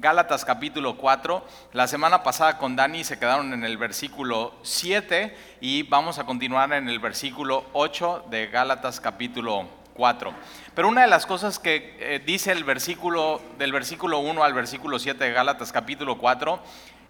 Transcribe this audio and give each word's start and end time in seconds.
Gálatas 0.00 0.44
capítulo 0.44 0.96
4. 0.96 1.44
La 1.72 1.88
semana 1.88 2.22
pasada 2.22 2.56
con 2.56 2.76
Dani 2.76 3.02
se 3.02 3.18
quedaron 3.18 3.52
en 3.52 3.64
el 3.64 3.76
versículo 3.76 4.54
7 4.62 5.36
y 5.60 5.82
vamos 5.82 6.20
a 6.20 6.24
continuar 6.24 6.72
en 6.72 6.88
el 6.88 7.00
versículo 7.00 7.64
8 7.72 8.26
de 8.30 8.46
Gálatas 8.46 9.00
capítulo 9.00 9.66
4. 9.94 10.32
Pero 10.76 10.86
una 10.86 11.00
de 11.00 11.08
las 11.08 11.26
cosas 11.26 11.58
que 11.58 11.96
eh, 11.98 12.22
dice 12.24 12.52
el 12.52 12.62
versículo, 12.62 13.40
del 13.58 13.72
versículo 13.72 14.20
1 14.20 14.44
al 14.44 14.54
versículo 14.54 15.00
7 15.00 15.24
de 15.24 15.32
Gálatas 15.32 15.72
capítulo 15.72 16.16
4, 16.16 16.60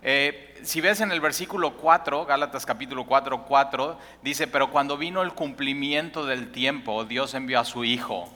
eh, 0.00 0.59
si 0.62 0.80
ves 0.80 1.02
en 1.02 1.12
el 1.12 1.20
versículo 1.20 1.75
4, 1.75 2.25
Gálatas 2.25 2.64
capítulo 2.64 3.05
4, 3.05 3.45
4, 3.46 3.98
dice, 4.23 4.46
pero 4.46 4.70
cuando 4.70 4.96
vino 4.96 5.20
el 5.20 5.34
cumplimiento 5.34 6.25
del 6.25 6.52
tiempo, 6.52 7.05
Dios 7.05 7.34
envió 7.34 7.61
a 7.61 7.66
su 7.66 7.84
Hijo. 7.84 8.30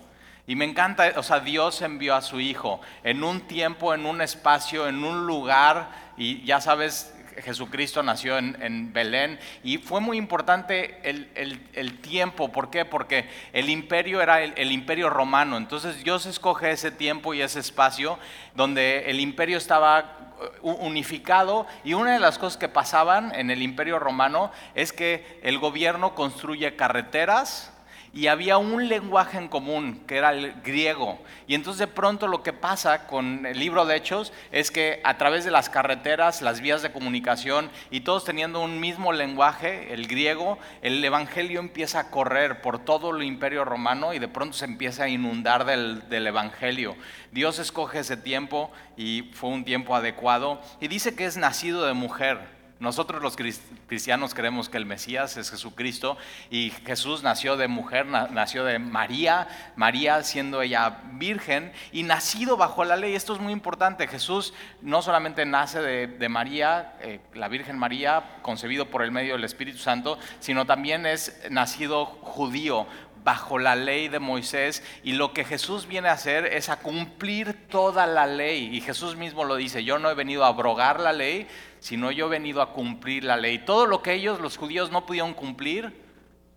Y 0.46 0.56
me 0.56 0.64
encanta, 0.64 1.12
o 1.16 1.22
sea, 1.22 1.40
Dios 1.40 1.82
envió 1.82 2.14
a 2.14 2.22
su 2.22 2.40
Hijo 2.40 2.80
en 3.04 3.22
un 3.22 3.42
tiempo, 3.42 3.94
en 3.94 4.06
un 4.06 4.20
espacio, 4.20 4.88
en 4.88 5.04
un 5.04 5.26
lugar, 5.26 5.90
y 6.16 6.44
ya 6.44 6.60
sabes, 6.60 7.14
Jesucristo 7.42 8.02
nació 8.02 8.36
en, 8.38 8.92
Belén 8.92 9.38
y 9.62 9.78
fue 9.78 10.00
muy 10.00 10.18
importante 10.18 11.00
el, 11.02 12.00
tiempo. 12.00 12.50
¿Por 12.50 12.70
qué? 12.70 12.84
Porque 12.84 13.28
el 13.52 13.70
imperio 13.70 14.20
era 14.20 14.42
el, 14.42 14.52
el, 14.56 14.72
imperio 14.72 15.08
romano. 15.08 15.56
Entonces 15.56 16.02
Dios 16.04 16.26
escoge 16.26 16.70
ese 16.70 16.90
tiempo 16.90 17.32
y 17.32 17.40
ese 17.40 17.60
espacio 17.60 18.18
donde 18.54 19.10
el 19.10 19.20
imperio 19.20 19.56
estaba 19.56 20.18
unificado 20.62 21.66
y 21.84 21.94
una 21.94 22.12
de 22.12 22.20
las 22.20 22.38
cosas 22.38 22.56
que 22.56 22.68
pasaban 22.68 23.34
en 23.34 23.50
el 23.50 23.62
imperio 23.62 23.98
romano 23.98 24.50
es 24.74 24.92
que 24.92 25.40
el 25.42 25.58
gobierno 25.58 26.14
construye 26.14 26.76
carreteras, 26.76 27.71
y 28.14 28.26
había 28.26 28.58
un 28.58 28.88
lenguaje 28.88 29.38
en 29.38 29.48
común, 29.48 30.02
que 30.06 30.16
era 30.16 30.32
el 30.32 30.52
griego. 30.62 31.18
Y 31.46 31.54
entonces 31.54 31.78
de 31.78 31.86
pronto 31.86 32.28
lo 32.28 32.42
que 32.42 32.52
pasa 32.52 33.06
con 33.06 33.46
el 33.46 33.58
libro 33.58 33.86
de 33.86 33.96
Hechos 33.96 34.32
es 34.50 34.70
que 34.70 35.00
a 35.04 35.16
través 35.16 35.44
de 35.44 35.50
las 35.50 35.70
carreteras, 35.70 36.42
las 36.42 36.60
vías 36.60 36.82
de 36.82 36.92
comunicación 36.92 37.70
y 37.90 38.00
todos 38.00 38.24
teniendo 38.24 38.60
un 38.60 38.80
mismo 38.80 39.12
lenguaje, 39.12 39.94
el 39.94 40.06
griego, 40.06 40.58
el 40.82 41.02
evangelio 41.02 41.60
empieza 41.60 42.00
a 42.00 42.10
correr 42.10 42.60
por 42.60 42.78
todo 42.78 43.16
el 43.16 43.22
imperio 43.22 43.64
romano 43.64 44.12
y 44.12 44.18
de 44.18 44.28
pronto 44.28 44.56
se 44.56 44.66
empieza 44.66 45.04
a 45.04 45.08
inundar 45.08 45.64
del, 45.64 46.08
del 46.10 46.26
evangelio. 46.26 46.96
Dios 47.30 47.58
escoge 47.58 48.00
ese 48.00 48.18
tiempo 48.18 48.70
y 48.96 49.30
fue 49.32 49.50
un 49.50 49.64
tiempo 49.64 49.94
adecuado 49.94 50.60
y 50.80 50.88
dice 50.88 51.14
que 51.14 51.24
es 51.24 51.38
nacido 51.38 51.86
de 51.86 51.94
mujer. 51.94 52.61
Nosotros 52.82 53.22
los 53.22 53.36
cristianos 53.36 54.34
creemos 54.34 54.68
que 54.68 54.76
el 54.76 54.86
Mesías 54.86 55.36
es 55.36 55.52
Jesucristo 55.52 56.18
y 56.50 56.70
Jesús 56.84 57.22
nació 57.22 57.56
de 57.56 57.68
mujer, 57.68 58.06
nació 58.06 58.64
de 58.64 58.80
María, 58.80 59.46
María 59.76 60.24
siendo 60.24 60.62
ella 60.62 60.98
virgen 61.12 61.72
y 61.92 62.02
nacido 62.02 62.56
bajo 62.56 62.84
la 62.84 62.96
ley. 62.96 63.14
Esto 63.14 63.34
es 63.34 63.40
muy 63.40 63.52
importante. 63.52 64.08
Jesús 64.08 64.52
no 64.80 65.00
solamente 65.00 65.46
nace 65.46 65.80
de, 65.80 66.28
María, 66.28 66.94
eh, 67.02 67.20
la 67.34 67.46
Virgen 67.46 67.78
María, 67.78 68.38
concebido 68.42 68.90
por 68.90 69.02
el 69.02 69.12
medio 69.12 69.34
del 69.34 69.44
Espíritu 69.44 69.78
Santo, 69.78 70.18
sino 70.40 70.66
también 70.66 71.06
es 71.06 71.40
nacido 71.50 72.04
judío 72.04 72.88
bajo 73.24 73.58
la 73.58 73.76
ley 73.76 74.08
de 74.08 74.18
Moisés 74.18 74.82
y 75.02 75.12
lo 75.12 75.32
que 75.32 75.44
Jesús 75.44 75.86
viene 75.86 76.08
a 76.08 76.12
hacer 76.12 76.46
es 76.46 76.68
a 76.68 76.80
cumplir 76.80 77.68
toda 77.68 78.06
la 78.06 78.26
ley. 78.26 78.74
Y 78.74 78.80
Jesús 78.80 79.16
mismo 79.16 79.44
lo 79.44 79.56
dice, 79.56 79.84
yo 79.84 79.98
no 79.98 80.10
he 80.10 80.14
venido 80.14 80.44
a 80.44 80.48
abrogar 80.48 81.00
la 81.00 81.12
ley, 81.12 81.46
sino 81.80 82.10
yo 82.10 82.26
he 82.26 82.30
venido 82.30 82.62
a 82.62 82.72
cumplir 82.72 83.24
la 83.24 83.36
ley. 83.36 83.58
Todo 83.58 83.86
lo 83.86 84.02
que 84.02 84.14
ellos, 84.14 84.40
los 84.40 84.56
judíos, 84.56 84.90
no 84.90 85.06
pudieron 85.06 85.34
cumplir, 85.34 86.02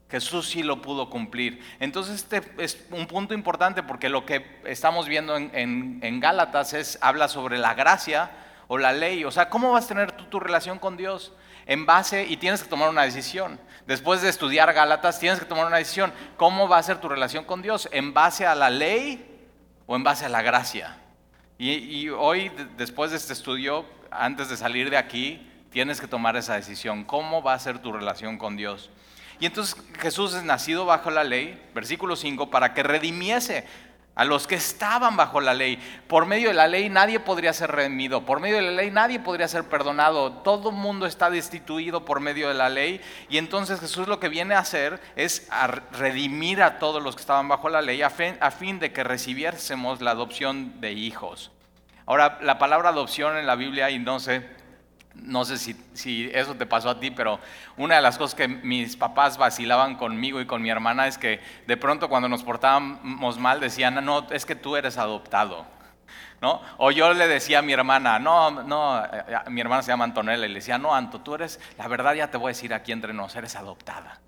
Jesús 0.09 0.49
sí 0.49 0.63
lo 0.63 0.81
pudo 0.81 1.09
cumplir. 1.09 1.61
Entonces 1.79 2.15
este 2.15 2.41
es 2.57 2.85
un 2.91 3.07
punto 3.07 3.33
importante 3.33 3.83
porque 3.83 4.09
lo 4.09 4.25
que 4.25 4.61
estamos 4.65 5.07
viendo 5.07 5.35
en, 5.35 6.19
Gálatas 6.19 6.73
es, 6.73 6.97
habla 7.01 7.27
sobre 7.27 7.57
la 7.57 7.73
gracia 7.73 8.31
o 8.67 8.77
la 8.77 8.93
ley. 8.93 9.23
O 9.25 9.31
sea, 9.31 9.49
¿cómo 9.49 9.71
vas 9.71 9.85
a 9.85 9.89
tener 9.89 10.11
tu 10.11 10.39
relación 10.39 10.79
con 10.79 10.95
Dios? 10.95 11.33
En 11.65 11.87
base, 11.87 12.25
y 12.27 12.37
tienes 12.37 12.61
que 12.61 12.69
tomar 12.69 12.89
una 12.89 13.03
decisión. 13.03 13.59
Después 13.87 14.21
de 14.21 14.29
estudiar 14.29 14.73
Gálatas, 14.73 15.19
tienes 15.19 15.39
que 15.39 15.45
tomar 15.45 15.67
una 15.67 15.77
decisión. 15.77 16.11
¿Cómo 16.37 16.67
va 16.67 16.79
a 16.79 16.83
ser 16.83 16.99
tu 16.99 17.07
relación 17.07 17.45
con 17.45 17.61
Dios? 17.61 17.87
¿En 17.91 18.13
base 18.13 18.45
a 18.45 18.55
la 18.55 18.69
ley 18.69 19.47
o 19.85 19.95
en 19.95 20.03
base 20.03 20.25
a 20.25 20.29
la 20.29 20.41
gracia? 20.41 20.97
Y, 21.57 22.09
hoy, 22.09 22.51
después 22.77 23.11
de 23.11 23.17
este 23.17 23.33
estudio, 23.33 23.85
antes 24.11 24.49
de 24.49 24.57
salir 24.57 24.89
de 24.89 24.97
aquí, 24.97 25.49
tienes 25.69 26.01
que 26.01 26.07
tomar 26.07 26.35
esa 26.35 26.55
decisión. 26.55 27.05
¿Cómo 27.05 27.43
va 27.43 27.53
a 27.53 27.59
ser 27.59 27.79
tu 27.79 27.93
relación 27.93 28.37
con 28.37 28.57
Dios? 28.57 28.89
Y 29.39 29.45
entonces 29.45 29.77
Jesús 29.99 30.33
es 30.33 30.43
nacido 30.43 30.85
bajo 30.85 31.11
la 31.11 31.23
ley, 31.23 31.61
versículo 31.73 32.15
5, 32.15 32.49
para 32.49 32.73
que 32.73 32.83
redimiese 32.83 33.65
a 34.15 34.25
los 34.25 34.47
que 34.47 34.55
estaban 34.55 35.17
bajo 35.17 35.41
la 35.41 35.53
ley. 35.53 35.77
Por 36.07 36.25
medio 36.25 36.47
de 36.47 36.55
la 36.55 36.67
ley 36.67 36.89
nadie 36.89 37.19
podría 37.19 37.53
ser 37.53 37.71
redimido, 37.71 38.25
por 38.25 38.39
medio 38.39 38.55
de 38.55 38.63
la 38.63 38.71
ley 38.71 38.91
nadie 38.91 39.19
podría 39.19 39.47
ser 39.47 39.65
perdonado, 39.65 40.31
todo 40.31 40.69
el 40.69 40.75
mundo 40.75 41.05
está 41.05 41.29
destituido 41.29 42.05
por 42.05 42.21
medio 42.21 42.47
de 42.47 42.53
la 42.53 42.69
ley 42.69 43.01
y 43.29 43.37
entonces 43.37 43.79
Jesús 43.79 44.07
lo 44.07 44.19
que 44.19 44.29
viene 44.29 44.55
a 44.55 44.59
hacer 44.59 45.01
es 45.15 45.47
a 45.51 45.67
redimir 45.67 46.63
a 46.63 46.79
todos 46.79 47.03
los 47.03 47.15
que 47.15 47.21
estaban 47.21 47.47
bajo 47.47 47.69
la 47.69 47.81
ley 47.81 48.01
a 48.01 48.09
fin, 48.09 48.37
a 48.39 48.51
fin 48.51 48.79
de 48.79 48.93
que 48.93 49.03
recibiésemos 49.03 50.01
la 50.01 50.11
adopción 50.11 50.79
de 50.79 50.93
hijos. 50.93 51.51
Ahora, 52.07 52.37
la 52.41 52.59
palabra 52.59 52.89
adopción 52.89 53.35
en 53.35 53.47
la 53.47 53.55
Biblia, 53.55 53.89
y 53.89 53.97
no 53.97 54.19
sé, 54.19 54.47
no 55.15 55.45
sé 55.45 55.57
si, 55.57 55.75
si, 55.93 56.29
eso 56.33 56.55
te 56.55 56.65
pasó 56.65 56.89
a 56.89 56.99
ti, 56.99 57.11
pero 57.11 57.39
una 57.77 57.95
de 57.95 58.01
las 58.01 58.17
cosas 58.17 58.35
que 58.35 58.47
mis 58.47 58.95
papás 58.95 59.37
vacilaban 59.37 59.95
conmigo 59.95 60.41
y 60.41 60.45
con 60.45 60.61
mi 60.61 60.69
hermana 60.69 61.07
es 61.07 61.17
que 61.17 61.41
de 61.67 61.77
pronto 61.77 62.09
cuando 62.09 62.29
nos 62.29 62.43
portábamos 62.43 63.39
mal 63.39 63.59
decían, 63.59 64.03
no, 64.05 64.27
es 64.31 64.45
que 64.45 64.55
tú 64.55 64.75
eres 64.75 64.97
adoptado. 64.97 65.65
¿No? 66.41 66.61
O 66.77 66.91
yo 66.91 67.13
le 67.13 67.27
decía 67.27 67.59
a 67.59 67.61
mi 67.61 67.73
hermana, 67.73 68.19
no, 68.19 68.51
no, 68.51 69.03
eh, 69.03 69.23
mi 69.49 69.61
hermana 69.61 69.81
se 69.81 69.91
llama 69.91 70.03
Antonella, 70.03 70.45
y 70.45 70.49
le 70.49 70.55
decía, 70.55 70.77
no, 70.77 70.93
Anto, 70.93 71.21
tú 71.21 71.33
eres, 71.33 71.59
la 71.77 71.87
verdad 71.87 72.13
ya 72.13 72.29
te 72.29 72.37
voy 72.37 72.47
a 72.47 72.53
decir 72.53 72.73
aquí 72.73 72.91
entre 72.91 73.13
nos, 73.13 73.35
eres 73.35 73.55
adoptada. 73.55 74.19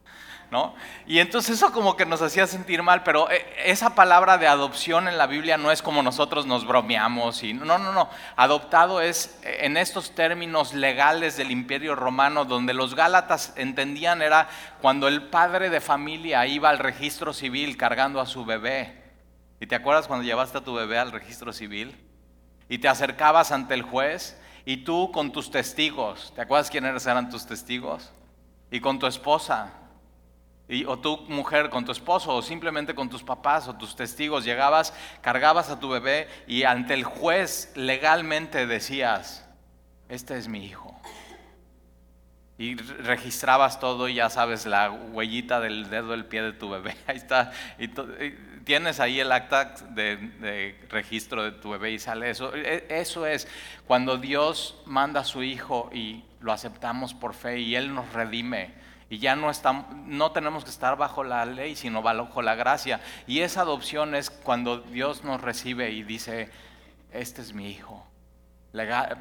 ¿No? 0.52 0.76
Y 1.06 1.20
entonces 1.20 1.56
eso 1.56 1.72
como 1.72 1.98
que 1.98 2.06
nos 2.06 2.22
hacía 2.22 2.48
sentir 2.48 2.82
mal, 2.82 3.04
pero 3.04 3.30
eh, 3.30 3.46
esa 3.66 3.96
palabra 3.96 4.38
de 4.38 4.48
adopción 4.48 5.08
en 5.08 5.18
la 5.18 5.28
Biblia 5.28 5.58
no 5.58 5.72
es 5.72 5.82
como 5.82 6.02
nosotros 6.02 6.46
nos 6.46 6.66
bromeamos 6.66 7.44
y 7.44 7.54
no, 7.54 7.78
no, 7.78 7.92
no, 7.92 8.10
adoptado 8.36 9.02
es 9.02 9.40
eh, 9.44 9.60
en 9.62 9.76
estos 9.76 10.16
términos 10.16 10.74
legales 10.74 11.36
del 11.36 11.52
Imperio 11.52 11.96
Romano 11.96 12.46
donde 12.46 12.74
los 12.74 12.96
Gálatas 12.96 13.54
entendían 13.58 14.22
era 14.22 14.48
cuando 14.82 15.08
el 15.08 15.24
padre 15.24 15.70
de 15.70 15.82
familia 15.82 16.46
iba 16.48 16.70
al 16.70 16.80
registro 16.80 17.34
civil 17.34 17.76
cargando 17.76 18.22
a 18.22 18.26
su 18.26 18.46
bebé. 18.46 19.04
¿Y 19.60 19.68
te 19.68 19.76
acuerdas 19.76 20.08
cuando 20.08 20.24
llevaste 20.24 20.60
a 20.60 20.64
tu 20.64 20.74
bebé 20.74 21.00
al 21.00 21.12
registro 21.12 21.52
civil? 21.52 21.98
Y 22.70 22.78
te 22.78 22.88
acercabas 22.88 23.52
ante 23.52 23.74
el 23.74 23.82
juez 23.82 24.40
y 24.66 24.78
tú 24.78 25.12
con 25.12 25.32
tus 25.32 25.50
testigos, 25.50 26.34
¿te 26.36 26.42
acuerdas 26.42 26.70
quiénes 26.70 27.06
eran 27.06 27.30
tus 27.30 27.46
testigos? 27.46 28.12
Y 28.70 28.82
con 28.82 29.00
tu 29.00 29.08
esposa, 29.08 29.72
o 30.86 31.00
tu 31.00 31.18
mujer 31.30 31.70
con 31.70 31.86
tu 31.86 31.92
esposo, 31.92 32.36
o 32.36 32.42
simplemente 32.42 32.94
con 32.94 33.10
tus 33.10 33.24
papás 33.24 33.68
o 33.68 33.76
tus 33.76 33.96
testigos, 33.96 34.44
llegabas, 34.44 34.94
cargabas 35.22 35.70
a 35.70 35.80
tu 35.80 35.90
bebé 35.90 36.28
y 36.46 36.64
ante 36.64 36.94
el 36.94 37.06
juez 37.06 37.72
legalmente 37.76 38.68
decías, 38.68 39.48
este 40.10 40.38
es 40.38 40.48
mi 40.48 40.66
hijo. 40.66 40.94
Y 42.58 42.76
registrabas 42.76 43.80
todo 43.80 44.10
y 44.10 44.16
ya 44.16 44.30
sabes 44.30 44.66
la 44.66 44.90
huellita 44.90 45.60
del 45.60 45.90
dedo 45.90 46.10
del 46.10 46.26
pie 46.26 46.42
de 46.42 46.54
tu 46.54 46.70
bebé. 46.70 46.98
Ahí 47.08 47.18
está. 47.18 47.52
Y 47.78 47.88
tienes 48.64 49.00
ahí 49.00 49.22
el 49.22 49.32
acta 49.32 49.76
de, 49.92 50.18
de, 50.18 50.78
registro 50.90 51.44
de 51.44 51.52
tu 51.52 51.70
bebé 51.70 51.92
y 51.92 52.00
sale 52.00 52.30
eso. 52.30 52.54
E, 52.54 52.86
eso 52.90 53.26
es 53.26 53.48
cuando 53.86 54.18
Dios 54.18 54.82
manda 54.86 55.22
a 55.22 55.24
su 55.24 55.44
hijo 55.44 55.90
y 55.94 56.26
lo 56.42 56.52
aceptamos 56.52 57.14
por 57.14 57.34
fe 57.34 57.60
y 57.60 57.76
Él 57.76 57.94
nos 57.94 58.12
redime 58.12 58.74
y 59.10 59.20
ya 59.20 59.36
no, 59.36 59.50
estamos, 59.50 59.86
no 60.06 60.32
tenemos 60.32 60.64
que 60.64 60.70
estar 60.70 60.98
bajo 60.98 61.24
la 61.24 61.46
ley, 61.46 61.76
sino 61.76 62.02
bajo 62.02 62.42
la 62.42 62.56
gracia. 62.56 63.00
Y 63.26 63.40
esa 63.40 63.62
adopción 63.62 64.16
es 64.16 64.30
cuando 64.30 64.80
Dios 64.80 65.24
nos 65.24 65.42
recibe 65.42 65.92
y 65.92 66.04
dice, 66.04 66.50
este 67.12 67.42
es 67.42 67.54
mi 67.54 67.70
hijo. 67.70 68.06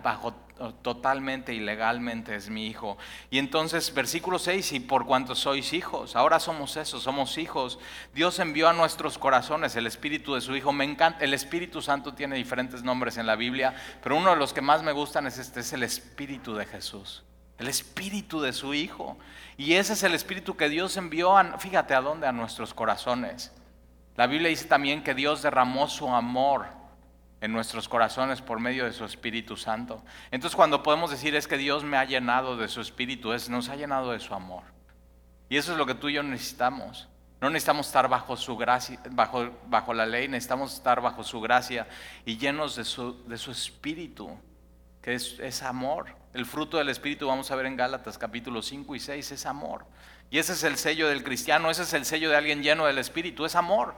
bajo 0.02 0.34
totalmente 0.82 1.52
y 1.54 1.60
legalmente 1.60 2.34
es 2.34 2.48
mi 2.48 2.66
hijo. 2.66 2.96
Y 3.30 3.38
entonces 3.38 3.92
versículo 3.92 4.38
6, 4.38 4.72
y 4.72 4.80
por 4.80 5.06
cuanto 5.06 5.34
sois 5.34 5.72
hijos, 5.72 6.16
ahora 6.16 6.40
somos 6.40 6.76
eso, 6.76 6.98
somos 6.98 7.38
hijos. 7.38 7.78
Dios 8.14 8.38
envió 8.38 8.68
a 8.68 8.72
nuestros 8.72 9.18
corazones 9.18 9.76
el 9.76 9.86
Espíritu 9.86 10.34
de 10.34 10.40
su 10.40 10.56
Hijo. 10.56 10.72
Me 10.72 10.84
encanta, 10.84 11.24
el 11.24 11.34
Espíritu 11.34 11.82
Santo 11.82 12.14
tiene 12.14 12.36
diferentes 12.36 12.82
nombres 12.82 13.18
en 13.18 13.26
la 13.26 13.36
Biblia, 13.36 13.74
pero 14.02 14.16
uno 14.16 14.30
de 14.30 14.36
los 14.36 14.52
que 14.52 14.62
más 14.62 14.82
me 14.82 14.92
gustan 14.92 15.26
es 15.26 15.38
este, 15.38 15.60
es 15.60 15.72
el 15.72 15.82
Espíritu 15.82 16.54
de 16.54 16.64
Jesús 16.64 17.25
el 17.58 17.68
espíritu 17.68 18.40
de 18.40 18.52
su 18.52 18.74
Hijo. 18.74 19.18
Y 19.56 19.74
ese 19.74 19.94
es 19.94 20.02
el 20.02 20.14
espíritu 20.14 20.56
que 20.56 20.68
Dios 20.68 20.96
envió, 20.96 21.36
a, 21.36 21.58
fíjate 21.58 21.94
a 21.94 22.00
dónde, 22.00 22.26
a 22.26 22.32
nuestros 22.32 22.74
corazones. 22.74 23.52
La 24.16 24.26
Biblia 24.26 24.48
dice 24.48 24.66
también 24.66 25.02
que 25.02 25.14
Dios 25.14 25.42
derramó 25.42 25.88
su 25.88 26.08
amor 26.08 26.66
en 27.40 27.52
nuestros 27.52 27.88
corazones 27.88 28.40
por 28.40 28.60
medio 28.60 28.84
de 28.84 28.92
su 28.92 29.04
Espíritu 29.04 29.56
Santo. 29.56 30.02
Entonces 30.30 30.56
cuando 30.56 30.82
podemos 30.82 31.10
decir 31.10 31.34
es 31.34 31.46
que 31.46 31.58
Dios 31.58 31.84
me 31.84 31.96
ha 31.96 32.04
llenado 32.04 32.56
de 32.56 32.68
su 32.68 32.80
Espíritu, 32.80 33.32
es 33.32 33.48
nos 33.48 33.68
ha 33.68 33.76
llenado 33.76 34.12
de 34.12 34.20
su 34.20 34.34
amor. 34.34 34.62
Y 35.48 35.56
eso 35.56 35.72
es 35.72 35.78
lo 35.78 35.86
que 35.86 35.94
tú 35.94 36.08
y 36.08 36.14
yo 36.14 36.22
necesitamos. 36.22 37.08
No 37.40 37.50
necesitamos 37.50 37.86
estar 37.86 38.08
bajo 38.08 38.36
su 38.36 38.56
gracia, 38.56 38.98
bajo, 39.10 39.50
bajo 39.66 39.92
la 39.92 40.06
ley, 40.06 40.26
necesitamos 40.26 40.74
estar 40.74 41.02
bajo 41.02 41.22
su 41.22 41.40
gracia 41.40 41.86
y 42.24 42.38
llenos 42.38 42.76
de 42.76 42.84
su, 42.84 43.22
de 43.28 43.36
su 43.36 43.50
espíritu, 43.50 44.30
que 45.02 45.14
es, 45.14 45.38
es 45.38 45.62
amor. 45.62 46.16
El 46.36 46.44
fruto 46.44 46.76
del 46.76 46.90
espíritu, 46.90 47.28
vamos 47.28 47.50
a 47.50 47.56
ver 47.56 47.64
en 47.64 47.78
Gálatas 47.78 48.18
capítulo 48.18 48.60
5 48.60 48.94
y 48.94 49.00
6, 49.00 49.32
es 49.32 49.46
amor. 49.46 49.86
Y 50.28 50.38
ese 50.38 50.52
es 50.52 50.64
el 50.64 50.76
sello 50.76 51.08
del 51.08 51.24
cristiano, 51.24 51.70
ese 51.70 51.84
es 51.84 51.94
el 51.94 52.04
sello 52.04 52.28
de 52.28 52.36
alguien 52.36 52.62
lleno 52.62 52.84
del 52.84 52.98
espíritu, 52.98 53.46
es 53.46 53.56
amor. 53.56 53.94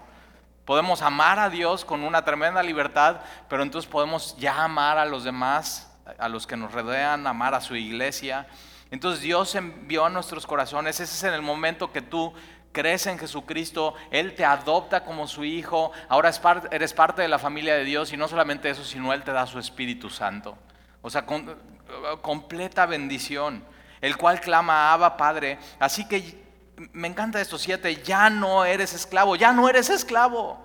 Podemos 0.64 1.02
amar 1.02 1.40
a 1.40 1.50
Dios 1.50 1.84
con 1.84 2.04
una 2.04 2.24
tremenda 2.24 2.62
libertad, 2.62 3.22
pero 3.48 3.64
entonces 3.64 3.90
podemos 3.90 4.36
ya 4.38 4.62
amar 4.62 4.98
a 4.98 5.04
los 5.04 5.24
demás, 5.24 5.92
a 6.16 6.28
los 6.28 6.46
que 6.46 6.56
nos 6.56 6.70
rodean, 6.70 7.26
amar 7.26 7.54
a 7.54 7.60
su 7.60 7.74
iglesia. 7.74 8.46
Entonces 8.92 9.20
Dios 9.20 9.56
envió 9.56 10.04
a 10.04 10.08
nuestros 10.08 10.46
corazones, 10.46 11.00
ese 11.00 11.12
es 11.12 11.24
en 11.24 11.34
el 11.34 11.42
momento 11.42 11.90
que 11.90 12.02
tú 12.02 12.32
crees 12.70 13.08
en 13.08 13.18
Jesucristo, 13.18 13.94
Él 14.12 14.36
te 14.36 14.44
adopta 14.44 15.02
como 15.02 15.26
su 15.26 15.42
hijo, 15.42 15.90
ahora 16.08 16.30
eres 16.70 16.94
parte 16.94 17.20
de 17.20 17.26
la 17.26 17.40
familia 17.40 17.74
de 17.74 17.82
Dios 17.82 18.12
y 18.12 18.16
no 18.16 18.28
solamente 18.28 18.70
eso, 18.70 18.84
sino 18.84 19.12
Él 19.12 19.24
te 19.24 19.32
da 19.32 19.44
su 19.44 19.58
Espíritu 19.58 20.08
Santo. 20.08 20.56
O 21.02 21.10
sea, 21.10 21.24
con, 21.24 21.77
completa 22.22 22.86
bendición, 22.86 23.64
el 24.00 24.16
cual 24.16 24.40
clama 24.40 24.92
Abba 24.92 25.16
Padre. 25.16 25.58
Así 25.78 26.06
que 26.06 26.46
me 26.92 27.08
encanta 27.08 27.40
esto, 27.40 27.58
siete, 27.58 28.02
ya 28.02 28.30
no 28.30 28.64
eres 28.64 28.92
esclavo, 28.92 29.36
ya 29.36 29.52
no 29.52 29.68
eres 29.68 29.90
esclavo. 29.90 30.58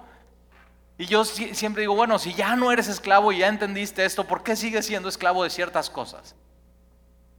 Y 0.98 1.06
yo 1.06 1.26
siempre 1.26 1.82
digo, 1.82 1.96
bueno, 1.96 2.20
si 2.20 2.34
ya 2.34 2.56
no 2.56 2.72
eres 2.72 2.88
esclavo 2.88 3.32
y 3.32 3.40
ya 3.40 3.48
entendiste 3.48 4.06
esto, 4.06 4.26
¿por 4.26 4.44
qué 4.44 4.56
sigues 4.56 4.86
siendo 4.86 5.10
esclavo 5.10 5.44
de 5.44 5.50
ciertas 5.50 5.90
cosas? 5.90 6.36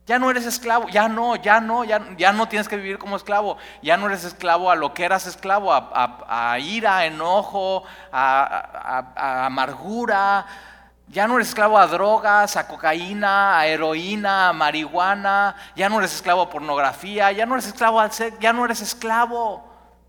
Ya 0.06 0.18
no 0.18 0.30
eres 0.30 0.44
esclavo, 0.44 0.88
ya 0.88 1.08
no, 1.08 1.36
ya 1.36 1.60
no, 1.60 1.82
ya, 1.82 2.14
ya 2.18 2.32
no 2.32 2.46
tienes 2.46 2.68
que 2.68 2.76
vivir 2.76 2.98
como 2.98 3.16
esclavo. 3.16 3.56
Ya 3.80 3.96
no 3.96 4.06
eres 4.06 4.24
esclavo 4.24 4.70
a 4.70 4.74
lo 4.74 4.92
que 4.92 5.04
eras 5.04 5.26
esclavo, 5.26 5.72
a, 5.72 6.58
ira, 6.60 7.06
enojo, 7.06 7.84
a, 8.12 9.46
amargura. 9.46 10.44
Ya 11.08 11.28
no 11.28 11.36
eres 11.36 11.48
esclavo 11.48 11.78
a 11.78 11.86
drogas, 11.86 12.56
a 12.56 12.66
cocaína, 12.66 13.58
a 13.58 13.66
heroína, 13.66 14.48
a 14.48 14.52
marihuana. 14.52 15.54
Ya 15.76 15.88
no 15.88 15.98
eres 15.98 16.14
esclavo 16.14 16.42
a 16.42 16.50
pornografía. 16.50 17.30
Ya 17.32 17.46
no 17.46 17.54
eres 17.54 17.68
esclavo 17.68 18.00
al 18.00 18.12
sexo. 18.12 18.38
Ya 18.40 18.52
no 18.52 18.64
eres 18.64 18.80
esclavo. 18.80 19.64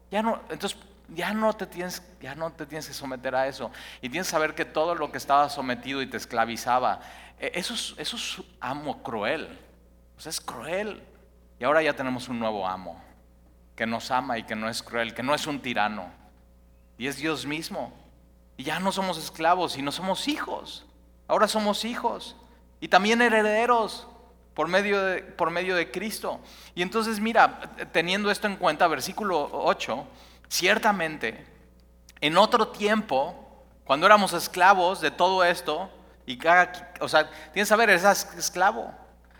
Ya 0.09 0.21
no, 0.21 0.41
entonces 0.49 0.79
ya 1.09 1.33
no 1.33 1.53
te 1.53 1.67
tienes, 1.67 2.01
ya 2.21 2.35
no 2.35 2.51
te 2.51 2.65
tienes 2.65 2.87
que 2.87 2.93
someter 2.93 3.35
a 3.35 3.47
eso. 3.47 3.71
Y 4.01 4.09
tienes 4.09 4.27
que 4.27 4.31
saber 4.31 4.55
que 4.55 4.65
todo 4.65 4.95
lo 4.95 5.11
que 5.11 5.17
estaba 5.17 5.49
sometido 5.49 6.01
y 6.01 6.07
te 6.07 6.17
esclavizaba, 6.17 7.01
e, 7.39 7.51
eso 7.55 7.73
es, 7.73 7.93
eso 7.97 8.15
es 8.15 8.41
amo 8.59 9.03
cruel. 9.03 9.59
Pues 10.15 10.27
es 10.27 10.41
cruel. 10.41 11.03
Y 11.59 11.63
ahora 11.63 11.81
ya 11.81 11.93
tenemos 11.93 12.29
un 12.29 12.39
nuevo 12.39 12.67
amo, 12.67 13.01
que 13.75 13.85
nos 13.85 14.11
ama 14.11 14.37
y 14.37 14.43
que 14.43 14.55
no 14.55 14.69
es 14.69 14.81
cruel, 14.81 15.13
que 15.13 15.23
no 15.23 15.33
es 15.35 15.47
un 15.47 15.61
tirano. 15.61 16.09
Y 16.97 17.07
es 17.07 17.17
Dios 17.17 17.45
mismo. 17.45 17.93
Y 18.57 18.63
ya 18.63 18.79
no 18.79 18.91
somos 18.91 19.17
esclavos, 19.17 19.77
y 19.77 19.81
no 19.81 19.91
somos 19.91 20.27
hijos. 20.27 20.85
Ahora 21.27 21.47
somos 21.47 21.85
hijos. 21.85 22.35
Y 22.79 22.87
también 22.87 23.21
herederos 23.21 24.07
por 24.53 24.67
medio 24.67 25.03
de, 25.03 25.21
por 25.21 25.51
medio 25.51 25.75
de 25.75 25.91
Cristo. 25.91 26.39
Y 26.73 26.81
entonces 26.81 27.19
mira, 27.19 27.59
teniendo 27.91 28.31
esto 28.31 28.47
en 28.47 28.55
cuenta, 28.55 28.87
versículo 28.87 29.49
8, 29.51 30.05
ciertamente, 30.47 31.45
en 32.21 32.37
otro 32.37 32.69
tiempo, 32.69 33.35
cuando 33.83 34.05
éramos 34.05 34.33
esclavos 34.33 35.01
de 35.01 35.11
todo 35.11 35.43
esto, 35.43 35.89
y 36.25 36.37
cada, 36.37 36.93
o 37.01 37.07
sea, 37.07 37.29
tienes 37.53 37.53
que 37.53 37.65
saber, 37.65 37.89
eres 37.89 38.03
esclavo. 38.37 38.93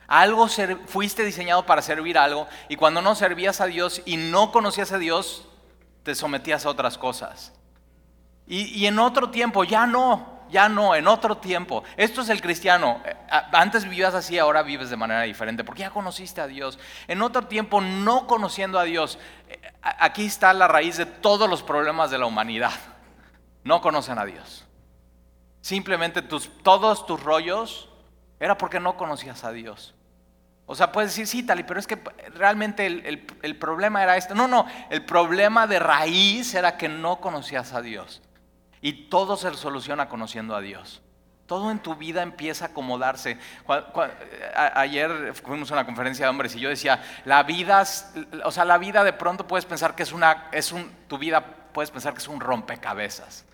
Algo 0.08 0.48
fuiste 0.86 1.26
diseñado 1.26 1.66
para 1.66 1.82
servir 1.82 2.18
algo 2.18 2.48
y 2.70 2.76
cuando 2.76 3.02
no 3.02 3.16
servías 3.16 3.60
a 3.60 3.66
Dios 3.66 4.04
y 4.06 4.18
no 4.18 4.52
conocías 4.52 4.92
a 4.92 5.00
Dios, 5.00 5.48
te 6.04 6.14
sometías 6.14 6.66
a 6.66 6.70
otras 6.70 7.00
cosas. 7.00 7.55
Y, 8.48 8.86
en 8.86 9.00
otro 9.00 9.32
tiempo, 9.32 9.64
ya 9.64 9.88
no, 9.88 10.44
ya 10.50 10.70
no, 10.70 10.96
en 10.96 11.08
otro 11.08 11.38
tiempo. 11.38 11.84
Esto 11.98 12.22
es 12.22 12.30
el 12.30 12.42
cristiano. 12.42 13.02
Eh, 13.04 13.16
antes 13.52 13.86
vivías 13.86 14.14
así, 14.14 14.38
ahora 14.38 14.62
vives 14.62 14.90
de 14.90 14.98
manera 14.98 15.22
diferente, 15.22 15.64
porque 15.64 15.82
ya 15.82 15.90
conociste 15.90 16.42
a 16.42 16.48
Dios. 16.48 16.78
En 17.08 17.22
otro 17.22 17.48
tiempo, 17.48 17.82
no 17.82 18.28
conociendo 18.28 18.78
a 18.78 18.84
Dios. 18.84 19.18
Eh, 19.50 19.60
aquí 19.82 20.26
está 20.26 20.54
la 20.54 20.68
raíz 20.68 20.98
de 20.98 21.06
todos 21.08 21.50
los 21.50 21.64
problemas 21.64 22.12
de 22.12 22.20
la 22.20 22.28
humanidad. 22.28 22.74
No 23.64 23.82
conocen 23.82 24.20
a 24.20 24.26
Dios. 24.26 24.66
Simplemente 25.62 26.22
tus, 26.22 26.50
todos 26.62 27.08
tus 27.08 27.24
rollos 27.24 27.90
era 28.40 28.58
porque 28.58 28.80
no 28.80 28.98
conocías 28.98 29.44
a 29.44 29.52
Dios. 29.52 29.96
O 30.68 30.76
sea, 30.76 30.92
puedes 30.92 31.12
decir, 31.12 31.28
sí, 31.28 31.44
Tali, 31.44 31.64
pero 31.64 31.80
es 31.80 31.86
que 31.86 32.00
realmente 32.34 32.86
el, 32.88 33.56
problema 33.58 34.02
era 34.02 34.18
este. 34.18 34.34
No, 34.34 34.48
no, 34.48 34.66
el 34.90 35.06
problema 35.06 35.68
de 35.68 35.80
raíz 35.80 36.56
era 36.56 36.76
que 36.78 36.90
no 36.90 37.22
conocías 37.22 37.74
a 37.74 37.82
Dios. 37.82 38.22
Y 38.86 39.10
todo 39.10 39.36
se 39.36 39.52
soluciona 39.56 40.08
conociendo 40.08 40.56
a 40.56 40.62
Dios. 40.62 41.02
Todo 41.48 41.72
en 41.72 41.80
tu 41.80 41.96
vida 41.96 42.22
empieza 42.22 42.66
a 42.66 42.68
acomodarse. 42.68 43.40
ayer 44.54 45.34
fuimos 45.34 45.72
a 45.72 45.74
una 45.74 45.88
conferencia 45.88 46.28
de 46.28 46.30
hombres 46.30 46.56
y 46.56 46.60
yo 46.60 46.70
decía, 46.70 47.04
la 47.26 47.42
vida, 47.42 47.84
o 48.44 48.52
sea, 48.52 48.64
la 48.64 48.78
vida 48.78 49.04
de 49.04 49.12
pronto 49.12 49.48
puedes 49.48 49.66
pensar 49.66 49.96
que 49.96 50.04
es 50.04 50.12
una, 50.12 50.50
es 50.52 50.72
un, 50.72 50.88
tu 51.08 51.18
vida 51.18 51.44
puedes 51.74 51.90
pensar 51.90 52.14
que 52.14 52.20
es 52.20 52.28
un 52.28 52.40
rompecabezas. 52.40 53.46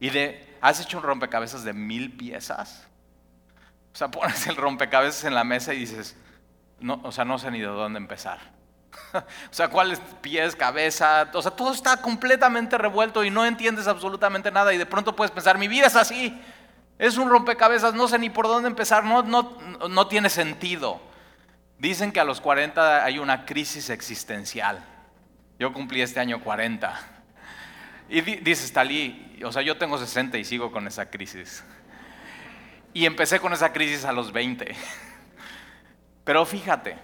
Y 0.00 0.10
de, 0.10 0.58
¿has 0.60 0.80
hecho 0.80 0.96
un 0.96 1.04
rompecabezas 1.04 1.62
de 1.62 1.72
mil 1.72 2.16
piezas? 2.16 2.88
O 3.92 3.96
sea, 3.96 4.08
pones 4.10 4.44
el 4.48 4.56
rompecabezas 4.56 5.22
en 5.22 5.36
la 5.36 5.44
mesa 5.44 5.72
y 5.72 5.78
dices, 5.78 6.16
no, 6.80 7.00
o 7.04 7.12
sea, 7.12 7.24
no 7.24 7.38
sé 7.38 7.52
ni 7.52 7.60
de 7.60 7.66
dónde 7.66 7.98
empezar. 7.98 8.40
o 9.14 9.54
sea, 9.54 9.68
cuáles 9.68 10.00
pies, 10.20 10.56
cabeza, 10.56 11.30
o 11.32 11.42
sea, 11.42 11.50
todo 11.50 11.72
está 11.72 11.96
completamente 11.98 12.78
revuelto 12.78 13.24
y 13.24 13.30
no 13.30 13.44
entiendes 13.44 13.86
absolutamente 13.86 14.50
nada 14.50 14.72
y 14.74 14.78
de 14.78 14.86
pronto 14.86 15.14
puedes 15.14 15.30
pensar, 15.30 15.58
mi 15.58 15.68
vida 15.68 15.86
es 15.86 15.96
así, 15.96 16.40
es 16.98 17.16
un 17.16 17.28
rompecabezas, 17.28 17.94
no 17.94 18.08
sé 18.08 18.18
ni 18.18 18.30
por 18.30 18.46
dónde 18.46 18.68
empezar, 18.68 19.04
no, 19.04 19.22
no, 19.22 19.56
no 19.88 20.06
tiene 20.06 20.30
sentido. 20.30 21.00
Dicen 21.78 22.12
que 22.12 22.20
a 22.20 22.24
los 22.24 22.40
40 22.40 23.04
hay 23.04 23.18
una 23.18 23.44
crisis 23.44 23.90
existencial. 23.90 24.84
Yo 25.58 25.72
cumplí 25.72 26.02
este 26.02 26.20
año 26.20 26.40
40. 26.40 27.00
Y 28.08 28.20
dices, 28.20 28.72
Talí, 28.72 29.38
o 29.44 29.52
sea, 29.52 29.62
yo 29.62 29.76
tengo 29.76 29.98
60 29.98 30.38
y 30.38 30.44
sigo 30.44 30.70
con 30.70 30.86
esa 30.86 31.10
crisis. 31.10 31.64
Y 32.92 33.06
empecé 33.06 33.40
con 33.40 33.52
esa 33.52 33.72
crisis 33.72 34.04
a 34.04 34.12
los 34.12 34.32
20. 34.32 34.74
Pero 36.24 36.46
fíjate, 36.46 36.96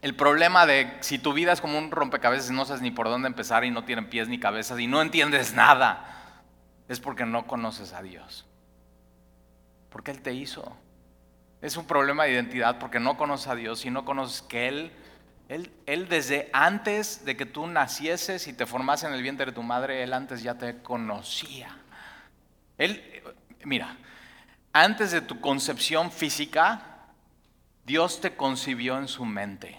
el 0.00 0.14
problema 0.14 0.64
de 0.64 0.96
si 1.00 1.18
tu 1.18 1.32
vida 1.32 1.52
es 1.52 1.60
como 1.60 1.78
un 1.78 1.90
rompecabezas 1.90 2.50
y 2.50 2.54
no 2.54 2.64
sabes 2.64 2.82
ni 2.82 2.90
por 2.90 3.08
dónde 3.08 3.26
empezar 3.26 3.64
y 3.64 3.70
no 3.70 3.84
tienen 3.84 4.08
pies 4.08 4.28
ni 4.28 4.38
cabezas 4.38 4.78
y 4.78 4.86
no 4.86 5.02
entiendes 5.02 5.54
nada, 5.54 6.44
es 6.88 7.00
porque 7.00 7.26
no 7.26 7.46
conoces 7.46 7.92
a 7.92 8.02
Dios. 8.02 8.46
Porque 9.90 10.12
Él 10.12 10.22
te 10.22 10.32
hizo. 10.32 10.76
Es 11.60 11.76
un 11.76 11.86
problema 11.86 12.24
de 12.24 12.32
identidad 12.32 12.78
porque 12.78 13.00
no 13.00 13.16
conoces 13.16 13.48
a 13.48 13.56
Dios 13.56 13.84
y 13.84 13.90
no 13.90 14.04
conoces 14.04 14.42
que 14.42 14.68
Él, 14.68 14.92
Él, 15.48 15.72
Él 15.86 16.08
desde 16.08 16.48
antes 16.52 17.24
de 17.24 17.36
que 17.36 17.46
tú 17.46 17.66
nacieses 17.66 18.46
y 18.46 18.52
te 18.52 18.66
formas 18.66 19.02
en 19.02 19.12
el 19.12 19.22
vientre 19.22 19.46
de 19.46 19.52
tu 19.52 19.64
madre, 19.64 20.04
Él 20.04 20.12
antes 20.12 20.44
ya 20.44 20.54
te 20.54 20.80
conocía. 20.80 21.76
Él, 22.76 23.02
mira, 23.64 23.96
antes 24.72 25.10
de 25.10 25.20
tu 25.20 25.40
concepción 25.40 26.12
física, 26.12 26.98
Dios 27.84 28.20
te 28.20 28.36
concibió 28.36 28.96
en 28.98 29.08
su 29.08 29.24
mente. 29.24 29.77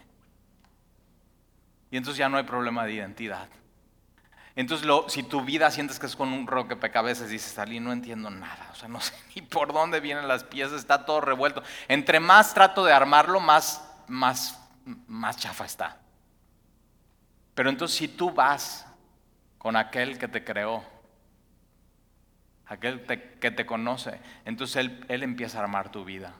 Y 1.91 1.97
entonces 1.97 2.17
ya 2.17 2.29
no 2.29 2.37
hay 2.37 2.43
problema 2.43 2.85
de 2.85 2.93
identidad. 2.93 3.47
Entonces, 4.55 4.87
si 5.07 5.23
tu 5.23 5.41
vida 5.41 5.71
sientes 5.71 5.99
que 5.99 6.05
es 6.05 6.15
con 6.15 6.33
un 6.33 6.45
rompecabezas, 6.45 7.29
dices, 7.29 7.57
Ali, 7.57 7.79
no 7.79 7.93
entiendo 7.93 8.29
nada. 8.29 8.69
O 8.71 8.75
sea, 8.75 8.89
no 8.89 8.99
sé 9.01 9.13
ni 9.35 9.41
por 9.41 9.73
dónde 9.73 9.99
vienen 9.99 10.27
las 10.27 10.43
piezas, 10.43 10.79
está 10.79 11.05
todo 11.05 11.21
revuelto. 11.21 11.63
Entre 11.87 12.19
más 12.19 12.53
trato 12.53 12.83
de 12.83 12.93
armarlo, 12.93 13.39
más, 13.39 13.81
más, 14.07 14.59
más 15.07 15.37
chafa 15.37 15.65
está. 15.65 15.97
Pero 17.55 17.69
entonces, 17.69 17.97
si 17.97 18.07
tú 18.07 18.31
vas 18.31 18.85
con 19.57 19.75
aquel 19.75 20.17
que 20.17 20.27
te 20.27 20.43
creó, 20.43 20.83
aquel 22.65 23.01
que 23.39 23.51
te 23.51 23.65
conoce, 23.65 24.19
entonces 24.45 24.75
él, 24.77 25.05
él 25.07 25.23
empieza 25.23 25.57
a 25.59 25.63
armar 25.63 25.89
tu 25.89 26.05
vida. 26.05 26.33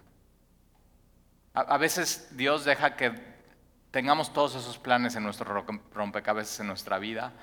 A, 1.53 1.77
veces 1.77 2.29
Dios 2.37 2.63
deja 2.63 2.95
que 2.95 3.11
tengamos 3.91 4.33
todos 4.33 4.55
esos 4.55 4.77
planes 4.77 5.15
en 5.15 5.23
nuestro 5.23 5.65
rompecabezas 5.93 6.59
en 6.59 6.67
nuestra 6.67 6.99
vida 6.99 7.33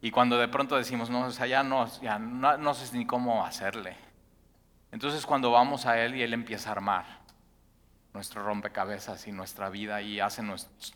y 0.00 0.10
cuando 0.10 0.38
de 0.38 0.48
pronto 0.48 0.76
decimos, 0.76 1.10
no, 1.10 1.26
o 1.26 1.30
sea, 1.30 1.62
no, 1.62 1.86
ya 2.00 2.18
no, 2.18 2.74
sé 2.74 2.96
ni 2.96 3.06
cómo 3.06 3.44
hacerle. 3.44 3.96
Entonces 4.92 5.24
cuando 5.26 5.50
vamos 5.50 5.86
a 5.86 6.00
Él 6.00 6.14
y 6.14 6.22
Él 6.22 6.34
empieza 6.34 6.68
a 6.68 6.72
armar 6.72 7.04
nuestro 8.12 8.42
rompecabezas 8.42 9.26
y 9.26 9.32
nuestra 9.32 9.68
vida 9.68 10.00
y 10.00 10.20
hace 10.20 10.42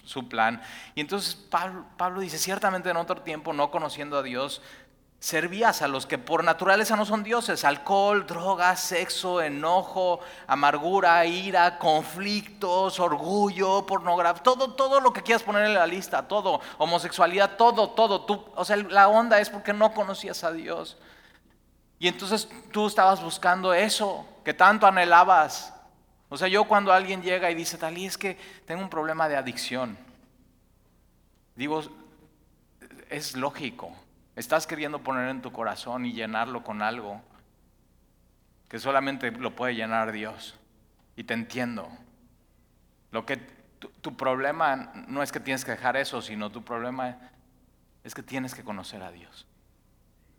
su 0.04 0.28
plan. 0.28 0.61
Y 0.95 1.00
entonces 1.00 1.35
Pablo, 1.35 2.21
dice, 2.21 2.38
ciertamente 2.38 2.90
en 2.90 2.97
otro 2.97 3.23
tiempo, 3.23 3.52
no 3.52 3.71
conociendo 3.71 4.19
a 4.19 4.23
Dios, 4.23 4.62
servías 5.21 5.83
a 5.83 5.89
los 5.89 6.07
que 6.07 6.17
por 6.17 6.43
naturaleza 6.43 6.97
no 6.97 7.05
son 7.05 7.23
dioses, 7.23 7.65
alcohol, 7.65 8.27
drogas, 8.27 8.81
sexo, 8.81 9.43
enojo, 9.43 10.21
amargura, 10.47 11.25
ira, 11.27 11.79
conflictos, 11.79 12.99
orgullo, 12.99 13.85
pornografía, 13.87 14.43
todo, 14.43 14.73
todo 14.73 14.99
lo 14.99 15.12
que 15.12 15.23
quieras 15.23 15.43
poner 15.43 15.67
en 15.67 15.75
la 15.75 15.87
lista, 15.87 16.27
todo, 16.27 16.61
homosexualidad, 16.79 17.57
todo, 17.57 17.91
todo. 17.91 18.23
Tú, 18.23 18.43
o 18.57 18.65
sea, 18.65 18.77
la 18.77 19.09
onda 19.09 19.39
es 19.41 19.50
porque 19.50 19.75
no 19.75 19.93
conocías 19.93 20.43
a 20.43 20.53
Dios. 20.53 20.97
Y 21.99 22.09
entonces 22.09 22.49
tú 22.73 22.87
estabas 22.87 23.23
buscando 23.23 23.75
eso 23.75 24.27
que 24.43 24.55
tanto 24.55 24.87
anhelabas. 24.87 25.75
O 26.31 26.39
sea, 26.39 26.49
yo 26.49 26.65
cuando 26.65 26.95
alguien 26.95 27.21
llega 27.21 27.50
y 27.50 27.55
dice, 27.55 27.77
Talí, 27.77 28.07
es 28.07 28.17
que 28.17 28.39
tengo 28.65 28.81
un 28.81 28.89
problema 28.89 29.29
de 29.29 29.37
adicción, 29.37 29.99
digo, 31.57 31.83
es 33.11 33.37
lógico. 33.37 33.93
Estás 34.40 34.66
queriendo 34.66 35.02
poner 35.02 35.28
en 35.28 35.42
tu 35.42 35.52
corazón 35.52 36.06
y 36.06 36.14
llenarlo 36.14 36.64
con 36.64 36.80
algo 36.80 37.20
que 38.70 38.78
solamente 38.78 39.30
lo 39.32 39.54
puede 39.54 39.75
llenar 39.75 40.12
Dios. 40.12 40.59
Y 41.14 41.25
te 41.25 41.35
entiendo. 41.35 41.90
Lo 43.11 43.26
que 43.26 43.37
tu, 43.37 44.16
problema 44.16 44.94
no 45.09 45.23
es 45.23 45.30
que 45.30 45.40
tienes 45.40 45.62
que 45.62 45.73
dejar 45.73 45.99
eso, 45.99 46.23
sino 46.23 46.49
tu 46.49 46.64
problema 46.64 47.18
es 48.02 48.14
que 48.14 48.23
tienes 48.23 48.54
que 48.54 48.64
conocer 48.64 49.02
a 49.02 49.12
Dios. 49.12 49.47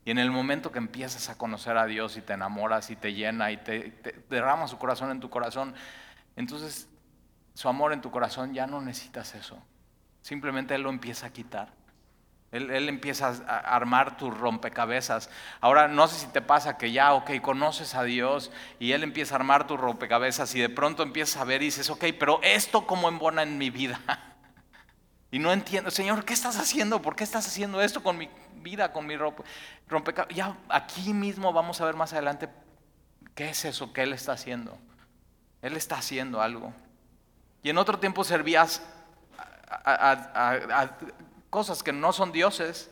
Y 0.04 0.10
en 0.10 0.18
el 0.18 0.32
momento 0.32 0.72
que 0.72 0.80
empiezas 0.80 1.30
a 1.30 1.38
conocer 1.38 1.78
a 1.78 1.86
Dios 1.86 2.18
y 2.18 2.22
te 2.22 2.34
enamoras 2.34 2.90
y 2.90 2.96
te 2.96 3.14
llena 3.14 3.52
y 3.52 3.58
te, 3.58 3.92
te 3.92 4.14
derrama 4.32 4.68
su 4.68 4.80
corazón 4.80 5.12
en 5.12 5.20
tu 5.20 5.30
corazón, 5.30 5.76
entonces 6.36 6.90
su 7.54 7.70
amor 7.70 7.94
en 7.94 8.02
tu 8.02 8.10
corazón 8.10 8.56
ya 8.56 8.66
no 8.66 8.82
necesitas 8.82 9.36
eso. 9.36 9.62
Simplemente 10.24 10.74
Él 10.74 10.82
lo 10.82 10.90
empieza 10.90 11.28
a 11.28 11.30
quitar. 11.30 11.81
Él, 12.52 12.90
empieza 12.90 13.30
a 13.48 13.60
armar 13.60 14.18
tus 14.18 14.38
rompecabezas. 14.38 15.30
Ahora, 15.62 15.88
no 15.88 16.08
sé 16.10 16.20
si 16.20 16.28
te 16.28 16.42
pasa 16.42 16.78
que 16.78 16.92
ya, 16.92 17.14
ok, 17.14 17.40
conoces 17.42 17.96
a 17.96 18.04
Dios 18.04 18.52
y 18.78 18.92
Él 18.92 19.04
empieza 19.04 19.36
a 19.36 19.38
armar 19.38 19.68
tus 19.68 19.80
rompecabezas 19.80 20.54
y 20.56 20.60
de 20.60 20.68
pronto 20.68 21.02
empiezas 21.02 21.42
a 21.42 21.46
ver 21.46 21.62
y 21.62 21.66
dices, 21.66 21.90
ok, 21.90 22.06
pero 22.20 22.42
esto 22.44 22.86
cómo 22.86 23.08
embona 23.08 23.44
en 23.44 23.58
mi 23.58 23.70
vida. 23.70 24.00
Y 25.34 25.40
no 25.40 25.54
entiendo, 25.54 25.90
Señor, 25.92 26.26
¿qué 26.26 26.34
estás 26.34 26.58
haciendo? 26.58 27.02
¿Por 27.02 27.16
qué 27.16 27.24
estás 27.24 27.48
haciendo 27.48 27.82
esto 27.82 28.04
con 28.04 28.18
mi 28.18 28.30
vida, 28.56 28.92
con 28.92 29.08
mi 29.08 29.16
rompecabezas? 29.16 30.36
Ya 30.36 30.58
aquí 30.68 31.14
mismo 31.14 31.54
vamos 31.54 31.80
a 31.80 31.86
ver 31.86 31.96
más 31.96 32.12
adelante 32.12 32.50
qué 33.34 33.52
es 33.52 33.64
eso 33.64 33.94
que 33.94 34.04
Él 34.04 34.12
está 34.12 34.34
haciendo. 34.34 34.78
Él 35.62 35.78
está 35.78 35.96
haciendo 35.96 36.42
algo. 36.42 36.74
Y 37.64 37.70
en 37.70 37.78
otro 37.78 37.98
tiempo 37.98 38.26
servías 38.26 38.84
a 39.70 40.98
cosas 41.52 41.84
que 41.84 41.92
no 41.92 42.14
son 42.14 42.32
dioses, 42.32 42.90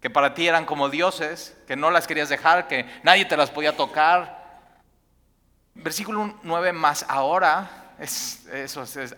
que 0.00 0.08
para 0.08 0.32
ti 0.32 0.46
eran 0.46 0.64
como 0.64 0.88
dioses, 0.88 1.54
que 1.66 1.76
no 1.76 1.90
las 1.90 2.06
querías 2.06 2.30
dejar, 2.30 2.68
que 2.68 2.86
nadie 3.02 3.26
te 3.26 3.36
las 3.36 3.50
podía 3.50 3.76
tocar. 3.76 4.62
Versículo 5.74 6.38
9 6.42 6.72
más 6.72 7.04
ahora, 7.08 7.92
es, 7.98 8.46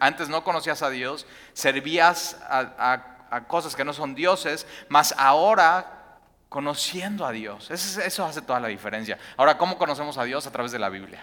antes 0.00 0.30
no 0.30 0.42
conocías 0.42 0.82
a 0.82 0.88
Dios, 0.88 1.26
servías 1.52 2.38
a, 2.48 3.44
cosas 3.46 3.76
que 3.76 3.84
no 3.84 3.92
son 3.92 4.14
dioses, 4.14 4.66
más 4.88 5.14
ahora 5.18 6.18
conociendo 6.48 7.26
a 7.26 7.32
Dios. 7.32 7.70
Eso 7.70 8.24
hace 8.24 8.40
toda 8.40 8.60
la 8.60 8.68
diferencia. 8.68 9.18
Ahora, 9.36 9.58
¿cómo 9.58 9.76
conocemos 9.76 10.16
a 10.16 10.24
Dios? 10.24 10.46
A 10.46 10.50
través 10.50 10.72
de 10.72 10.78
la 10.78 10.88
Biblia. 10.88 11.22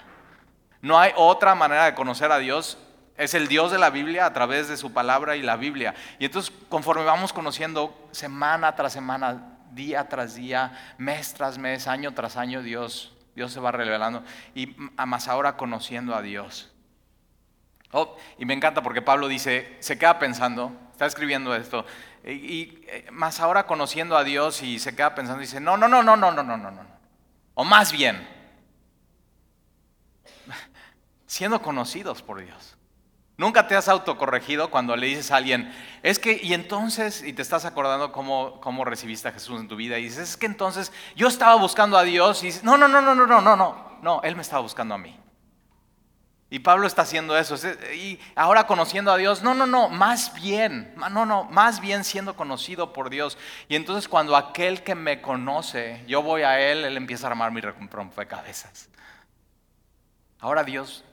No 0.80 1.00
hay 1.00 1.12
otra 1.16 1.56
manera 1.56 1.86
de 1.86 1.96
conocer 1.96 2.32
a 2.32 2.38
Dios 2.38 2.78
es 3.18 3.34
el 3.34 3.48
Dios 3.48 3.72
de 3.72 3.80
la 3.80 3.90
Biblia 3.90 4.26
a 4.26 4.34
través 4.34 4.68
de 4.68 4.78
su 4.78 4.94
palabra 4.94 5.36
y 5.36 5.42
la 5.42 5.58
Biblia. 5.58 5.96
Y 6.20 6.26
entonces 6.26 6.54
conforme 6.70 7.04
vamos 7.04 7.34
conociendo 7.34 8.08
semana 8.12 8.76
tras 8.76 8.94
semana, 8.94 9.58
día 9.72 10.08
tras 10.08 10.36
día, 10.36 10.96
mes 10.98 11.34
tras 11.34 11.58
mes, 11.58 11.88
año 11.88 12.14
tras 12.14 12.38
año, 12.38 12.62
Dios, 12.62 13.16
Dios 13.36 13.52
se 13.52 13.60
va 13.60 13.72
revelando. 13.72 14.24
Y 14.54 14.76
más 15.06 15.28
ahora 15.28 15.58
conociendo 15.58 16.16
a 16.16 16.22
Dios. 16.22 16.72
Oh, 17.92 18.18
y 18.38 18.46
me 18.46 18.54
encanta 18.54 18.84
porque 18.84 19.02
Pablo 19.02 19.28
dice, 19.28 19.78
se 19.80 19.98
queda 19.98 20.20
pensando, 20.20 20.72
está 20.92 21.06
escribiendo 21.06 21.56
esto, 21.56 21.86
y, 22.26 22.84
eh, 22.88 23.08
más 23.12 23.40
ahora 23.40 23.66
conociendo 23.66 24.18
a 24.18 24.26
Dios 24.26 24.62
y 24.62 24.80
se 24.80 24.94
queda 24.94 25.16
pensando 25.16 25.40
dice, 25.40 25.62
no, 25.62 25.78
no, 25.78 25.88
no, 25.88 26.04
no, 26.04 26.18
no, 26.18 26.32
no, 26.32 26.44
no, 26.44 26.58
no, 26.58 26.72
no. 26.72 26.86
O 27.54 27.64
más 27.64 27.94
bien, 27.94 28.28
siendo 31.26 31.62
conocidos 31.62 32.22
por 32.22 32.44
Dios. 32.44 32.77
Nunca 33.38 33.68
te 33.68 33.76
has 33.76 33.88
autocorregido 33.88 34.72
cuando 34.72 34.96
le 34.96 35.06
dices 35.06 35.30
a 35.30 35.36
alguien, 35.36 35.72
es 36.02 36.18
que, 36.18 36.40
y 36.42 36.56
entonces, 36.56 37.24
y 37.24 37.34
te 37.34 37.44
estás 37.44 37.66
acordando 37.66 38.12
cómo, 38.12 38.60
cómo 38.62 38.84
recibiste 38.84 39.28
a 39.28 39.32
Jesús 39.32 39.60
en 39.60 39.68
tu 39.68 39.76
vida, 39.76 40.00
y 40.00 40.06
dices, 40.06 40.30
es 40.30 40.38
que 40.38 40.48
entonces 40.48 40.92
yo 41.16 41.28
estaba 41.28 41.54
buscando 41.56 42.00
a 42.00 42.04
Dios, 42.04 42.42
y 42.42 42.48
dices, 42.48 42.64
no, 42.64 42.80
no, 42.80 42.88
no, 42.88 43.00
no, 43.00 43.14
no, 43.14 43.28
no, 43.28 43.40
no, 43.40 43.56
no, 43.56 44.00
no, 44.02 44.22
Él 44.24 44.36
me 44.36 44.42
estaba 44.42 44.64
buscando 44.64 44.96
a 44.96 44.98
mí. 44.98 45.16
Y 46.50 46.60
Pablo 46.60 46.88
está 46.88 47.04
haciendo 47.04 47.38
eso, 47.38 47.56
y 47.94 48.20
ahora 48.36 48.66
conociendo 48.66 49.12
a 49.12 49.18
Dios, 49.18 49.44
no, 49.44 49.54
no, 49.54 49.68
no, 49.68 49.88
más 49.90 50.34
bien, 50.34 50.96
no, 50.96 51.28
no, 51.28 51.44
más 51.44 51.80
bien 51.80 52.04
siendo 52.04 52.36
conocido 52.36 52.92
por 52.92 53.12
Dios. 53.12 53.38
Y 53.68 53.76
entonces 53.76 54.08
cuando 54.08 54.36
aquel 54.36 54.82
que 54.82 54.96
me 54.96 55.22
conoce, 55.22 56.04
yo 56.08 56.24
voy 56.24 56.42
a 56.42 56.60
Él, 56.60 56.86
Él 56.86 56.98
empieza 56.98 57.28
a 57.28 57.32
armar 57.32 57.52
mi 57.52 57.62
rompecabezas. 57.62 58.90
Ahora 60.40 60.64
Dios 60.64 61.04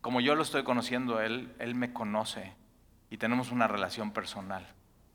como 0.00 0.20
yo 0.20 0.34
lo 0.34 0.42
estoy 0.42 0.64
conociendo 0.64 1.20
Él, 1.20 1.54
Él 1.58 1.74
me 1.74 1.92
conoce 1.92 2.54
y 3.10 3.18
tenemos 3.18 3.50
una 3.50 3.68
relación 3.68 4.12
personal. 4.12 4.66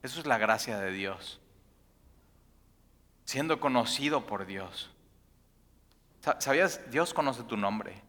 Eso 0.04 0.20
es 0.20 0.28
la 0.28 0.38
gracia 0.38 0.78
de 0.80 0.92
Dios. 0.92 1.40
Siendo 3.24 3.60
conocido 3.60 4.28
por 4.28 4.46
Dios. 4.46 4.92
¿Sabías? 6.40 6.82
Dios 6.92 7.14
conoce 7.14 7.44
tu 7.44 7.58
nombre. 7.58 8.02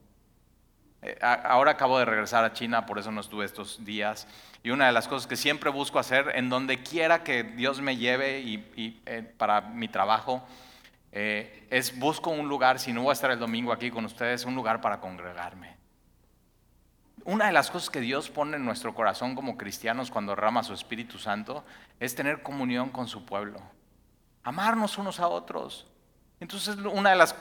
Eh, 1.03 1.19
ahora 1.21 1.73
acabo 1.73 1.99
de 1.99 2.05
regresar 2.05 2.45
a 2.45 2.53
China, 2.53 2.85
por 2.85 2.99
eso 2.99 3.11
no 3.11 3.21
estuve 3.21 3.45
estos 3.45 3.85
días. 3.85 4.27
Y 4.63 4.71
una 4.71 4.87
de 4.87 4.93
las 4.93 5.09
cosas 5.09 5.27
que 5.27 5.37
siempre 5.37 5.71
busco 5.71 5.99
hacer, 5.99 6.33
en 6.35 6.51
donde 6.51 6.83
quiera 6.83 7.23
que 7.23 7.45
Dios 7.45 7.81
me 7.81 7.97
lleve 7.97 8.41
y, 8.41 9.01
eh, 9.07 9.23
para 9.39 9.61
mi 9.63 9.89
trabajo, 9.89 10.47
eh, 11.13 11.67
es 11.71 11.99
busco 11.99 12.31
un 12.31 12.49
lugar, 12.49 12.79
si 12.79 12.93
no 12.93 13.03
voy 13.03 13.11
a 13.11 13.13
estar 13.15 13.31
el 13.31 13.39
domingo 13.39 13.73
aquí 13.73 13.91
con 13.91 14.05
ustedes, 14.05 14.45
un 14.45 14.55
lugar 14.55 14.81
para 14.83 15.01
congregarme 15.01 15.76
una 17.27 17.47
de 17.47 17.53
las 17.53 17.71
cosas 17.71 17.91
que 17.91 18.01
Dios 18.01 18.31
pone 18.31 18.57
en 18.57 18.65
nuestro 18.65 18.95
corazón 18.95 19.35
como 19.35 19.59
cristianos 19.59 20.11
cuando 20.11 20.33
derrama 20.35 20.63
su 20.63 20.73
Espíritu 20.73 21.19
Santo 21.19 21.65
es 22.01 22.15
tener 22.15 22.43
comunión 22.43 22.91
con 22.91 23.09
su 23.09 23.27
pueblo, 23.27 23.61
amarnos 24.43 24.97
unos 24.97 25.21
a 25.21 25.29
otros. 25.29 25.87
Entonces, 26.41 26.77
una 26.77 27.11
de 27.11 27.17
las 27.17 27.35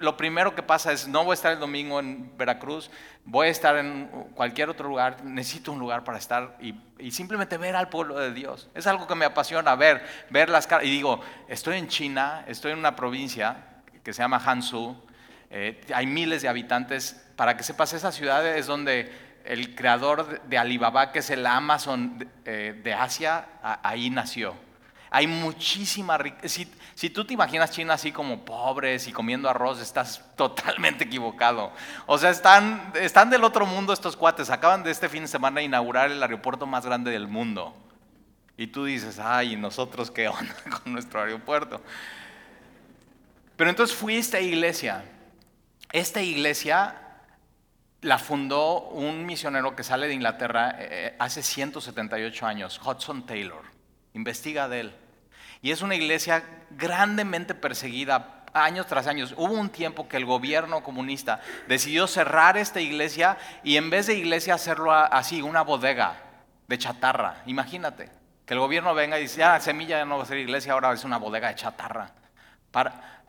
lo 0.00 0.16
primero 0.16 0.54
que 0.54 0.62
pasa 0.62 0.92
es, 0.92 1.08
no 1.08 1.24
voy 1.24 1.32
a 1.32 1.34
estar 1.34 1.52
el 1.52 1.60
domingo 1.60 2.00
en 2.00 2.36
Veracruz, 2.36 2.90
voy 3.24 3.48
a 3.48 3.50
estar 3.50 3.76
en 3.76 4.08
cualquier 4.34 4.68
otro 4.68 4.88
lugar, 4.88 5.24
necesito 5.24 5.72
un 5.72 5.78
lugar 5.78 6.04
para 6.04 6.18
estar 6.18 6.58
y, 6.60 7.10
simplemente 7.10 7.56
ver 7.56 7.76
al 7.76 7.88
pueblo 7.88 8.18
de 8.18 8.32
Dios. 8.32 8.68
Es 8.74 8.86
algo 8.86 9.06
que 9.06 9.14
me 9.14 9.24
apasiona, 9.24 9.74
ver, 9.76 10.04
ver 10.30 10.50
las 10.50 10.66
caras. 10.66 10.86
Y 10.86 10.90
digo, 10.90 11.20
estoy 11.48 11.78
en 11.78 11.88
China, 11.88 12.44
estoy 12.46 12.72
en 12.72 12.78
una 12.78 12.96
provincia 12.96 13.64
que 14.02 14.12
se 14.12 14.22
llama 14.22 14.42
Hansu, 14.44 14.96
eh, 15.50 15.80
hay 15.94 16.06
miles 16.06 16.42
de 16.42 16.48
habitantes. 16.48 17.24
Para 17.36 17.56
que 17.56 17.62
sepas, 17.62 17.92
esa 17.92 18.12
ciudad 18.12 18.46
es 18.46 18.66
donde 18.66 19.27
el 19.48 19.74
creador 19.74 20.42
de 20.42 20.58
Alibaba, 20.58 21.10
que 21.10 21.20
es 21.20 21.30
el 21.30 21.46
Amazon 21.46 22.18
de, 22.18 22.28
eh, 22.44 22.94
Asia, 22.94 23.46
ahí 23.82 24.10
nació. 24.10 24.54
Hay 25.08 25.26
muchísima 25.26 26.18
riqueza. 26.18 26.66
Si, 26.94 27.08
tú 27.08 27.24
te 27.24 27.32
imaginas 27.32 27.70
China 27.70 27.94
así 27.94 28.12
como 28.12 28.44
pobres 28.44 29.08
y 29.08 29.12
comiendo 29.12 29.48
arroz, 29.48 29.80
estás 29.80 30.22
totalmente 30.36 31.04
equivocado. 31.04 31.72
O 32.04 32.18
sea, 32.18 32.28
están, 32.28 32.92
están 33.00 33.30
del 33.30 33.42
otro 33.42 33.64
mundo 33.64 33.94
estos 33.94 34.18
cuates. 34.18 34.50
Acaban 34.50 34.82
de 34.82 34.90
este 34.90 35.08
fin 35.08 35.22
de 35.22 35.28
semana 35.28 35.62
inaugurar 35.62 36.10
el 36.10 36.22
aeropuerto 36.22 36.66
más 36.66 36.84
grande 36.84 37.10
del 37.10 37.26
mundo. 37.26 37.74
Y 38.58 38.66
tú 38.66 38.84
dices, 38.84 39.18
ay, 39.18 39.56
nosotros 39.56 40.10
qué 40.10 40.28
onda 40.28 40.54
con 40.82 40.92
nuestro 40.92 41.22
aeropuerto? 41.22 41.80
Pero 43.56 43.70
entonces 43.70 43.96
fui 43.96 44.16
a 44.16 44.20
esta 44.20 44.40
iglesia. 44.40 45.06
Esta 45.90 46.20
iglesia 46.20 47.07
la 48.00 48.18
fundó 48.18 48.80
un 48.90 49.26
misionero 49.26 49.74
que 49.74 49.82
sale 49.82 50.06
de 50.06 50.14
Inglaterra 50.14 50.76
eh, 50.78 50.88
eh, 50.90 51.16
hace 51.18 51.42
178 51.42 52.46
años, 52.46 52.80
Hudson 52.84 53.26
Taylor. 53.26 53.62
Investiga 54.14 54.68
de 54.68 54.80
él. 54.80 54.94
Y 55.62 55.72
es 55.72 55.82
una 55.82 55.96
iglesia 55.96 56.44
grandemente 56.70 57.54
perseguida 57.54 58.44
años 58.54 58.86
tras 58.86 59.06
años. 59.06 59.34
Hubo 59.36 59.52
un 59.52 59.70
tiempo 59.70 60.08
que 60.08 60.16
el 60.16 60.24
gobierno 60.24 60.82
comunista 60.82 61.40
decidió 61.66 62.06
cerrar 62.06 62.56
esta 62.56 62.80
iglesia 62.80 63.36
y 63.64 63.76
en 63.76 63.90
vez 63.90 64.06
de 64.06 64.14
iglesia 64.14 64.54
hacerlo 64.54 64.92
así, 64.92 65.42
una 65.42 65.62
bodega 65.62 66.16
de 66.68 66.78
chatarra. 66.78 67.42
Imagínate, 67.46 68.10
que 68.46 68.54
el 68.54 68.60
gobierno 68.60 68.94
venga 68.94 69.18
y 69.18 69.22
dice, 69.22 69.42
ah, 69.42 69.58
Semilla 69.60 69.98
ya 69.98 70.04
no 70.04 70.16
va 70.16 70.22
a 70.22 70.26
ser 70.26 70.38
iglesia, 70.38 70.72
ahora 70.72 70.92
es 70.92 71.04
una 71.04 71.18
bodega 71.18 71.48
de 71.48 71.56
chatarra. 71.56 72.12
Para, 72.70 73.22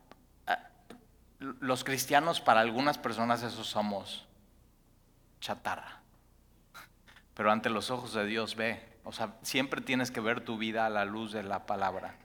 eh, 0.47 0.55
los 1.39 1.83
cristianos, 1.83 2.39
para 2.39 2.61
algunas 2.61 2.97
personas, 2.97 3.41
eso 3.41 3.63
somos 3.63 4.28
chatarra. 5.39 6.01
Pero 7.33 7.51
ante 7.51 7.69
los 7.69 7.91
ojos 7.91 8.13
de 8.13 8.25
Dios 8.25 8.55
ve. 8.55 8.83
O 9.03 9.11
sea, 9.11 9.35
siempre 9.41 9.81
tienes 9.81 10.11
que 10.11 10.19
ver 10.19 10.41
tu 10.41 10.57
vida 10.57 10.85
a 10.85 10.89
la 10.89 11.05
luz 11.05 11.31
de 11.31 11.43
la 11.43 11.65
palabra. 11.65 12.15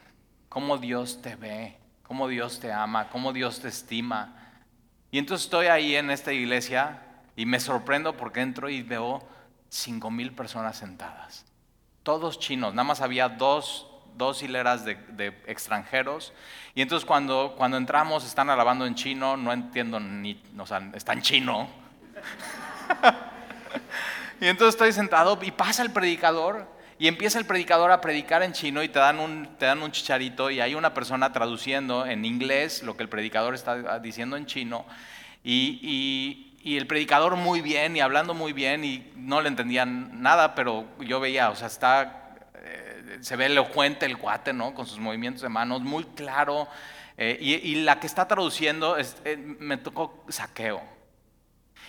Cómo 0.49 0.79
Dios 0.79 1.23
te 1.23 1.37
ve. 1.37 1.79
cómo 2.03 2.29
Dios 2.29 2.61
te 2.61 2.71
ama, 2.71 3.09
cómo 3.09 3.33
Dios 3.33 3.61
te 3.61 3.69
estima. 3.69 4.35
Y 5.11 5.19
entonces 5.19 5.47
estoy 5.47 5.67
ahí 5.67 5.97
en 5.97 6.11
esta 6.11 6.33
iglesia 6.33 7.01
y 7.37 7.47
me 7.47 7.61
sorprendo 7.61 8.17
porque 8.17 8.41
entro 8.41 8.69
y 8.69 8.83
veo 8.83 9.27
cinco 9.69 10.11
mil 10.11 10.33
personas 10.33 10.77
sentadas. 10.77 11.45
Todos 12.03 12.39
chinos, 12.39 12.75
nada 12.75 12.85
más 12.85 13.01
había 13.01 13.29
dos, 13.29 13.87
dos 14.17 14.43
hileras 14.43 14.85
de, 14.85 15.29
extranjeros. 15.47 16.33
Y 16.75 16.83
entonces 16.83 17.07
cuando, 17.07 17.55
cuando 17.57 17.77
entramos 17.77 18.25
están 18.25 18.51
alabando 18.51 18.87
en 18.87 18.95
chino, 18.95 19.37
no 19.37 19.53
entiendo 19.53 19.99
ni, 19.99 20.41
o 20.59 20.67
sea, 20.67 20.91
está 20.95 21.13
en 21.15 21.23
chino. 21.23 21.69
y 24.41 24.47
entonces 24.47 24.75
estoy 24.75 24.93
sentado 24.93 25.39
y 25.43 25.51
pasa 25.51 25.83
el 25.83 25.91
predicador 25.91 26.67
y 26.99 27.09
empieza 27.09 27.39
el 27.39 27.45
predicador 27.45 27.91
a 27.91 28.01
predicar 28.01 28.43
en 28.43 28.53
chino 28.53 28.83
y 28.83 28.89
te 28.89 28.99
dan 28.99 29.19
un, 29.19 29.57
te 29.59 29.67
dan 29.67 29.83
un 29.83 29.91
chicharito 29.91 30.51
y 30.51 30.61
hay 30.61 30.75
una 30.75 30.95
persona 30.95 31.33
traduciendo 31.33 32.07
en 32.07 32.25
inglés 32.25 32.83
lo 32.83 32.97
que 32.97 33.03
el 33.03 33.09
predicador 33.09 33.55
está 33.55 33.99
diciendo 33.99 34.37
en 34.37 34.47
chino. 34.47 34.85
Y, 35.43 36.51
el 36.65 36.87
predicador 36.87 37.37
muy 37.37 37.61
bien 37.61 37.95
y 37.95 38.01
hablando 38.01 38.33
muy 38.33 38.55
bien 38.55 38.85
y 38.85 39.13
no 39.17 39.43
le 39.43 39.49
entendían 39.49 40.23
nada, 40.23 40.55
pero 40.55 40.87
yo 41.01 41.21
veía, 41.21 41.51
o 41.51 41.57
sea, 41.57 41.67
está, 41.67 42.37
eh, 42.55 43.19
se 43.21 43.37
ve 43.37 43.47
elocuente 43.47 44.07
el 44.07 44.17
cuate, 44.17 44.55
¿no? 44.55 44.73
Con 44.73 44.87
sus 44.87 44.99
movimientos 44.99 45.43
de 45.43 45.51
manos, 45.51 45.83
muy 45.83 46.05
claro. 46.05 46.67
Eh, 47.19 47.37
y, 47.39 47.75
la 47.83 48.01
que 48.01 48.07
está 48.07 48.27
traduciendo, 48.27 48.97
eh, 48.99 49.37
me 49.37 49.77
tocó 49.77 50.25
saqueo. 50.31 50.94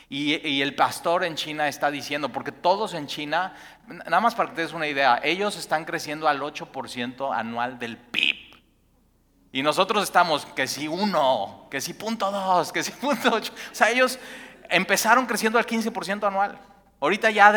Y, 0.08 0.62
el 0.62 0.76
pastor 0.76 1.24
en 1.24 1.36
China 1.36 1.68
está 1.68 1.90
diciendo, 1.90 2.30
porque 2.30 2.52
todos 2.52 2.94
en 2.94 3.08
China, 3.08 3.54
nada 3.88 4.20
más 4.20 4.36
para 4.36 4.50
que 4.50 4.56
te 4.56 4.62
des 4.62 4.74
una 4.74 4.88
idea, 4.88 5.20
ellos 5.24 5.58
están 5.58 5.84
creciendo 5.84 6.28
al 6.28 6.42
8% 6.42 7.36
anual 7.36 7.80
del 7.80 7.98
PIB. 7.98 8.56
Y 9.52 9.64
nosotros 9.64 10.04
estamos 10.04 10.46
que 10.46 10.68
si 10.68 10.88
uno, 10.88 11.68
que 11.72 11.82
si 11.82 11.94
punto 11.94 12.30
dos, 12.30 12.72
que 12.72 12.84
si 12.84 12.92
punto 12.92 13.34
ocho. 13.34 13.54
O 13.72 13.76
sea, 13.76 13.90
ellos 13.90 14.20
empezaron 14.70 15.26
creciendo 15.26 15.58
al 15.58 15.66
15% 15.66 16.28
anual. 16.28 16.60
Ahorita 17.00 17.30
ya 17.30 17.54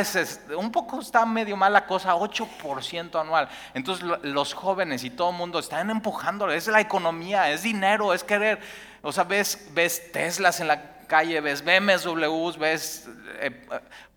un 0.57 0.71
poco 0.73 1.01
está 1.01 1.25
medio 1.25 1.57
mal 1.57 1.73
la 1.73 1.87
cosa, 1.87 2.15
8% 2.15 3.21
anual. 3.21 3.49
Entonces 3.75 4.05
los 4.23 4.55
jóvenes 4.55 5.05
y 5.05 5.11
todo 5.11 5.31
el 5.31 5.37
mundo 5.37 5.59
están 5.59 5.91
empujando, 5.91 6.51
es 6.51 6.67
la 6.67 6.81
economía, 6.81 7.51
es 7.51 7.63
dinero, 7.63 8.13
es 8.15 8.25
querer. 8.25 8.61
O 9.03 9.13
sea, 9.13 9.25
ves, 9.25 9.69
ves 9.73 10.13
Teslas 10.13 10.61
en 10.61 10.69
la 10.69 10.98
calle, 11.09 11.41
ves 11.41 11.65
BMWs, 11.65 12.57
ves 12.57 13.09
eh, 13.41 13.67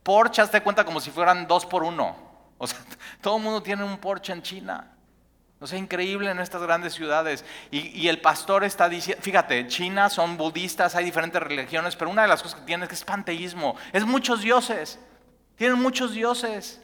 Porsche, 0.03 0.45
te 0.47 0.61
cuenta 0.61 0.85
como 0.85 0.99
si 0.99 1.09
fueran 1.09 1.47
dos 1.47 1.65
por 1.65 1.83
uno. 1.83 2.15
O 2.59 2.67
sea, 2.67 2.79
todo 3.21 3.37
el 3.37 3.43
mundo 3.43 3.63
tiene 3.63 3.83
un 3.83 3.97
Porsche 3.97 4.33
en 4.33 4.43
China. 4.43 4.91
O 5.61 5.67
sea, 5.67 5.77
increíble 5.77 6.31
en 6.31 6.39
estas 6.39 6.61
grandes 6.63 6.93
ciudades. 6.93 7.45
Y, 7.69 8.07
el 8.07 8.19
pastor 8.19 8.63
está 8.63 8.89
diciendo, 8.89 9.21
fíjate, 9.21 9.67
China 9.67 10.09
son 10.09 10.35
budistas, 10.35 10.95
hay 10.95 11.05
diferentes 11.05 11.41
religiones, 11.41 11.95
pero 11.95 12.09
una 12.09 12.23
de 12.23 12.27
las 12.27 12.41
cosas 12.41 12.59
que 12.59 12.65
tienen 12.65 12.83
es 12.83 12.89
que 12.89 12.95
es 12.95 13.03
panteísmo, 13.03 13.75
es 13.93 14.03
muchos 14.03 14.41
dioses, 14.41 14.99
tienen 15.55 15.79
muchos 15.79 16.13
dioses. 16.13 16.81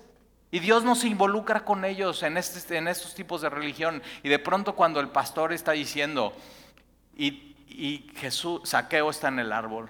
Y 0.51 0.59
Dios 0.59 0.83
no 0.83 0.93
se 0.93 1.07
involucra 1.07 1.65
con 1.65 1.85
ellos 1.85 2.21
en, 2.21 2.37
este, 2.37 2.77
en 2.77 2.87
estos 2.87 3.15
tipos 3.15 3.41
de 3.41 3.49
religión. 3.49 4.03
Y 4.21 4.29
de 4.29 4.37
pronto 4.37 4.75
cuando 4.75 4.99
el 4.99 5.09
pastor 5.09 5.53
está 5.53 5.71
diciendo, 5.71 6.33
y, 7.15 7.55
y 7.67 8.11
Jesús, 8.15 8.61
Saqueo 8.69 9.09
está 9.09 9.29
en 9.29 9.39
el 9.39 9.51
árbol, 9.51 9.89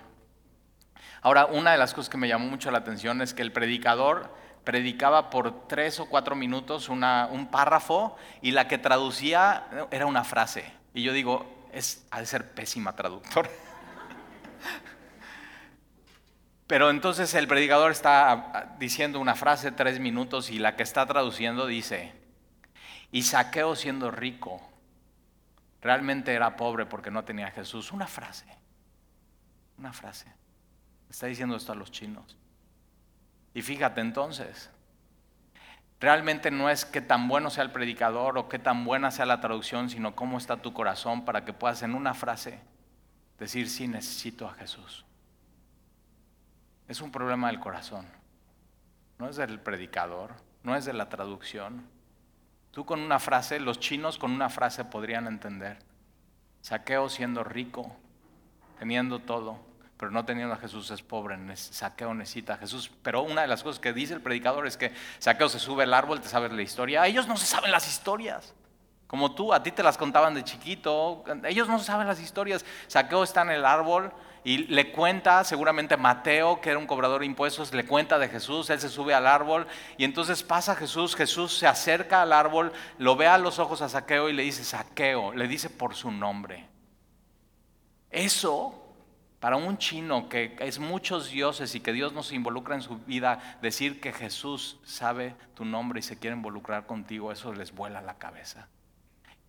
Ahora, 1.28 1.46
una 1.48 1.74
de 1.74 1.78
las 1.78 1.94
cosas 1.94 2.08
que 2.08 2.16
me 2.16 2.30
llamó 2.30 2.48
mucho 2.48 2.72
la 2.72 2.78
atención 2.78 3.22
es 3.22 3.34
que 3.34 3.42
el 3.42 3.52
predicador 3.52 4.34
predicaba 4.64 5.30
por 5.30 5.68
tres 5.68 6.00
o 6.00 6.06
cuatro 6.06 6.38
minutos 6.38 6.88
un 6.88 7.50
párrafo 7.52 8.16
y 8.42 8.52
la 8.52 8.70
que 8.70 8.78
traducía 8.78 9.68
era 9.92 10.06
una 10.06 10.24
frase. 10.24 10.72
Y 10.94 11.04
yo 11.04 11.12
digo, 11.12 11.68
es, 11.74 12.08
ha 12.12 12.22
de 12.22 12.26
ser 12.28 12.54
pésima 12.54 12.96
traductor. 12.96 13.50
Pero 16.66 16.90
entonces 16.90 17.34
el 17.34 17.50
predicador 17.50 17.92
está 17.92 18.78
diciendo 18.80 19.20
una 19.20 19.36
frase 19.36 19.74
tres 19.74 20.00
minutos 20.00 20.50
y 20.50 20.60
la 20.60 20.78
que 20.78 20.84
está 20.84 21.06
traduciendo 21.08 21.68
dice, 21.68 22.14
y 23.12 23.24
Saqueo 23.24 23.76
siendo 23.76 24.12
rico, 24.12 24.62
realmente 25.82 26.34
era 26.34 26.56
pobre 26.56 26.86
porque 26.86 27.12
no 27.12 27.26
tenía 27.26 27.52
Jesús. 27.52 27.92
Una 27.92 28.08
frase, 28.08 28.46
una 29.78 29.92
frase. 29.92 30.38
Está 31.10 31.28
diciendo 31.28 31.56
esto 31.56 31.72
a 31.72 31.76
los 31.76 31.92
chinos. 31.92 32.38
Y 33.54 33.62
fíjate 33.62 34.02
entonces, 34.02 34.70
realmente 36.00 36.52
no 36.52 36.70
es 36.70 36.86
que 36.86 37.02
tan 37.02 37.28
bueno 37.28 37.50
sea 37.50 37.64
el 37.64 37.72
predicador 37.72 38.38
o 38.38 38.50
que 38.50 38.60
tan 38.60 38.86
buena 38.86 39.12
sea 39.12 39.26
la 39.26 39.42
traducción, 39.42 39.90
sino 39.90 40.16
cómo 40.16 40.38
está 40.38 40.62
tu 40.62 40.74
corazón 40.74 41.26
para 41.26 41.46
que 41.46 41.54
puedas 41.54 41.82
en 41.82 41.96
una 41.96 42.14
frase 42.14 42.60
decir, 43.40 43.70
sí, 43.70 43.88
necesito 43.88 44.48
a 44.48 44.54
Jesús. 44.54 45.06
Es 46.88 47.02
un 47.02 47.12
problema 47.12 47.48
del 47.48 47.60
corazón. 47.60 48.06
No 49.20 49.28
es 49.28 49.36
del 49.36 49.60
predicador, 49.60 50.36
no 50.64 50.76
es 50.76 50.86
de 50.86 50.94
la 50.94 51.10
traducción. 51.10 51.88
Tú 52.72 52.86
con 52.86 53.00
una 53.00 53.20
frase, 53.20 53.60
los 53.60 53.80
chinos 53.80 54.18
con 54.18 54.32
una 54.32 54.50
frase 54.50 54.86
podrían 54.86 55.28
entender. 55.28 55.80
Saqueo 56.62 57.10
siendo 57.10 57.44
rico, 57.44 57.96
teniendo 58.78 59.20
todo, 59.20 59.67
pero 59.98 60.12
no 60.12 60.26
teniendo 60.26 60.54
a 60.54 60.58
Jesús 60.58 60.92
es 60.92 61.02
pobre, 61.02 61.38
Saqueo 61.56 62.14
necesita 62.14 62.54
a 62.54 62.58
Jesús. 62.58 62.92
Pero 63.02 63.24
una 63.24 63.42
de 63.42 63.48
las 63.48 63.64
cosas 63.64 63.80
que 63.80 63.94
dice 63.94 64.14
el 64.14 64.22
predicador 64.22 64.68
es 64.68 64.78
que 64.78 64.94
Saqueo 65.18 65.50
se 65.50 65.60
sube 65.60 65.84
al 65.84 65.94
árbol, 65.94 66.22
te 66.22 66.30
sabes 66.30 66.52
la 66.52 66.62
historia. 66.62 67.08
Ellos 67.08 67.28
no 67.28 67.36
se 67.36 67.48
saben 67.48 67.72
las 67.72 67.88
historias. 67.88 68.54
Como 69.08 69.34
tú, 69.34 69.54
a 69.54 69.64
ti 69.64 69.72
te 69.72 69.82
las 69.82 69.98
contaban 69.98 70.36
de 70.36 70.44
chiquito. 70.44 71.24
Ellos 71.46 71.68
no 71.68 71.80
saben 71.80 72.08
las 72.08 72.20
historias. 72.20 72.64
Saqueo 72.88 73.24
está 73.24 73.42
en 73.42 73.52
el 73.52 73.66
árbol 73.66 74.12
y 74.44 74.60
le 74.68 74.92
cuenta, 74.92 75.44
seguramente 75.44 75.98
Mateo, 75.98 76.62
que 76.62 76.70
era 76.70 76.78
un 76.78 76.86
cobrador 76.86 77.22
de 77.22 77.26
impuestos, 77.26 77.74
le 77.74 77.86
cuenta 77.86 78.20
de 78.20 78.30
Jesús. 78.30 78.70
Él 78.70 78.80
se 78.80 78.90
sube 78.90 79.16
al 79.16 79.26
árbol 79.26 79.66
y 79.98 80.04
entonces 80.04 80.44
pasa 80.44 80.76
Jesús. 80.76 81.16
Jesús 81.16 81.58
se 81.58 81.66
acerca 81.66 82.22
al 82.22 82.34
árbol, 82.34 82.72
lo 83.00 83.16
ve 83.16 83.26
a 83.28 83.40
los 83.40 83.58
ojos 83.58 83.82
a 83.82 83.90
Saqueo 83.90 84.30
y 84.30 84.34
le 84.34 84.44
dice, 84.44 84.64
Saqueo, 84.64 85.34
le 85.34 85.48
dice 85.48 85.72
por 85.72 85.96
su 85.96 86.12
nombre. 86.12 86.68
Eso 88.12 88.87
para 89.40 89.56
un 89.56 89.78
chino 89.78 90.30
que 90.30 90.56
es 90.60 90.80
muchos 90.80 91.30
dioses 91.30 91.76
y 91.76 91.80
que 91.80 91.94
Dios 91.94 92.14
no 92.14 92.24
se 92.24 92.36
involucra 92.36 92.76
en 92.76 92.82
su 92.82 92.98
vida, 93.00 93.58
decir 93.62 94.02
que 94.02 94.12
Jesús 94.12 94.80
sabe 94.84 95.36
tu 95.54 95.64
nombre 95.64 96.00
y 96.00 96.04
se 96.04 96.18
quiere 96.18 96.36
involucrar 96.36 96.88
contigo, 96.88 97.32
eso 97.32 97.54
les 97.54 97.74
vuela 97.74 98.02
la 98.02 98.18
cabeza. 98.18 98.68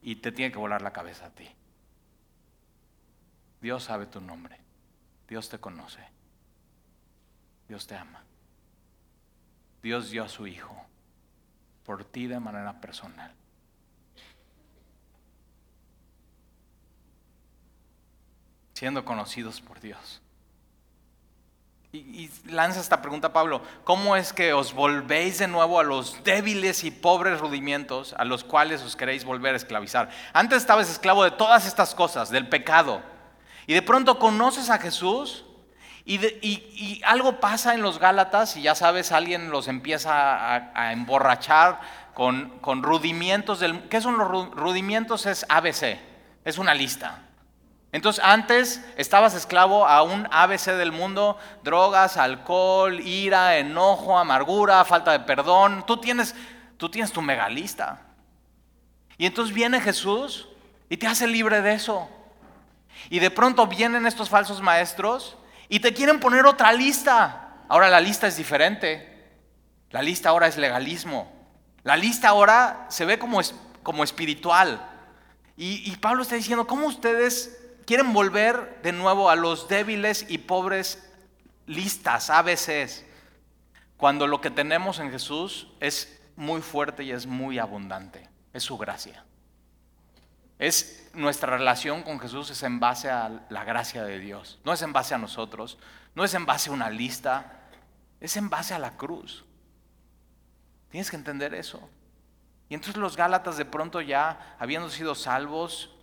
Y 0.02 0.16
te 0.16 0.30
tiene 0.30 0.52
que 0.52 0.58
volar 0.58 0.82
la 0.82 0.92
cabeza 0.92 1.26
a 1.26 1.30
ti. 1.30 1.48
Dios 3.60 3.84
sabe 3.84 4.06
tu 4.06 4.20
nombre. 4.20 4.58
Dios 5.26 5.48
te 5.48 5.58
conoce. 5.58 6.00
Dios 7.66 7.86
te 7.86 7.96
ama. 7.96 8.22
Dios 9.82 10.10
dio 10.10 10.24
a 10.24 10.28
su 10.28 10.46
Hijo 10.46 10.76
por 11.84 12.04
ti 12.04 12.26
de 12.26 12.40
manera 12.40 12.80
personal. 12.80 13.34
Siendo 18.78 19.04
conocidos 19.04 19.60
por 19.60 19.80
Dios. 19.80 20.22
Y, 21.90 22.30
lanza 22.46 22.80
esta 22.80 23.02
pregunta 23.02 23.32
Pablo, 23.32 23.60
¿cómo 23.82 24.14
es 24.14 24.32
que 24.32 24.52
os 24.52 24.72
volvéis 24.72 25.38
de 25.38 25.48
nuevo 25.48 25.80
a 25.80 25.82
los 25.82 26.22
débiles 26.22 26.84
y 26.84 26.92
pobres 26.92 27.40
rudimientos 27.40 28.14
a 28.16 28.24
los 28.24 28.44
cuales 28.44 28.82
os 28.82 28.94
queréis 28.94 29.24
volver 29.24 29.54
a 29.54 29.56
esclavizar? 29.56 30.10
Antes 30.32 30.58
estabas 30.58 30.88
esclavo 30.88 31.24
de 31.24 31.32
todas 31.32 31.66
estas 31.66 31.92
cosas, 31.96 32.30
del 32.30 32.48
pecado, 32.48 33.02
y 33.66 33.74
de 33.74 33.82
pronto 33.82 34.20
conoces 34.20 34.70
a 34.70 34.78
Jesús 34.78 35.44
y, 36.04 37.02
algo 37.04 37.40
pasa 37.40 37.74
en 37.74 37.82
los 37.82 37.98
Gálatas 37.98 38.56
y 38.56 38.62
ya 38.62 38.76
sabes, 38.76 39.10
alguien 39.10 39.50
los 39.50 39.66
empieza 39.66 40.54
a, 40.54 40.92
emborrachar 40.92 41.80
con, 42.14 42.60
con, 42.60 42.84
rudimientos 42.84 43.58
del... 43.58 43.88
¿Qué 43.88 44.00
son 44.00 44.18
los 44.18 44.28
rudimientos? 44.52 45.26
Es 45.26 45.44
ABC, 45.48 45.98
es 46.44 46.58
una 46.58 46.74
lista. 46.74 47.27
Entonces 47.90 48.22
antes 48.22 48.84
estabas 48.96 49.34
esclavo 49.34 49.86
a 49.86 50.02
un 50.02 50.28
ABC 50.30 50.66
del 50.76 50.92
mundo, 50.92 51.38
drogas, 51.64 52.16
alcohol, 52.16 53.00
ira, 53.00 53.56
enojo, 53.56 54.18
amargura, 54.18 54.84
falta 54.84 55.12
de 55.12 55.20
perdón. 55.20 55.84
Tú 55.86 55.96
tienes, 55.96 56.34
tú 56.76 56.90
tienes 56.90 57.12
tu 57.12 57.22
megalista. 57.22 58.02
Y 59.16 59.26
entonces 59.26 59.54
viene 59.54 59.80
Jesús 59.80 60.48
y 60.90 60.98
te 60.98 61.06
hace 61.06 61.26
libre 61.26 61.62
de 61.62 61.72
eso. 61.72 62.08
Y 63.08 63.20
de 63.20 63.30
pronto 63.30 63.66
vienen 63.66 64.06
estos 64.06 64.28
falsos 64.28 64.60
maestros 64.60 65.38
y 65.68 65.80
te 65.80 65.94
quieren 65.94 66.20
poner 66.20 66.44
otra 66.44 66.72
lista. 66.72 67.54
Ahora 67.68 67.88
la 67.88 68.00
lista 68.00 68.26
es 68.26 68.36
diferente. 68.36 69.30
La 69.90 70.02
lista 70.02 70.28
ahora 70.28 70.46
es 70.46 70.58
legalismo. 70.58 71.32
La 71.84 71.96
lista 71.96 72.28
ahora 72.28 72.86
se 72.90 73.06
ve 73.06 73.18
como, 73.18 73.40
como 73.82 74.04
espiritual. 74.04 74.86
Y, 75.56 75.90
y 75.90 75.96
Pablo 75.96 76.22
está 76.22 76.34
diciendo, 76.34 76.66
¿cómo 76.66 76.86
ustedes 76.86 77.67
quieren 77.88 78.12
volver 78.12 78.82
de 78.82 78.92
nuevo 78.92 79.30
a 79.30 79.34
los 79.34 79.66
débiles 79.66 80.26
y 80.28 80.36
pobres 80.36 81.10
listas, 81.64 82.28
ABCs, 82.28 83.02
cuando 83.96 84.26
lo 84.26 84.42
que 84.42 84.50
tenemos 84.50 84.98
en 84.98 85.10
Jesús 85.10 85.68
es 85.80 86.20
muy 86.36 86.60
fuerte 86.60 87.02
y 87.02 87.12
es 87.12 87.24
muy 87.24 87.58
abundante, 87.58 88.28
es 88.52 88.62
su 88.62 88.76
gracia. 88.76 89.24
Es 90.58 91.08
nuestra 91.14 91.56
relación 91.56 92.02
con 92.02 92.20
Jesús 92.20 92.50
es 92.50 92.62
en 92.62 92.78
base 92.78 93.08
a 93.08 93.46
la 93.48 93.64
gracia 93.64 94.04
de 94.04 94.18
Dios, 94.18 94.58
no 94.64 94.74
es 94.74 94.82
en 94.82 94.92
base 94.92 95.14
a 95.14 95.18
nosotros, 95.18 95.78
no 96.14 96.24
es 96.24 96.34
en 96.34 96.44
base 96.44 96.68
a 96.68 96.74
una 96.74 96.90
lista, 96.90 97.70
es 98.20 98.36
en 98.36 98.50
base 98.50 98.74
a 98.74 98.78
la 98.78 98.98
cruz. 98.98 99.46
Tienes 100.90 101.08
que 101.08 101.16
entender 101.16 101.54
eso. 101.54 101.88
Y 102.68 102.74
entonces 102.74 103.00
los 103.00 103.16
Gálatas 103.16 103.56
de 103.56 103.64
pronto 103.64 104.02
ya, 104.02 104.56
habiendo 104.58 104.90
sido 104.90 105.14
salvos 105.14 105.94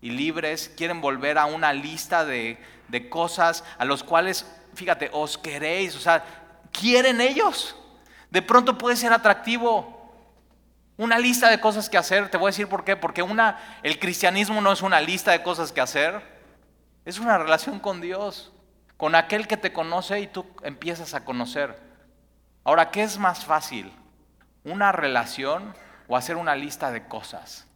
y 0.00 0.10
libres, 0.10 0.72
quieren 0.76 1.00
volver 1.00 1.38
a 1.38 1.46
una 1.46 1.72
lista 1.72 2.24
de, 2.24 2.58
de 2.88 3.08
cosas 3.08 3.64
a 3.78 3.84
los 3.84 4.02
cuales, 4.02 4.46
fíjate, 4.74 5.10
os 5.12 5.36
queréis, 5.36 5.94
o 5.96 6.00
sea, 6.00 6.24
quieren 6.72 7.20
ellos. 7.20 7.76
De 8.30 8.42
pronto 8.42 8.78
puede 8.78 8.96
ser 8.96 9.12
atractivo 9.12 10.00
una 11.00 11.18
lista 11.18 11.48
de 11.48 11.60
cosas 11.60 11.88
que 11.88 11.96
hacer. 11.96 12.28
Te 12.28 12.36
voy 12.36 12.48
a 12.48 12.52
decir 12.52 12.68
por 12.68 12.84
qué. 12.84 12.94
Porque 12.94 13.22
una, 13.22 13.58
el 13.82 13.98
cristianismo 13.98 14.60
no 14.60 14.70
es 14.70 14.82
una 14.82 15.00
lista 15.00 15.32
de 15.32 15.42
cosas 15.42 15.72
que 15.72 15.80
hacer. 15.80 16.20
Es 17.06 17.18
una 17.18 17.38
relación 17.38 17.80
con 17.80 18.02
Dios, 18.02 18.52
con 18.98 19.14
aquel 19.14 19.48
que 19.48 19.56
te 19.56 19.72
conoce 19.72 20.20
y 20.20 20.26
tú 20.26 20.46
empiezas 20.62 21.14
a 21.14 21.24
conocer. 21.24 21.78
Ahora, 22.64 22.90
¿qué 22.90 23.02
es 23.02 23.16
más 23.16 23.46
fácil? 23.46 23.90
¿Una 24.62 24.92
relación 24.92 25.74
o 26.06 26.18
hacer 26.18 26.36
una 26.36 26.54
lista 26.54 26.90
de 26.90 27.08
cosas? 27.08 27.66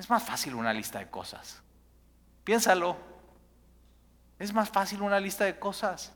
Es 0.00 0.08
más 0.08 0.22
fácil 0.22 0.54
una 0.54 0.72
lista 0.72 0.98
de 0.98 1.10
cosas. 1.10 1.60
Piénsalo. 2.42 2.96
Es 4.38 4.50
más 4.54 4.70
fácil 4.70 5.02
una 5.02 5.20
lista 5.20 5.44
de 5.44 5.58
cosas. 5.58 6.14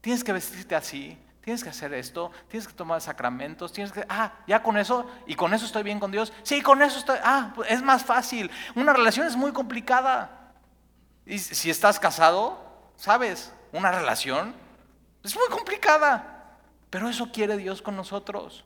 Tienes 0.00 0.24
que 0.24 0.32
vestirte 0.32 0.74
así, 0.74 1.16
tienes 1.40 1.62
que 1.62 1.70
hacer 1.70 1.94
esto, 1.94 2.32
tienes 2.48 2.66
que 2.66 2.74
tomar 2.74 3.00
sacramentos, 3.00 3.72
tienes 3.72 3.92
que, 3.92 4.04
ah, 4.08 4.32
ya 4.48 4.64
con 4.64 4.76
eso, 4.76 5.08
y 5.28 5.36
con 5.36 5.54
eso 5.54 5.64
estoy 5.64 5.84
bien 5.84 6.00
con 6.00 6.10
Dios. 6.10 6.32
Sí, 6.42 6.60
con 6.60 6.82
eso 6.82 6.98
estoy, 6.98 7.18
ah, 7.22 7.52
pues, 7.54 7.70
es 7.70 7.82
más 7.82 8.04
fácil. 8.04 8.50
Una 8.74 8.92
relación 8.92 9.28
es 9.28 9.36
muy 9.36 9.52
complicada. 9.52 10.52
Y 11.24 11.38
si 11.38 11.70
estás 11.70 12.00
casado, 12.00 12.90
sabes, 12.96 13.52
una 13.70 13.92
relación 13.92 14.56
es 15.22 15.36
muy 15.36 15.46
complicada. 15.50 16.58
Pero 16.90 17.08
eso 17.08 17.30
quiere 17.30 17.56
Dios 17.58 17.80
con 17.80 17.94
nosotros. 17.94 18.64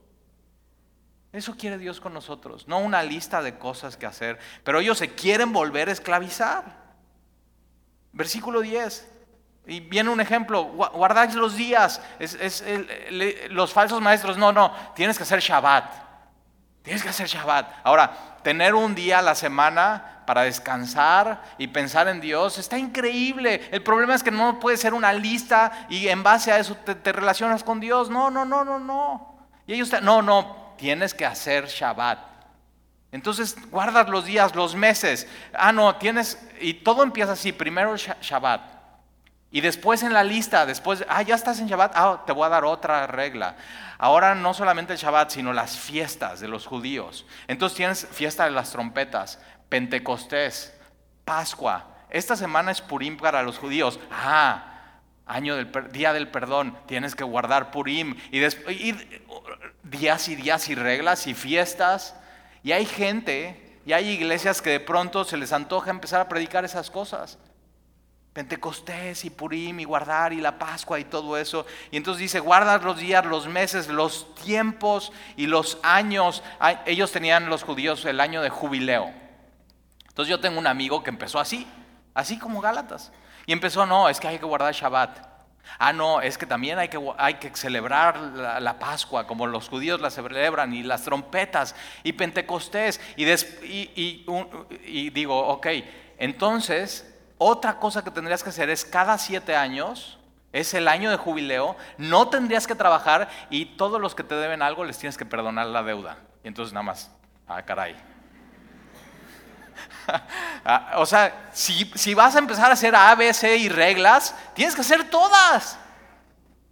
Eso 1.32 1.56
quiere 1.56 1.78
Dios 1.78 2.00
con 2.00 2.14
nosotros. 2.14 2.66
No 2.68 2.78
una 2.78 3.02
lista 3.02 3.42
de 3.42 3.58
cosas 3.58 3.96
que 3.96 4.06
hacer. 4.06 4.38
Pero 4.64 4.80
ellos 4.80 4.98
se 4.98 5.14
quieren 5.14 5.52
volver 5.52 5.88
a 5.88 5.92
esclavizar. 5.92 6.64
Versículo 8.12 8.60
10. 8.60 9.08
Y 9.68 9.80
viene 9.80 10.08
un 10.08 10.20
ejemplo, 10.20 10.64
guardáis 10.64 11.34
los 11.34 11.54
días, 11.54 12.00
los 13.50 13.70
falsos 13.70 14.00
maestros, 14.00 14.38
no, 14.38 14.50
no, 14.50 14.72
tienes 14.96 15.18
que 15.18 15.24
hacer 15.24 15.40
Shabbat, 15.40 15.92
tienes 16.82 17.02
que 17.02 17.10
hacer 17.10 17.26
Shabbat. 17.26 17.70
Ahora, 17.84 18.38
tener 18.42 18.74
un 18.74 18.94
día 18.94 19.18
a 19.18 19.22
la 19.22 19.34
semana 19.34 20.22
para 20.24 20.42
descansar 20.42 21.42
y 21.58 21.66
pensar 21.66 22.08
en 22.08 22.18
Dios 22.18 22.56
está 22.56 22.78
increíble. 22.78 23.68
El 23.70 23.82
problema 23.82 24.14
es 24.14 24.22
que 24.22 24.30
no 24.30 24.58
puede 24.58 24.78
ser 24.78 24.94
una 24.94 25.12
lista 25.12 25.86
y 25.90 26.08
en 26.08 26.22
base 26.22 26.50
a 26.50 26.58
eso 26.58 26.74
te, 26.74 27.12
relacionas 27.12 27.62
con 27.62 27.78
Dios. 27.78 28.08
No, 28.08 28.30
no, 28.30 28.46
no, 28.46 28.64
no, 28.64 28.78
no. 28.78 29.38
Y 29.66 29.74
ellos, 29.74 29.92
no, 30.00 30.22
no, 30.22 30.67
tienes 30.78 31.12
que 31.12 31.26
hacer 31.26 31.66
Shabbat. 31.66 32.18
Entonces 33.12 33.56
guardas 33.70 34.08
los 34.08 34.24
días, 34.24 34.54
los 34.54 34.74
meses. 34.74 35.26
Ah, 35.52 35.72
no, 35.72 35.96
tienes, 35.96 36.38
y 36.60 36.74
todo 36.74 37.02
empieza 37.02 37.32
así, 37.32 37.52
primero 37.52 37.96
Shabbat. 37.96 38.78
Y 39.50 39.62
después 39.62 40.02
en 40.02 40.12
la 40.12 40.24
lista, 40.24 40.66
después, 40.66 41.04
ah, 41.08 41.22
ya 41.22 41.34
estás 41.34 41.58
en 41.60 41.68
Shabbat, 41.68 41.92
ah, 41.94 42.22
te 42.26 42.32
voy 42.32 42.44
a 42.44 42.50
dar 42.50 42.64
otra 42.64 43.06
regla. 43.06 43.56
Ahora 43.96 44.34
no 44.34 44.52
solamente 44.52 44.92
el 44.92 44.98
Shabbat, 44.98 45.30
sino 45.30 45.52
las 45.52 45.78
fiestas 45.78 46.40
de 46.40 46.48
los 46.48 46.66
judíos. 46.66 47.26
Entonces 47.46 47.76
tienes 47.76 48.06
fiesta 48.10 48.44
de 48.44 48.50
las 48.50 48.70
trompetas, 48.70 49.40
Pentecostés, 49.68 50.74
Pascua. 51.24 51.86
Esta 52.10 52.36
semana 52.36 52.70
es 52.70 52.80
Purim 52.80 53.16
para 53.16 53.42
los 53.42 53.58
judíos. 53.58 53.98
Ah, 54.10 54.68
año 55.26 55.56
del 55.56 55.70
día 55.92 56.12
del 56.12 56.28
perdón, 56.28 56.76
tienes 56.86 57.14
que 57.14 57.24
guardar 57.24 57.70
Purim. 57.70 58.16
Y, 58.30 58.44
y 58.44 59.22
días 59.90 60.28
y 60.28 60.36
días 60.36 60.68
y 60.68 60.74
reglas 60.74 61.26
y 61.26 61.34
fiestas. 61.34 62.14
Y 62.62 62.72
hay 62.72 62.86
gente, 62.86 63.80
y 63.86 63.92
hay 63.92 64.08
iglesias 64.08 64.60
que 64.60 64.70
de 64.70 64.80
pronto 64.80 65.24
se 65.24 65.36
les 65.36 65.52
antoja 65.52 65.90
empezar 65.90 66.20
a 66.20 66.28
predicar 66.28 66.64
esas 66.64 66.90
cosas. 66.90 67.38
Pentecostés 68.32 69.24
y 69.24 69.30
Purim 69.30 69.80
y 69.80 69.84
guardar 69.84 70.32
y 70.32 70.40
la 70.40 70.58
Pascua 70.58 71.00
y 71.00 71.04
todo 71.04 71.36
eso. 71.36 71.66
Y 71.90 71.96
entonces 71.96 72.20
dice, 72.20 72.40
guarda 72.40 72.78
los 72.78 72.98
días, 72.98 73.24
los 73.24 73.48
meses, 73.48 73.88
los 73.88 74.34
tiempos 74.36 75.12
y 75.36 75.46
los 75.46 75.78
años. 75.82 76.42
Ellos 76.86 77.10
tenían 77.10 77.48
los 77.48 77.64
judíos 77.64 78.04
el 78.04 78.20
año 78.20 78.42
de 78.42 78.50
jubileo. 78.50 79.12
Entonces 80.06 80.30
yo 80.30 80.40
tengo 80.40 80.58
un 80.58 80.66
amigo 80.66 81.02
que 81.02 81.10
empezó 81.10 81.40
así, 81.40 81.66
así 82.14 82.38
como 82.38 82.60
Gálatas. 82.60 83.12
Y 83.46 83.52
empezó, 83.52 83.86
no, 83.86 84.08
es 84.08 84.20
que 84.20 84.28
hay 84.28 84.38
que 84.38 84.44
guardar 84.44 84.74
Shabbat. 84.74 85.27
Ah, 85.78 85.92
no, 85.92 86.20
es 86.20 86.38
que 86.38 86.46
también 86.46 86.78
hay 86.78 86.88
que, 86.88 86.98
hay 87.18 87.34
que 87.34 87.50
celebrar 87.54 88.18
la, 88.18 88.78
Pascua 88.78 89.26
como 89.26 89.46
los 89.46 89.68
judíos 89.68 90.00
la 90.00 90.10
celebran 90.10 90.72
y 90.72 90.82
las 90.82 91.02
trompetas 91.02 91.74
y 92.02 92.12
Pentecostés. 92.12 93.00
Y, 93.16 93.28
y, 93.30 94.26
y 94.84 95.10
digo, 95.10 95.38
ok, 95.48 95.66
entonces 96.18 97.14
otra 97.38 97.78
cosa 97.78 98.02
que 98.02 98.10
tendrías 98.10 98.42
que 98.42 98.50
hacer 98.50 98.68
es 98.68 98.84
cada 98.84 99.16
siete 99.16 99.54
años, 99.54 100.18
es 100.52 100.74
el 100.74 100.88
año 100.88 101.10
de 101.10 101.16
jubileo, 101.16 101.76
no 101.96 102.28
tendrías 102.28 102.66
que 102.66 102.74
trabajar 102.74 103.28
y 103.48 103.76
todos 103.76 104.00
los 104.00 104.14
que 104.14 104.24
te 104.24 104.34
deben 104.34 104.62
algo 104.62 104.84
les 104.84 104.98
tienes 104.98 105.16
que 105.16 105.24
perdonar 105.24 105.66
la 105.66 105.82
deuda. 105.84 106.18
Y 106.42 106.48
entonces 106.48 106.72
nada 106.72 106.82
más, 106.82 107.14
ah, 107.46 107.62
caray. 107.62 107.94
Ah, 110.70 110.96
o 110.96 111.06
sea, 111.06 111.48
si, 111.54 112.12
vas 112.12 112.36
a 112.36 112.40
empezar 112.40 112.68
a 112.68 112.74
hacer 112.74 112.94
A, 112.94 113.14
B, 113.14 113.32
C 113.32 113.56
y 113.56 113.70
reglas, 113.70 114.34
tienes 114.54 114.74
que 114.74 114.82
hacer 114.82 115.08
todas. 115.08 115.78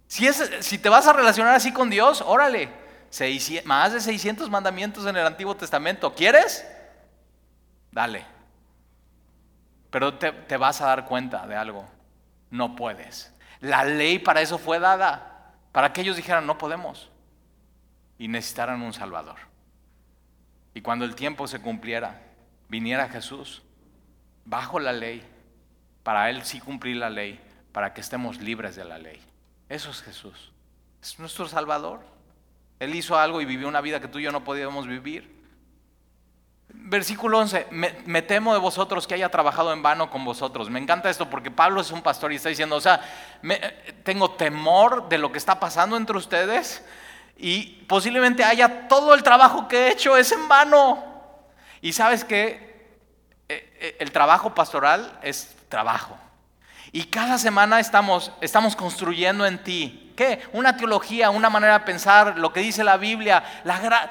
Si, 0.05 0.27
es, 0.27 0.51
si 0.59 0.77
te 0.77 0.87
vas 0.87 1.07
a 1.07 1.13
relacionar 1.13 1.55
así 1.55 1.71
con 1.71 1.89
Dios, 1.89 2.21
órale, 2.21 2.69
más 3.65 3.93
de 3.93 4.01
600 4.01 4.49
mandamientos 4.49 5.05
en 5.05 5.15
el 5.15 5.25
Antiguo 5.25 5.55
Testamento. 5.55 6.13
¿Quieres? 6.13 6.65
Dale. 7.91 8.25
Pero 9.89 10.13
te, 10.15 10.57
vas 10.57 10.81
a 10.81 10.87
dar 10.87 11.05
cuenta 11.05 11.47
de 11.47 11.55
algo. 11.55 11.87
No 12.51 12.75
puedes. 12.75 13.33
La 13.61 13.83
ley 13.83 14.19
para 14.19 14.41
eso 14.41 14.57
fue 14.57 14.79
dada. 14.79 15.53
Para 15.71 15.93
que 15.93 16.01
ellos 16.01 16.15
dijeran, 16.15 16.45
no 16.45 16.57
podemos. 16.57 17.09
Y 18.17 18.27
necesitaran 18.27 18.81
un 18.81 18.93
Salvador. 18.93 19.37
Y 20.73 20.81
cuando 20.81 21.05
el 21.05 21.15
tiempo 21.15 21.47
se 21.47 21.59
cumpliera, 21.59 22.21
viniera 22.69 23.09
Jesús, 23.09 23.61
bajo 24.45 24.79
la 24.79 24.93
ley, 24.93 25.23
para 26.03 26.29
Él 26.29 26.43
sí 26.43 26.59
cumplir 26.59 26.97
la 26.97 27.09
ley, 27.09 27.39
para 27.71 27.93
que 27.93 28.01
estemos 28.01 28.39
libres 28.39 28.75
de 28.75 28.85
la 28.85 28.97
ley. 28.97 29.19
Eso 29.69 29.91
es 29.91 30.01
Jesús. 30.01 30.51
Es 31.01 31.19
nuestro 31.19 31.47
Salvador. 31.47 32.01
Él 32.79 32.95
hizo 32.95 33.17
algo 33.17 33.41
y 33.41 33.45
vivió 33.45 33.67
una 33.67 33.81
vida 33.81 33.99
que 33.99 34.07
tú 34.07 34.19
y 34.19 34.23
yo 34.23 34.31
no 34.31 34.43
podíamos 34.43 34.87
vivir. 34.87 35.37
Versículo 36.69 37.39
11, 37.39 37.67
me, 37.71 38.21
temo 38.21 38.53
de 38.53 38.59
vosotros 38.59 39.07
que 39.07 39.15
haya 39.15 39.29
trabajado 39.29 39.73
en 39.73 39.81
vano 39.81 40.09
con 40.09 40.25
vosotros. 40.25 40.69
Me 40.69 40.79
encanta 40.79 41.09
esto 41.09 41.29
porque 41.29 41.49
Pablo 41.49 41.81
es 41.81 41.91
un 41.91 42.01
pastor 42.01 42.31
y 42.31 42.35
está 42.35 42.49
diciendo, 42.49 42.75
o 42.75 42.81
sea, 42.81 43.01
tengo 44.03 44.31
temor 44.31 45.09
de 45.09 45.17
lo 45.17 45.31
que 45.31 45.37
está 45.37 45.59
pasando 45.59 45.97
entre 45.97 46.17
ustedes 46.17 46.85
y 47.37 47.83
posiblemente 47.87 48.43
haya 48.43 48.87
todo 48.87 49.13
el 49.13 49.23
trabajo 49.23 49.67
que 49.67 49.87
he 49.87 49.91
hecho 49.91 50.17
es 50.17 50.31
en 50.31 50.47
vano. 50.47 51.16
Y 51.81 51.93
sabes 51.93 52.23
que 52.23 52.67
eh, 53.49 53.77
eh, 53.79 53.97
el 53.99 54.11
trabajo 54.11 54.53
pastoral 54.53 55.19
es 55.21 55.55
trabajo. 55.69 56.17
Y 56.91 57.05
cada 57.05 57.37
semana 57.37 57.79
estamos, 57.79 58.31
estamos 58.41 58.75
construyendo 58.75 59.45
en 59.45 59.63
ti. 59.63 60.13
¿Qué? 60.15 60.41
Una 60.53 60.77
teología, 60.77 61.29
una 61.29 61.49
manera 61.49 61.79
de 61.79 61.85
pensar, 61.85 62.37
lo 62.37 62.51
que 62.51 62.61
dice 62.61 62.83
la 62.83 62.97
Biblia. 62.97 63.43
La 63.63 64.09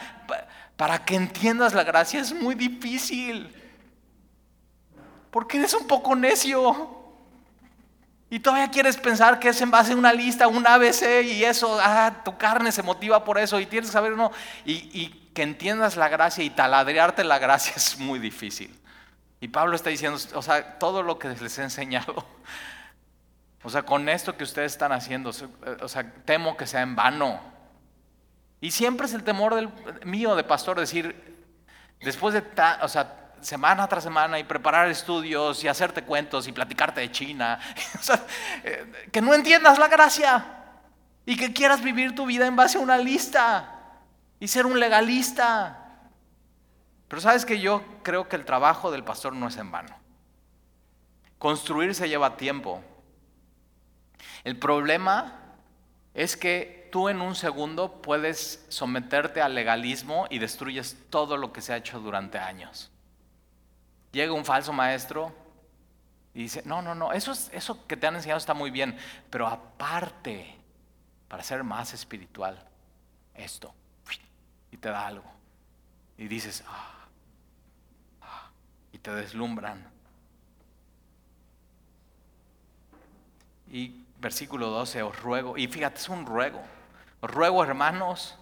para 0.77 1.05
que 1.05 1.15
entiendas 1.15 1.73
la 1.73 1.85
gracia 1.85 2.21
es 2.21 2.33
muy 2.33 2.55
difícil. 2.55 3.55
Porque 5.31 5.59
eres 5.59 5.75
un 5.75 5.87
poco 5.87 6.15
necio. 6.15 6.95
Y 8.29 8.41
todavía 8.41 8.71
quieres 8.71 8.97
pensar 8.97 9.39
que 9.39 9.49
es 9.49 9.61
en 9.61 9.71
base 9.71 9.93
a 9.93 9.97
una 9.97 10.13
lista, 10.13 10.49
un 10.49 10.67
ABC 10.67 11.23
y 11.25 11.45
eso, 11.45 11.79
ah, 11.81 12.23
tu 12.25 12.37
carne 12.37 12.73
se 12.73 12.83
motiva 12.83 13.25
por 13.25 13.39
eso 13.39 13.59
y 13.61 13.67
tienes 13.67 13.89
que 13.89 13.93
saber, 13.93 14.13
no. 14.13 14.33
Y, 14.65 14.73
y 14.73 15.26
que 15.37 15.43
entiendas 15.43 15.99
la 15.99 16.09
gracia 16.09 16.43
y 16.43 16.49
taladrearte 16.49 17.23
la 17.23 17.39
gracia 17.39 17.75
es 17.77 17.99
muy 17.99 18.19
difícil. 18.19 18.75
Y 19.39 19.49
Pablo 19.49 19.77
está 19.77 19.91
diciendo, 19.91 20.19
o 20.35 20.41
sea, 20.41 20.79
todo 20.79 21.03
lo 21.03 21.19
que 21.19 21.29
les 21.29 21.59
he 21.59 21.63
enseñado, 21.63 22.27
o 23.63 23.69
sea, 23.69 23.83
con 23.83 24.09
esto 24.09 24.35
que 24.35 24.45
ustedes 24.45 24.73
están 24.73 24.93
haciendo, 24.93 25.31
o 25.83 25.89
sea, 25.89 26.11
temo 26.25 26.57
que 26.57 26.67
sea 26.67 26.81
en 26.81 26.97
vano. 26.97 27.39
Y 28.63 28.71
siempre 28.71 29.07
es 29.07 29.13
el 29.13 29.25
temor 29.25 29.55
del, 29.55 29.69
mío 30.07 30.35
de 30.37 30.43
pastor 30.43 30.81
decir, 30.81 31.37
después 32.01 32.33
de, 32.33 32.43
o 32.81 32.89
sea, 32.89 33.35
semana 33.43 33.87
tras 33.89 34.05
semana 34.05 34.39
y 34.39 34.45
preparar 34.45 34.89
estudios 34.89 35.63
y 35.63 35.69
hacerte 35.69 36.03
cuentos 36.03 36.49
y 36.49 36.53
platicarte 36.53 37.03
de 37.03 37.13
China, 37.13 37.61
eh, 38.65 38.91
que 39.13 39.21
no 39.21 39.35
entiendas 39.35 39.79
la 39.79 39.89
gracia 39.89 40.47
y 41.27 41.37
que 41.37 41.53
quieras 41.53 41.83
vivir 41.83 42.15
tu 42.15 42.25
vida 42.25 42.47
en 42.47 42.57
base 42.57 42.79
a 42.79 42.81
una 42.81 42.97
lista 42.97 43.76
y 44.41 44.49
ser 44.49 44.67
un 44.67 44.79
legalista. 44.81 46.11
Pero 47.09 47.23
sabes 47.23 47.45
que 47.45 47.61
yo 47.61 47.83
creo 48.03 48.29
que 48.29 48.37
el 48.37 48.45
trabajo 48.45 48.91
del 48.91 49.05
pastor 49.05 49.35
no 49.35 49.49
es 49.49 49.57
en 49.57 49.71
vano. 49.71 49.95
Construir 51.39 51.95
se 51.95 52.09
lleva 52.09 52.37
tiempo. 52.37 52.83
El 54.45 54.59
problema 54.59 55.41
es 56.15 56.37
que 56.37 56.89
tú 56.91 57.09
en 57.09 57.21
un 57.21 57.35
segundo 57.35 58.01
puedes 58.01 58.65
someterte 58.69 59.43
al 59.43 59.55
legalismo 59.55 60.27
y 60.31 60.39
destruyes 60.39 60.97
todo 61.11 61.37
lo 61.37 61.53
que 61.53 61.61
se 61.61 61.73
ha 61.73 61.77
hecho 61.77 62.01
durante 62.01 62.39
años. 62.39 62.91
Llega 64.13 64.33
un 64.33 64.45
falso 64.45 64.73
maestro 64.73 65.35
y 66.33 66.43
dice, 66.43 66.63
no, 66.65 66.81
no, 66.83 66.95
no, 66.95 67.13
eso, 67.13 67.33
eso 67.53 67.87
que 67.87 67.97
te 67.97 68.07
han 68.07 68.17
enseñado 68.17 68.39
está 68.39 68.55
muy 68.55 68.71
bien, 68.71 68.97
pero 69.31 69.47
aparte, 69.47 70.55
para 71.29 71.43
ser 71.43 71.65
más 71.65 71.93
espiritual, 71.93 72.67
esto, 73.35 73.75
y 74.71 74.77
te 74.77 74.89
da 74.89 75.07
algo. 75.07 75.31
Y 76.19 76.29
dices, 76.29 76.65
ah, 76.69 77.07
ah", 78.23 78.51
y 78.93 78.99
te 78.99 79.15
deslumbran. 79.15 79.91
Y 83.71 84.05
versículo 84.19 84.71
12, 84.71 85.03
os 85.03 85.21
ruego, 85.23 85.59
y 85.59 85.67
fíjate, 85.67 85.99
es 85.99 86.09
un 86.09 86.25
ruego, 86.25 86.63
os 87.21 87.31
ruego 87.31 87.63
hermanos, 87.65 88.37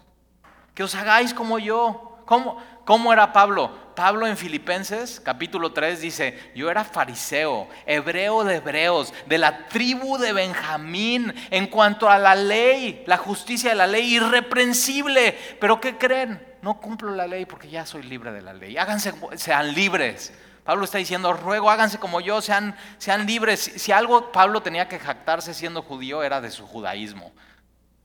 que 0.75 0.83
os 0.83 0.95
hagáis 0.95 1.35
como 1.35 1.59
yo. 1.59 2.11
¿Cómo, 2.25 2.63
¿Cómo 2.85 3.13
era 3.13 3.33
Pablo? 3.33 3.85
Pablo 3.95 4.27
en 4.27 4.37
Filipenses 4.37 5.21
capítulo 5.21 5.73
3 5.73 6.01
dice, 6.01 6.53
yo 6.55 6.71
era 6.71 6.85
fariseo, 6.85 7.69
hebreo 7.87 8.45
de 8.45 8.57
hebreos, 8.57 9.15
de 9.27 9.39
la 9.39 9.69
tribu 9.69 10.19
de 10.19 10.33
Benjamín, 10.33 11.33
en 11.51 11.69
cuanto 11.69 12.11
a 12.11 12.19
la 12.19 12.35
ley, 12.35 13.05
la 13.07 13.17
justicia 13.17 13.71
de 13.71 13.77
la 13.77 13.87
ley, 13.87 14.17
irreprensible. 14.17 15.39
Pero 15.61 15.81
¿qué 15.81 15.97
creen? 15.97 16.45
No 16.61 16.81
cumplo 16.81 17.15
la 17.15 17.27
ley 17.27 17.47
porque 17.47 17.69
ya 17.69 17.87
soy 17.87 18.03
libre 18.03 18.33
de 18.33 18.43
la 18.43 18.53
ley. 18.53 18.77
Háganse, 18.77 19.15
sean 19.37 19.75
libres. 19.75 20.35
Pablo 20.65 20.85
está 20.85 20.99
diciendo, 20.99 21.33
ruego, 21.35 21.71
háganse 21.71 21.99
como 21.99 22.21
yo, 22.21 22.41
sean, 22.41 22.75
sean 22.99 23.27
libres. 23.27 23.61
Si, 23.61 23.93
algo 23.93 24.33
Pablo 24.33 24.63
tenía 24.63 24.89
que 24.89 24.99
jactarse 24.99 25.55
siendo 25.55 25.83
judío 25.83 26.23
era 26.23 26.41
de 26.41 26.51
su 26.51 26.67
judaísmo. 26.67 27.33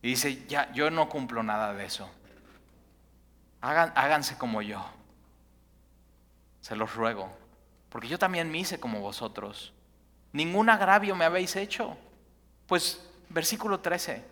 Y 0.02 0.10
dice, 0.10 0.46
ya, 0.48 0.72
yo 0.74 0.92
no 0.92 1.10
cumplo 1.10 1.42
nada 1.42 1.74
de 1.74 1.86
eso. 1.86 2.10
Háganse 3.62 4.38
como 4.38 4.62
yo. 4.62 4.86
Se 6.62 6.76
los 6.76 6.95
ruego. 6.95 7.32
Porque 7.89 8.08
yo 8.08 8.19
también 8.19 8.52
me 8.52 8.60
hice 8.60 8.80
como 8.80 9.00
vosotros. 9.00 9.74
Ningún 10.32 10.69
agravio 10.69 11.15
me 11.15 11.26
habéis 11.26 11.56
hecho. 11.56 11.98
Pues, 12.67 13.04
versículo 13.30 13.80
13. 13.80 14.24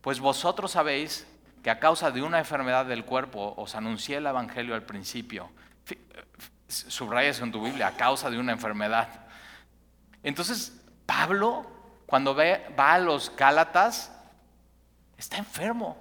Pues 0.00 0.20
vosotros 0.20 0.72
sabéis 0.72 1.26
que 1.62 1.70
a 1.70 1.80
causa 1.80 2.10
de 2.10 2.22
una 2.22 2.38
enfermedad 2.38 2.86
del 2.86 3.04
cuerpo 3.04 3.54
os 3.56 3.74
anuncié 3.74 4.16
el 4.16 4.26
Evangelio 4.26 4.74
al 4.74 4.82
principio 4.82 5.50
subrayas 6.68 7.40
en 7.40 7.52
tu 7.52 7.62
Biblia, 7.62 7.88
a 7.88 7.96
causa 7.96 8.30
de 8.30 8.38
una 8.38 8.52
enfermedad. 8.52 9.08
Entonces, 10.22 10.80
Pablo, 11.06 11.66
cuando 12.06 12.34
va 12.34 12.94
a 12.94 12.98
los 12.98 13.34
Gálatas, 13.36 14.12
está 15.16 15.36
enfermo. 15.36 15.96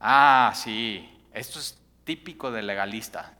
Ah, 0.00 0.52
sí, 0.54 1.17
esto 1.38 1.58
es 1.58 1.78
típico 2.04 2.50
de 2.50 2.62
legalista. 2.62 3.34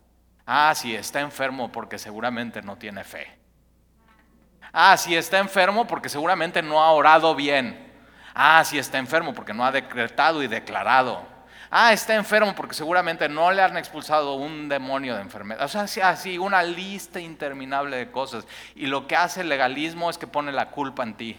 Ah, 0.46 0.72
sí, 0.74 0.94
está 0.94 1.20
enfermo 1.20 1.70
porque 1.70 1.98
seguramente 1.98 2.62
no 2.62 2.76
tiene 2.76 3.04
fe. 3.04 3.38
Ah, 4.72 4.96
sí, 4.96 5.14
está 5.14 5.38
enfermo 5.38 5.86
porque 5.86 6.08
seguramente 6.08 6.62
no 6.62 6.82
ha 6.82 6.92
orado 6.92 7.34
bien. 7.34 7.92
Ah, 8.34 8.62
sí, 8.64 8.78
está 8.78 8.98
enfermo 8.98 9.34
porque 9.34 9.52
no 9.52 9.64
ha 9.64 9.72
decretado 9.72 10.42
y 10.42 10.46
declarado. 10.46 11.26
Ah, 11.70 11.92
está 11.92 12.14
enfermo 12.14 12.54
porque 12.54 12.74
seguramente 12.74 13.28
no 13.28 13.50
le 13.50 13.60
han 13.60 13.76
expulsado 13.76 14.34
un 14.34 14.68
demonio 14.68 15.16
de 15.16 15.22
enfermedad. 15.22 15.64
O 15.64 15.68
sea, 15.68 15.82
así 15.82 16.38
una 16.38 16.62
lista 16.62 17.20
interminable 17.20 17.96
de 17.96 18.10
cosas. 18.10 18.46
Y 18.74 18.86
lo 18.86 19.06
que 19.06 19.16
hace 19.16 19.42
el 19.42 19.48
legalismo 19.48 20.08
es 20.08 20.16
que 20.16 20.26
pone 20.26 20.52
la 20.52 20.70
culpa 20.70 21.02
en 21.02 21.14
ti. 21.14 21.36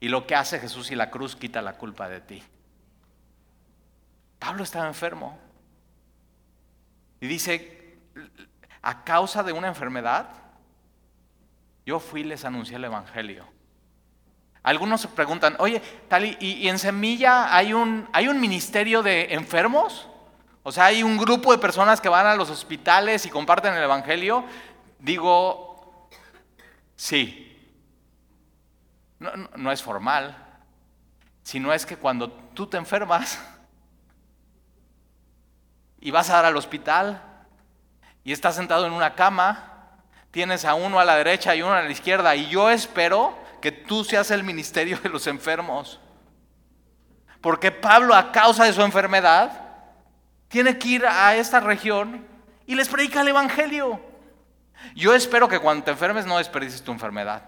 Y 0.00 0.08
lo 0.08 0.26
que 0.26 0.34
hace 0.34 0.58
Jesús 0.58 0.90
y 0.90 0.94
la 0.94 1.10
cruz 1.10 1.36
quita 1.36 1.62
la 1.62 1.74
culpa 1.74 2.08
de 2.08 2.20
ti. 2.20 2.42
Pablo 4.38 4.64
estaba 4.64 4.88
enfermo. 4.88 5.38
Y 7.22 7.28
dice, 7.28 7.94
a 8.82 9.04
causa 9.04 9.44
de 9.44 9.52
una 9.52 9.68
enfermedad, 9.68 10.26
yo 11.86 12.00
fui 12.00 12.22
y 12.22 12.24
les 12.24 12.44
anuncié 12.44 12.74
el 12.74 12.84
Evangelio. 12.84 13.46
Algunos 14.64 15.02
se 15.02 15.06
preguntan, 15.06 15.54
oye, 15.60 15.80
¿y, 16.40 16.66
en 16.66 16.80
Semilla 16.80 17.54
hay 17.54 17.74
un, 17.74 18.08
hay 18.12 18.26
un 18.26 18.40
ministerio 18.40 19.04
de 19.04 19.34
enfermos? 19.34 20.08
O 20.64 20.72
sea, 20.72 20.86
hay 20.86 21.04
un 21.04 21.16
grupo 21.16 21.52
de 21.52 21.58
personas 21.58 22.00
que 22.00 22.08
van 22.08 22.26
a 22.26 22.34
los 22.34 22.50
hospitales 22.50 23.24
y 23.24 23.30
comparten 23.30 23.72
el 23.74 23.84
Evangelio. 23.84 24.44
Digo, 24.98 26.08
sí. 26.96 27.56
No, 29.20 29.30
no, 29.36 29.70
es 29.70 29.80
formal, 29.80 30.36
sino 31.44 31.72
es 31.72 31.86
que 31.86 31.96
cuando 31.96 32.32
tú 32.32 32.66
te 32.66 32.78
enfermas 32.78 33.38
y 36.02 36.10
vas 36.10 36.28
a 36.28 36.34
dar 36.34 36.46
al 36.46 36.56
hospital 36.56 37.22
y 38.24 38.32
estás 38.32 38.56
sentado 38.56 38.86
en 38.86 38.92
una 38.92 39.14
cama, 39.14 39.94
tienes 40.32 40.64
a 40.64 40.74
uno 40.74 40.98
a 40.98 41.04
la 41.04 41.16
derecha 41.16 41.54
y 41.54 41.62
uno 41.62 41.72
a 41.72 41.80
la 41.80 41.90
izquierda 41.90 42.34
y 42.34 42.48
yo 42.48 42.68
espero 42.70 43.38
que 43.60 43.70
tú 43.70 44.02
seas 44.02 44.32
el 44.32 44.42
ministerio 44.42 44.98
de 44.98 45.08
los 45.08 45.28
enfermos. 45.28 46.00
Porque 47.40 47.70
Pablo, 47.70 48.14
a 48.14 48.32
causa 48.32 48.64
de 48.64 48.72
su 48.72 48.82
enfermedad, 48.82 49.52
tiene 50.48 50.76
que 50.76 50.88
ir 50.88 51.06
a 51.06 51.36
esta 51.36 51.60
región 51.60 52.26
y 52.66 52.74
les 52.74 52.88
predica 52.88 53.20
el 53.20 53.28
Evangelio. 53.28 54.00
Yo 54.96 55.14
espero 55.14 55.48
que 55.48 55.60
cuando 55.60 55.84
te 55.84 55.92
enfermes 55.92 56.26
no 56.26 56.38
desperdices 56.38 56.82
tu 56.82 56.90
enfermedad. 56.90 57.42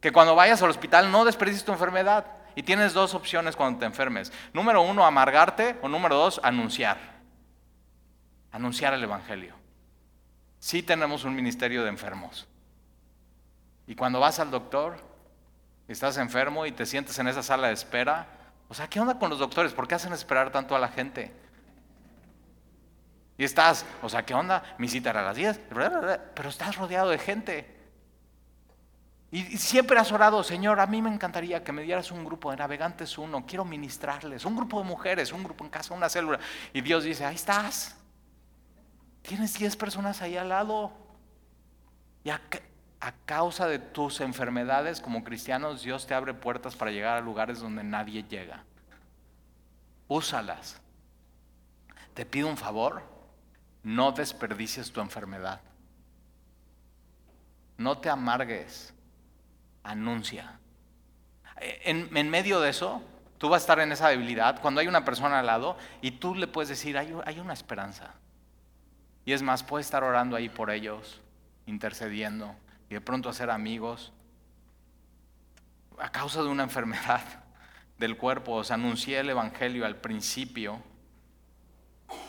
Que 0.00 0.10
cuando 0.10 0.34
vayas 0.34 0.62
al 0.62 0.70
hospital 0.70 1.10
no 1.10 1.26
desperdices 1.26 1.64
tu 1.64 1.72
enfermedad. 1.72 2.24
Y 2.58 2.64
tienes 2.64 2.92
dos 2.92 3.14
opciones 3.14 3.54
cuando 3.54 3.78
te 3.78 3.86
enfermes. 3.86 4.32
Número 4.52 4.82
uno, 4.82 5.06
amargarte. 5.06 5.78
O 5.80 5.88
número 5.88 6.16
dos, 6.16 6.40
anunciar. 6.42 6.98
Anunciar 8.50 8.94
el 8.94 9.04
Evangelio. 9.04 9.54
Sí 10.58 10.82
tenemos 10.82 11.22
un 11.22 11.36
ministerio 11.36 11.84
de 11.84 11.90
enfermos. 11.90 12.48
Y 13.86 13.94
cuando 13.94 14.18
vas 14.18 14.40
al 14.40 14.50
doctor, 14.50 14.96
estás 15.86 16.18
enfermo 16.18 16.66
y 16.66 16.72
te 16.72 16.84
sientes 16.84 17.16
en 17.20 17.28
esa 17.28 17.44
sala 17.44 17.68
de 17.68 17.74
espera, 17.74 18.26
o 18.68 18.74
sea, 18.74 18.88
¿qué 18.88 18.98
onda 18.98 19.20
con 19.20 19.30
los 19.30 19.38
doctores? 19.38 19.72
¿Por 19.72 19.86
qué 19.86 19.94
hacen 19.94 20.12
esperar 20.12 20.50
tanto 20.50 20.74
a 20.74 20.80
la 20.80 20.88
gente? 20.88 21.32
Y 23.36 23.44
estás, 23.44 23.86
o 24.02 24.08
sea, 24.08 24.26
¿qué 24.26 24.34
onda? 24.34 24.64
Mi 24.78 24.88
cita 24.88 25.10
era 25.10 25.20
a 25.20 25.26
las 25.26 25.36
10, 25.36 25.60
pero 26.34 26.48
estás 26.48 26.74
rodeado 26.74 27.10
de 27.10 27.18
gente. 27.18 27.77
Y 29.30 29.42
siempre 29.58 29.98
has 29.98 30.10
orado, 30.10 30.42
Señor, 30.42 30.80
a 30.80 30.86
mí 30.86 31.02
me 31.02 31.12
encantaría 31.12 31.62
que 31.62 31.70
me 31.70 31.82
dieras 31.82 32.10
un 32.10 32.24
grupo 32.24 32.50
de 32.50 32.56
navegantes 32.56 33.18
uno, 33.18 33.44
quiero 33.46 33.64
ministrarles, 33.64 34.46
un 34.46 34.56
grupo 34.56 34.78
de 34.78 34.88
mujeres, 34.88 35.32
un 35.32 35.44
grupo 35.44 35.64
en 35.64 35.70
casa, 35.70 35.92
una 35.92 36.08
célula. 36.08 36.38
Y 36.72 36.80
Dios 36.80 37.04
dice, 37.04 37.26
ahí 37.26 37.34
estás. 37.34 37.94
Tienes 39.20 39.52
10 39.58 39.76
personas 39.76 40.22
ahí 40.22 40.38
al 40.38 40.48
lado. 40.48 40.92
Y 42.24 42.30
a 42.30 42.40
causa 43.26 43.66
de 43.66 43.78
tus 43.78 44.22
enfermedades 44.22 45.00
como 45.00 45.22
cristianos, 45.22 45.82
Dios 45.82 46.06
te 46.06 46.14
abre 46.14 46.32
puertas 46.32 46.74
para 46.74 46.90
llegar 46.90 47.18
a 47.18 47.20
lugares 47.20 47.60
donde 47.60 47.84
nadie 47.84 48.24
llega. 48.24 48.64
Úsalas. 50.08 50.80
Te 52.14 52.24
pido 52.24 52.48
un 52.48 52.56
favor, 52.56 53.02
no 53.82 54.10
desperdicies 54.10 54.90
tu 54.90 55.02
enfermedad. 55.02 55.60
No 57.76 57.98
te 57.98 58.08
amargues, 58.08 58.94
anuncia. 59.82 60.58
En, 61.60 62.30
medio 62.30 62.60
de 62.60 62.70
eso, 62.70 63.02
tú 63.38 63.48
vas 63.48 63.62
a 63.62 63.64
estar 63.64 63.80
en 63.80 63.92
esa 63.92 64.08
debilidad 64.08 64.60
cuando 64.60 64.80
hay 64.80 64.86
una 64.86 65.04
persona 65.04 65.40
al 65.40 65.46
lado 65.46 65.76
y 66.00 66.12
tú 66.12 66.34
le 66.34 66.46
puedes 66.46 66.68
decir, 66.68 66.96
hay, 66.96 67.40
una 67.40 67.52
esperanza. 67.52 68.14
Y 69.24 69.32
es 69.32 69.42
más, 69.42 69.62
puedes 69.62 69.86
estar 69.86 70.04
orando 70.04 70.36
ahí 70.36 70.48
por 70.48 70.70
ellos, 70.70 71.20
intercediendo 71.66 72.54
y 72.88 72.94
de 72.94 73.00
pronto 73.00 73.28
hacer 73.28 73.50
amigos. 73.50 74.12
A 75.98 76.10
causa 76.10 76.42
de 76.42 76.48
una 76.48 76.62
enfermedad 76.62 77.22
del 77.98 78.16
cuerpo, 78.16 78.54
os 78.54 78.70
anuncié 78.70 79.18
el 79.18 79.30
Evangelio 79.30 79.84
al 79.84 79.96
principio 79.96 80.82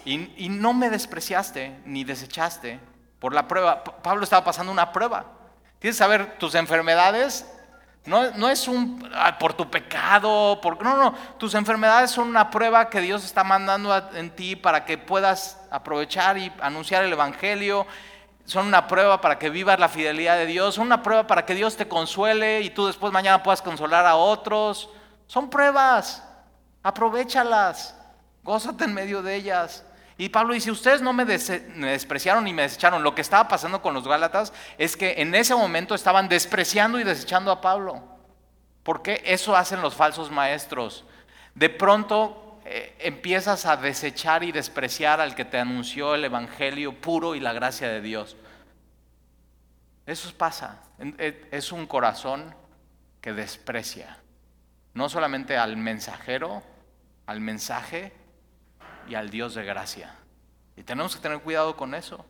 y 0.04 0.50
no 0.50 0.74
me 0.74 0.90
despreciaste 0.90 1.80
ni 1.86 2.04
desechaste 2.04 2.80
por 3.20 3.34
la 3.34 3.48
prueba. 3.48 3.84
Pablo 3.84 4.24
estaba 4.24 4.44
pasando 4.44 4.72
una 4.72 4.92
prueba. 4.92 5.38
Tienes 5.80 5.96
que 5.96 6.04
saber, 6.04 6.38
tus 6.38 6.56
enfermedades. 6.56 7.46
No, 8.06 8.32
no, 8.32 8.50
es 8.50 8.68
un 8.68 9.10
por 9.39 9.54
tu 9.54 9.70
pecado, 9.70 10.60
por, 10.62 10.82
no, 10.84 10.96
no, 10.98 11.13
tus 11.38 11.54
enfermedades 11.54 12.12
son 12.12 12.28
una 12.28 12.50
prueba 12.50 12.89
que 12.89 13.02
Dios 13.02 13.24
está 13.24 13.44
mandando 13.44 13.96
en 14.13 14.32
ti 14.36 14.56
para 14.56 14.86
que 14.86 14.98
puedas 14.98 15.62
aprovechar 15.70 16.38
y 16.38 16.52
anunciar 16.62 17.04
el 17.04 17.12
Evangelio. 17.12 17.86
Son 18.46 18.65
una 18.65 18.88
prueba 18.88 19.22
para 19.22 19.38
que 19.38 19.50
vivas 19.50 19.80
la 19.80 19.89
fidelidad 19.89 20.38
de 20.38 20.48
Dios, 20.48 20.76
son 20.76 20.88
una 20.88 21.04
prueba 21.04 21.28
para 21.28 21.46
que 21.46 21.54
Dios 21.54 21.78
te 21.78 21.88
consuele 21.88 22.62
y 22.62 22.72
tú 22.72 22.88
después 22.88 23.13
mañana 23.13 23.44
puedas 23.44 23.62
consolar 23.62 24.06
a 24.06 24.15
otros. 24.15 24.89
Son 25.28 25.50
pruebas, 25.50 26.24
aprovechalas, 26.82 27.96
gózate 28.44 28.86
en 28.86 28.94
medio 28.94 29.22
de 29.22 29.36
ellas. 29.36 29.84
Y 30.20 30.28
Pablo 30.28 30.54
dice, 30.54 30.70
ustedes 30.70 31.02
no 31.02 31.14
me, 31.14 31.24
despreciaron 31.24 32.44
ni 32.44 32.52
me 32.52 32.64
desecharon. 32.64 33.04
Lo 33.04 33.16
que 33.16 33.22
estaba 33.22 33.48
pasando 33.48 33.82
con 33.82 33.94
los 33.94 34.06
Gálatas 34.06 34.52
es 34.78 34.98
que 34.98 35.14
en 35.22 35.34
ese 35.34 35.56
momento 35.56 35.96
estaban 35.96 36.28
despreciando 36.28 37.00
y 37.00 37.06
desechando 37.06 37.54
a 37.54 37.62
Pablo. 37.62 38.04
Porque 38.84 39.24
eso 39.26 39.56
hacen 39.56 39.82
los 39.82 39.96
falsos 39.96 40.30
maestros. 40.30 41.06
De 41.56 41.70
pronto 41.70 42.60
eh, 42.66 42.98
empiezas 43.00 43.66
a 43.66 43.78
desechar 43.78 44.44
y 44.44 44.52
despreciar 44.52 45.22
al 45.22 45.36
que 45.36 45.46
te 45.46 45.58
anunció 45.58 46.16
el 46.16 46.26
Evangelio 46.26 47.00
puro 47.00 47.34
y 47.34 47.40
la 47.40 47.54
gracia 47.54 47.88
de 47.88 48.02
Dios. 48.02 48.36
Eso 50.06 50.30
pasa. 50.38 50.82
Eh, 51.00 51.48
es 51.50 51.72
un 51.72 51.88
corazón 51.88 52.54
que 53.22 53.32
desprecia. 53.32 54.18
No 54.94 55.08
solamente 55.08 55.56
al 55.56 55.78
mensajero, 55.78 56.62
al 57.26 57.40
mensaje, 57.40 58.19
y 59.10 59.15
al 59.15 59.30
Dios 59.30 59.56
de 59.56 59.65
gracia. 59.65 60.15
Y 60.78 60.84
tenemos 60.84 61.15
que 61.15 61.22
tener 61.22 61.41
cuidado 61.41 61.76
con 61.76 61.93
eso. 61.95 62.26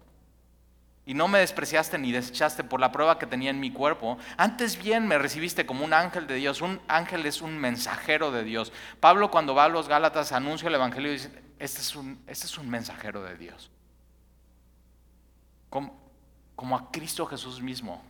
Y 1.06 1.14
no 1.14 1.28
me 1.28 1.40
despreciaste 1.40 1.98
ni 1.98 2.12
desechaste 2.12 2.64
por 2.64 2.80
la 2.80 2.92
prueba 2.92 3.18
que 3.18 3.26
tenía 3.26 3.50
en 3.50 3.60
mi 3.60 3.72
cuerpo. 3.72 4.18
Antes 4.38 4.82
bien 4.82 5.08
me 5.08 5.18
recibiste 5.18 5.66
como 5.66 5.84
un 5.84 5.94
ángel 5.94 6.28
de 6.28 6.36
Dios. 6.36 6.62
Un 6.62 6.80
ángel 6.88 7.26
es 7.26 7.42
un 7.42 7.58
mensajero 7.58 8.32
de 8.32 8.44
Dios. 8.44 8.72
Pablo 9.00 9.32
cuando 9.32 9.56
va 9.56 9.66
a 9.66 9.70
los 9.70 9.88
Gálatas 9.88 10.32
anuncia 10.32 10.68
el 10.68 10.76
Evangelio 10.76 11.10
y 11.10 11.14
dice, 11.14 11.32
este 11.58 11.82
es 11.82 11.96
un, 11.96 12.24
este 12.28 12.46
es 12.46 12.58
un 12.58 12.70
mensajero 12.70 13.24
de 13.24 13.36
Dios. 13.38 13.72
Como, 15.70 16.00
como 16.56 16.78
a 16.78 16.92
Cristo 16.92 17.26
Jesús 17.26 17.62
mismo. 17.62 18.04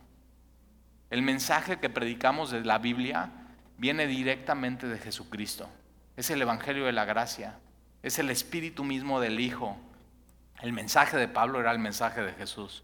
El 1.08 1.22
mensaje 1.22 1.80
que 1.80 1.88
predicamos 1.88 2.50
de 2.50 2.64
la 2.64 2.78
Biblia 2.78 3.30
viene 3.78 4.06
directamente 4.06 4.86
de 4.86 4.98
Jesucristo. 4.98 5.68
Es 6.16 6.28
el 6.30 6.42
Evangelio 6.42 6.84
de 6.84 6.92
la 6.92 7.06
gracia. 7.06 7.58
Es 8.02 8.18
el 8.18 8.30
espíritu 8.30 8.84
mismo 8.84 9.20
del 9.20 9.40
Hijo. 9.40 9.76
El 10.60 10.72
mensaje 10.72 11.16
de 11.16 11.28
Pablo 11.28 11.60
era 11.60 11.72
el 11.72 11.78
mensaje 11.78 12.22
de 12.22 12.32
Jesús. 12.32 12.82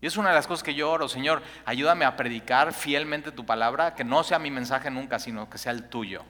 Y 0.00 0.06
es 0.06 0.16
una 0.16 0.28
de 0.28 0.34
las 0.34 0.46
cosas 0.46 0.62
que 0.62 0.74
yo 0.74 0.90
oro, 0.90 1.08
Señor, 1.08 1.42
ayúdame 1.64 2.04
a 2.04 2.16
predicar 2.16 2.72
fielmente 2.72 3.32
tu 3.32 3.44
palabra, 3.44 3.94
que 3.94 4.04
no 4.04 4.22
sea 4.22 4.38
mi 4.38 4.50
mensaje 4.50 4.90
nunca, 4.90 5.18
sino 5.18 5.50
que 5.50 5.58
sea 5.58 5.72
el 5.72 5.88
tuyo. 5.88 6.24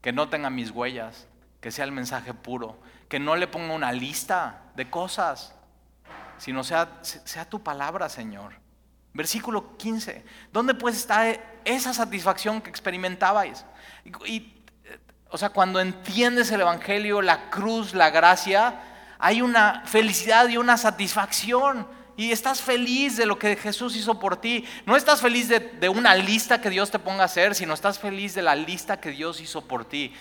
Que 0.00 0.12
no 0.12 0.28
tenga 0.28 0.50
mis 0.50 0.70
huellas, 0.70 1.28
que 1.60 1.70
sea 1.70 1.84
el 1.84 1.92
mensaje 1.92 2.34
puro, 2.34 2.78
que 3.08 3.20
no 3.20 3.36
le 3.36 3.46
ponga 3.46 3.74
una 3.74 3.92
lista 3.92 4.62
de 4.74 4.90
cosas, 4.90 5.54
sino 6.38 6.64
sea, 6.64 6.98
sea 7.02 7.48
tu 7.48 7.62
palabra, 7.62 8.08
Señor. 8.08 8.54
Versículo 9.14 9.76
15. 9.76 10.24
¿Dónde 10.52 10.74
pues 10.74 10.96
está 10.96 11.30
esa 11.64 11.94
satisfacción 11.94 12.60
que 12.60 12.70
experimentabais? 12.70 13.64
Y 14.26 14.55
o 15.30 15.38
sea, 15.38 15.50
cuando 15.50 15.80
entiendes 15.80 16.50
el 16.52 16.60
Evangelio, 16.60 17.20
la 17.20 17.50
cruz, 17.50 17.94
la 17.94 18.10
gracia, 18.10 18.80
hay 19.18 19.42
una 19.42 19.82
felicidad 19.86 20.48
y 20.48 20.56
una 20.56 20.76
satisfacción. 20.76 21.86
Y 22.16 22.32
estás 22.32 22.62
feliz 22.62 23.16
de 23.16 23.26
lo 23.26 23.38
que 23.38 23.56
Jesús 23.56 23.94
hizo 23.96 24.18
por 24.18 24.40
ti. 24.40 24.64
No 24.86 24.96
estás 24.96 25.20
feliz 25.20 25.48
de, 25.48 25.88
una 25.88 26.14
lista 26.14 26.60
que 26.60 26.70
Dios 26.70 26.90
te 26.90 26.98
ponga 26.98 27.22
a 27.22 27.26
hacer, 27.26 27.54
sino 27.54 27.74
estás 27.74 27.98
feliz 27.98 28.34
de 28.34 28.42
la 28.42 28.54
lista 28.54 29.00
que 29.00 29.10
Dios 29.10 29.40
hizo 29.40 29.66
por 29.66 29.84
ti. 29.84 30.14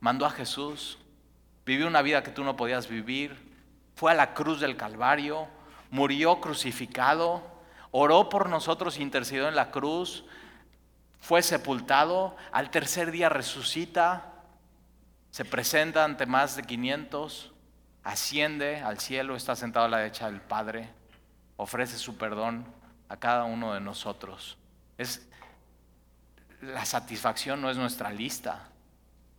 Mandó 0.00 0.26
a 0.26 0.30
Jesús, 0.30 0.98
vivió 1.64 1.86
una 1.86 2.02
vida 2.02 2.22
que 2.22 2.30
tú 2.30 2.44
no 2.44 2.56
podías 2.56 2.88
vivir, 2.88 3.50
fue 3.94 4.10
a 4.10 4.14
la 4.14 4.34
cruz 4.34 4.60
del 4.60 4.76
Calvario, 4.76 5.48
murió 5.90 6.40
crucificado, 6.40 7.42
oró 7.90 8.28
por 8.28 8.48
nosotros, 8.48 8.98
intercedió 8.98 9.48
en 9.48 9.56
la 9.56 9.70
cruz, 9.70 10.24
fue 11.20 11.42
sepultado, 11.42 12.36
al 12.52 12.70
tercer 12.70 13.10
día 13.10 13.28
resucita, 13.28 14.29
se 15.30 15.44
presenta 15.44 16.04
ante 16.04 16.26
más 16.26 16.56
de 16.56 16.62
500, 16.62 17.52
asciende 18.02 18.80
al 18.80 18.98
cielo, 18.98 19.36
está 19.36 19.54
sentado 19.56 19.86
a 19.86 19.88
la 19.88 19.98
derecha 19.98 20.26
del 20.26 20.40
Padre, 20.40 20.90
ofrece 21.56 21.98
su 21.98 22.16
perdón 22.16 22.66
a 23.08 23.16
cada 23.16 23.44
uno 23.44 23.74
de 23.74 23.80
nosotros. 23.80 24.58
Es, 24.98 25.28
la 26.60 26.84
satisfacción 26.84 27.60
no 27.60 27.70
es 27.70 27.76
nuestra 27.76 28.10
lista, 28.10 28.68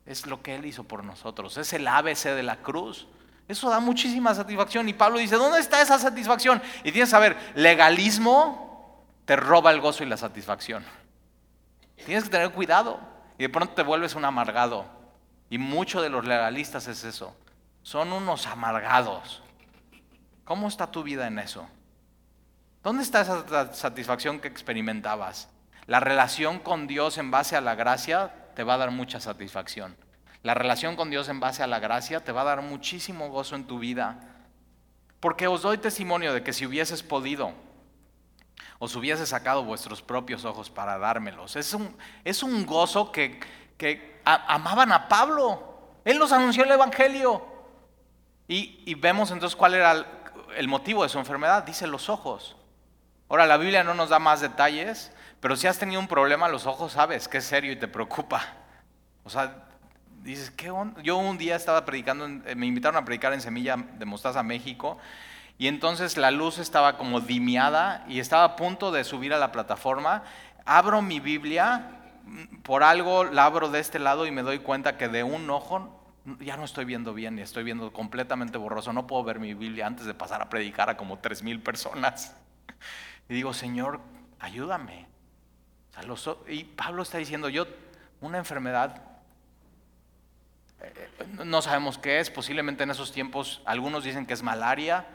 es 0.05 0.25
lo 0.25 0.41
que 0.41 0.55
Él 0.55 0.65
hizo 0.65 0.83
por 0.83 1.03
nosotros, 1.03 1.57
es 1.57 1.73
el 1.73 1.87
ABC 1.87 2.25
de 2.35 2.43
la 2.43 2.57
cruz. 2.57 3.07
Eso 3.47 3.69
da 3.69 3.81
muchísima 3.81 4.33
satisfacción. 4.33 4.87
Y 4.87 4.93
Pablo 4.93 5.19
dice, 5.19 5.35
¿dónde 5.35 5.59
está 5.59 5.81
esa 5.81 5.99
satisfacción? 5.99 6.61
Y 6.85 6.91
tienes 6.93 7.09
que 7.09 7.11
saber, 7.11 7.35
legalismo 7.55 9.03
te 9.25 9.35
roba 9.35 9.71
el 9.71 9.81
gozo 9.81 10.03
y 10.03 10.07
la 10.07 10.15
satisfacción. 10.15 10.85
Tienes 12.05 12.23
que 12.23 12.29
tener 12.29 12.51
cuidado. 12.51 12.99
Y 13.37 13.43
de 13.43 13.49
pronto 13.49 13.73
te 13.73 13.83
vuelves 13.83 14.15
un 14.15 14.23
amargado. 14.23 14.85
Y 15.51 15.57
muchos 15.57 16.01
de 16.01 16.09
los 16.09 16.25
legalistas 16.25 16.87
es 16.87 17.03
eso. 17.03 17.35
Son 17.83 18.13
unos 18.13 18.47
amargados. 18.47 19.43
¿Cómo 20.45 20.69
está 20.69 20.89
tu 20.89 21.03
vida 21.03 21.27
en 21.27 21.39
eso? 21.39 21.67
¿Dónde 22.81 23.03
está 23.03 23.19
esa 23.19 23.73
satisfacción 23.73 24.39
que 24.39 24.47
experimentabas? 24.47 25.49
La 25.87 25.99
relación 25.99 26.59
con 26.59 26.87
Dios 26.87 27.17
en 27.17 27.31
base 27.31 27.57
a 27.57 27.61
la 27.61 27.75
gracia 27.75 28.33
te 28.55 28.63
va 28.63 28.75
a 28.75 28.77
dar 28.77 28.91
mucha 28.91 29.19
satisfacción. 29.19 29.97
La 30.41 30.53
relación 30.53 30.95
con 30.95 31.09
Dios 31.09 31.27
en 31.27 31.41
base 31.41 31.61
a 31.61 31.67
la 31.67 31.79
gracia 31.79 32.23
te 32.23 32.31
va 32.31 32.41
a 32.41 32.45
dar 32.45 32.61
muchísimo 32.61 33.27
gozo 33.29 33.57
en 33.57 33.67
tu 33.67 33.77
vida. 33.77 34.19
Porque 35.19 35.47
os 35.47 35.63
doy 35.63 35.79
testimonio 35.79 36.33
de 36.33 36.43
que 36.43 36.53
si 36.53 36.65
hubieses 36.65 37.03
podido, 37.03 37.51
os 38.79 38.95
hubiese 38.95 39.25
sacado 39.25 39.65
vuestros 39.65 40.01
propios 40.01 40.45
ojos 40.45 40.69
para 40.69 40.97
dármelos. 40.97 41.57
Es 41.57 41.73
un, 41.73 41.93
es 42.23 42.41
un 42.41 42.65
gozo 42.65 43.11
que, 43.11 43.41
que 43.81 44.21
amaban 44.23 44.91
a 44.91 45.07
Pablo. 45.07 45.59
Él 46.05 46.19
nos 46.19 46.31
anunció 46.31 46.63
el 46.63 46.71
Evangelio. 46.71 47.43
Y, 48.47 48.93
vemos 48.95 49.31
entonces 49.31 49.55
cuál 49.55 49.73
era 49.73 50.05
el, 50.55 50.67
motivo 50.67 51.01
de 51.01 51.09
su 51.09 51.17
enfermedad. 51.17 51.63
Dice 51.63 51.87
los 51.87 52.07
ojos. 52.07 52.55
Ahora, 53.27 53.47
la 53.47 53.57
Biblia 53.57 53.83
no 53.83 53.95
nos 53.95 54.09
da 54.09 54.19
más 54.19 54.39
detalles, 54.39 55.11
pero 55.39 55.55
si 55.55 55.65
has 55.65 55.79
tenido 55.79 55.99
un 55.99 56.07
problema, 56.07 56.47
los 56.47 56.67
ojos 56.67 56.91
sabes 56.91 57.27
que 57.27 57.39
es 57.39 57.43
serio 57.43 57.71
y 57.71 57.75
te 57.75 57.87
preocupa. 57.87 58.45
O 59.23 59.31
sea, 59.31 59.55
dices, 60.21 60.51
¿qué 60.51 60.69
onda? 60.69 61.01
Yo 61.01 61.17
un 61.17 61.39
día 61.39 61.55
estaba 61.55 61.83
predicando, 61.83 62.27
eh, 62.45 62.53
me 62.53 62.67
invitaron 62.67 63.01
a 63.01 63.05
predicar 63.05 63.33
en 63.33 63.41
Semilla 63.41 63.77
de 63.77 64.05
Mostaza, 64.05 64.43
México, 64.43 64.99
y 65.57 65.67
entonces 65.67 66.17
la 66.17 66.29
luz 66.29 66.59
estaba 66.59 66.97
como 66.97 67.19
dimiada 67.19 68.05
y 68.07 68.19
estaba 68.19 68.43
a 68.43 68.55
punto 68.55 68.91
de 68.91 69.03
subir 69.03 69.33
a 69.33 69.39
la 69.39 69.51
plataforma. 69.51 70.23
Abro 70.65 71.01
mi 71.01 71.19
Biblia 71.19 72.00
por 72.63 72.83
algo 72.83 73.23
la 73.23 73.45
abro 73.45 73.69
de 73.69 73.79
este 73.79 73.99
lado 73.99 74.25
y 74.25 74.31
me 74.31 74.41
doy 74.41 74.59
cuenta 74.59 74.97
que 74.97 75.07
de 75.07 75.23
un 75.23 75.49
ojo 75.49 76.01
ya 76.39 76.55
no 76.55 76.65
estoy 76.65 76.85
viendo 76.85 77.13
bien 77.13 77.37
y 77.39 77.41
estoy 77.41 77.63
viendo 77.63 77.91
completamente 77.91 78.57
borroso. 78.57 78.93
No 78.93 79.07
puedo 79.07 79.23
ver 79.23 79.39
mi 79.39 79.53
Biblia 79.53 79.87
antes 79.87 80.05
de 80.05 80.13
pasar 80.13 80.41
a 80.41 80.49
predicar 80.49 80.89
a 80.89 80.97
como 80.97 81.19
tres 81.19 81.43
mil 81.43 81.61
personas. 81.61 82.35
Y 83.29 83.35
digo, 83.35 83.53
Señor, 83.53 84.01
ayúdame. 84.39 85.07
y 86.49 86.63
Pablo 86.65 87.03
está 87.03 87.17
diciendo, 87.17 87.47
yo, 87.47 87.65
una 88.19 88.39
enfermedad, 88.39 89.03
eh, 90.81 91.09
no 91.45 91.61
sabemos 91.61 91.97
qué 91.97 92.19
es, 92.19 92.29
posiblemente 92.29 92.83
en 92.83 92.91
esos 92.91 93.13
tiempos 93.13 93.61
algunos 93.63 94.03
dicen 94.03 94.25
que 94.25 94.33
es 94.33 94.43
malaria, 94.43 95.05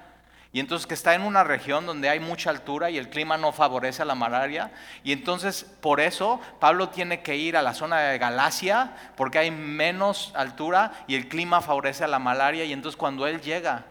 y 0.53 0.61
entonces 0.61 0.87
que 0.87 0.95
está 0.95 1.15
en 1.15 1.23
una 1.23 1.45
región 1.45 1.87
donde 1.87 2.09
hay 2.09 2.21
mucha 2.21 2.51
altura 2.51 2.91
y 2.91 2.99
el 2.99 3.11
clima 3.11 3.37
no 3.37 3.53
favorece 3.53 4.03
a 4.03 4.07
la 4.07 4.15
malaria. 4.15 4.73
Y 5.05 5.13
entonces 5.13 5.65
por 5.81 6.01
eso 6.01 6.41
Pablo 6.61 6.89
tiene 6.89 7.23
que 7.23 7.37
ir 7.37 7.57
a 7.57 7.63
la 7.63 7.75
zona 7.75 8.01
de 8.01 8.19
Galacia 8.19 8.93
porque 9.17 9.39
hay 9.39 9.51
menos 9.51 10.33
altura 10.35 10.93
y 11.09 11.15
el 11.15 11.29
clima 11.29 11.61
favorece 11.61 12.05
a 12.05 12.09
la 12.09 12.19
malaria. 12.19 12.65
Y 12.65 12.73
entonces 12.73 12.97
cuando 12.97 13.27
él 13.27 13.43
llega, 13.43 13.85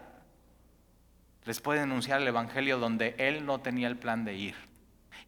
les 1.44 1.60
puede 1.60 1.80
denunciar 1.80 2.20
el 2.20 2.28
Evangelio 2.28 2.78
donde 2.78 3.14
él 3.18 3.46
no 3.46 3.60
tenía 3.60 3.86
el 3.86 3.96
plan 3.96 4.24
de 4.24 4.34
ir. 4.34 4.56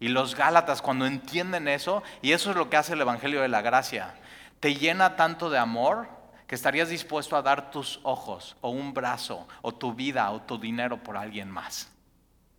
Y 0.00 0.08
los 0.08 0.34
Gálatas 0.34 0.82
cuando 0.82 1.06
entienden 1.06 1.68
eso, 1.68 2.02
y 2.22 2.32
eso 2.32 2.50
es 2.50 2.56
lo 2.56 2.70
que 2.70 2.76
hace 2.76 2.94
el 2.94 3.00
Evangelio 3.00 3.42
de 3.42 3.48
la 3.48 3.62
Gracia, 3.62 4.14
te 4.60 4.74
llena 4.74 5.16
tanto 5.16 5.50
de 5.50 5.58
amor 5.58 6.17
que 6.48 6.54
estarías 6.54 6.88
dispuesto 6.88 7.36
a 7.36 7.42
dar 7.42 7.70
tus 7.70 8.00
ojos 8.02 8.56
o 8.62 8.70
un 8.70 8.94
brazo 8.94 9.46
o 9.60 9.72
tu 9.72 9.92
vida 9.92 10.30
o 10.30 10.40
tu 10.40 10.58
dinero 10.58 11.02
por 11.02 11.18
alguien 11.18 11.50
más. 11.50 11.92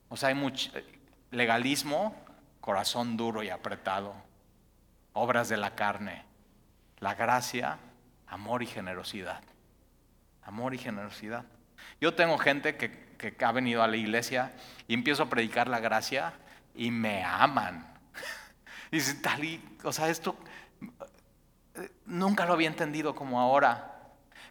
O 0.09 0.15
sea, 0.15 0.29
hay 0.29 0.35
mucho 0.35 0.71
legalismo, 1.31 2.15
corazón 2.61 3.17
duro 3.17 3.41
y 3.41 3.49
apretado, 3.49 4.13
obras 5.13 5.49
de 5.49 5.57
la 5.57 5.73
carne, 5.75 6.23
la 6.99 7.15
gracia, 7.15 7.79
amor 8.27 8.61
y 8.61 8.67
generosidad. 8.67 9.41
Amor 10.43 10.75
y 10.75 10.77
generosidad. 10.77 11.45
Yo 11.99 12.13
tengo 12.13 12.37
gente 12.37 12.77
que, 12.77 13.35
ha 13.43 13.51
venido 13.51 13.81
a 13.81 13.87
la 13.87 13.97
iglesia 13.97 14.53
y 14.87 14.93
empiezo 14.93 15.23
a 15.23 15.29
predicar 15.29 15.67
la 15.67 15.79
gracia 15.79 16.33
y 16.75 16.91
me 16.91 17.23
aman. 17.23 17.87
Dicen, 18.91 19.21
tal 19.21 19.43
y, 19.43 19.63
o 19.83 19.91
sea, 19.91 20.09
esto, 20.09 20.35
nunca 22.05 22.45
lo 22.45 22.53
había 22.53 22.67
entendido 22.67 23.15
como 23.15 23.39
ahora. 23.39 23.95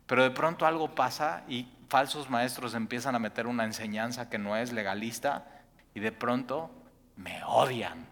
Pero 0.07 0.23
de 0.23 0.31
pronto 0.31 0.67
algo 0.67 0.95
pasa 0.95 1.45
y 1.49 1.69
falsos 1.89 2.31
maestros 2.31 2.75
empiezan 2.75 3.15
a 3.15 3.19
meter 3.19 3.47
una 3.47 3.65
enseñanza 3.65 4.29
que 4.29 4.39
no 4.39 4.57
es 4.57 4.73
legalista 4.73 5.47
y 5.95 6.01
de 6.01 6.13
pronto 6.13 6.71
me 7.17 7.43
odian. 7.45 8.07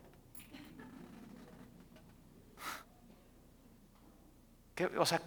o 4.99 5.07
sea, 5.07 5.23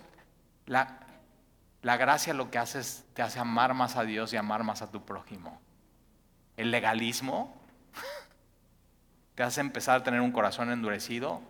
La 0.68 1.98
gracia 1.98 2.34
lo 2.36 2.52
que 2.52 2.60
hace 2.60 2.80
es 2.80 3.06
te 3.14 3.24
hace 3.24 3.40
amar 3.40 3.74
más 3.74 3.96
a 3.96 4.04
Dios 4.04 4.32
y 4.34 4.38
amar 4.38 4.64
más 4.64 4.82
a 4.82 4.92
tu 4.92 5.04
prójimo. 5.06 5.60
El 6.56 6.72
legalismo 6.72 7.60
te 9.36 9.42
hace 9.42 9.62
empezar 9.62 10.02
a 10.02 10.04
tener 10.04 10.22
un 10.22 10.32
corazón 10.32 10.72
endurecido 10.72 11.42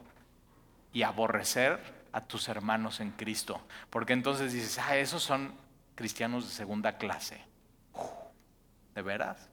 y 0.93 1.03
aborrecer 1.03 1.98
a 2.11 2.21
tus 2.21 2.47
hermanos 2.47 2.99
en 2.99 3.11
Cristo. 3.11 3.61
Porque 3.89 4.13
entonces 4.13 4.53
dices, 4.53 4.77
ah, 4.79 4.97
esos 4.97 5.23
son 5.23 5.53
cristianos 5.95 6.45
de 6.45 6.51
segunda 6.51 6.97
clase. 6.97 7.41
¿De 8.95 9.01
veras? 9.01 9.49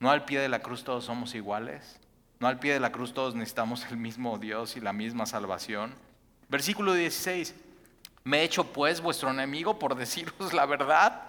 ¿No 0.00 0.10
al 0.10 0.24
pie 0.24 0.40
de 0.40 0.48
la 0.48 0.60
cruz 0.60 0.84
todos 0.84 1.04
somos 1.04 1.34
iguales? 1.34 2.00
¿No 2.40 2.48
al 2.48 2.58
pie 2.58 2.74
de 2.74 2.80
la 2.80 2.92
cruz 2.92 3.14
todos 3.14 3.34
necesitamos 3.34 3.86
el 3.90 3.96
mismo 3.96 4.38
Dios 4.38 4.76
y 4.76 4.80
la 4.80 4.92
misma 4.92 5.26
salvación? 5.26 5.94
Versículo 6.48 6.92
16. 6.94 7.54
¿Me 8.24 8.40
he 8.40 8.42
hecho 8.44 8.64
pues 8.64 9.00
vuestro 9.00 9.30
enemigo 9.30 9.78
por 9.78 9.94
deciros 9.94 10.52
la 10.52 10.66
verdad? 10.66 11.22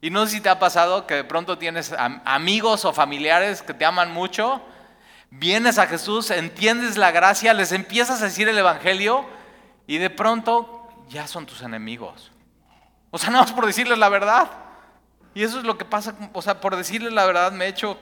Y 0.00 0.10
no 0.10 0.26
sé 0.26 0.36
si 0.36 0.40
te 0.40 0.48
ha 0.48 0.58
pasado 0.58 1.06
que 1.06 1.14
de 1.14 1.24
pronto 1.24 1.58
tienes 1.58 1.92
amigos 2.24 2.84
o 2.84 2.92
familiares 2.92 3.62
que 3.62 3.74
te 3.74 3.84
aman 3.84 4.12
mucho, 4.12 4.62
vienes 5.30 5.78
a 5.78 5.86
Jesús, 5.86 6.30
entiendes 6.30 6.96
la 6.96 7.10
gracia, 7.10 7.54
les 7.54 7.72
empiezas 7.72 8.22
a 8.22 8.26
decir 8.26 8.48
el 8.48 8.58
Evangelio 8.58 9.24
y 9.86 9.98
de 9.98 10.10
pronto 10.10 10.88
ya 11.08 11.26
son 11.26 11.46
tus 11.46 11.62
enemigos. 11.62 12.30
O 13.10 13.18
sea, 13.18 13.30
no 13.32 13.42
es 13.42 13.52
por 13.52 13.66
decirles 13.66 13.98
la 13.98 14.08
verdad. 14.08 14.50
Y 15.34 15.42
eso 15.42 15.58
es 15.58 15.64
lo 15.64 15.78
que 15.78 15.84
pasa, 15.84 16.14
o 16.32 16.42
sea, 16.42 16.60
por 16.60 16.76
decirles 16.76 17.12
la 17.12 17.26
verdad 17.26 17.52
me 17.52 17.66
he 17.66 17.68
hecho 17.68 17.98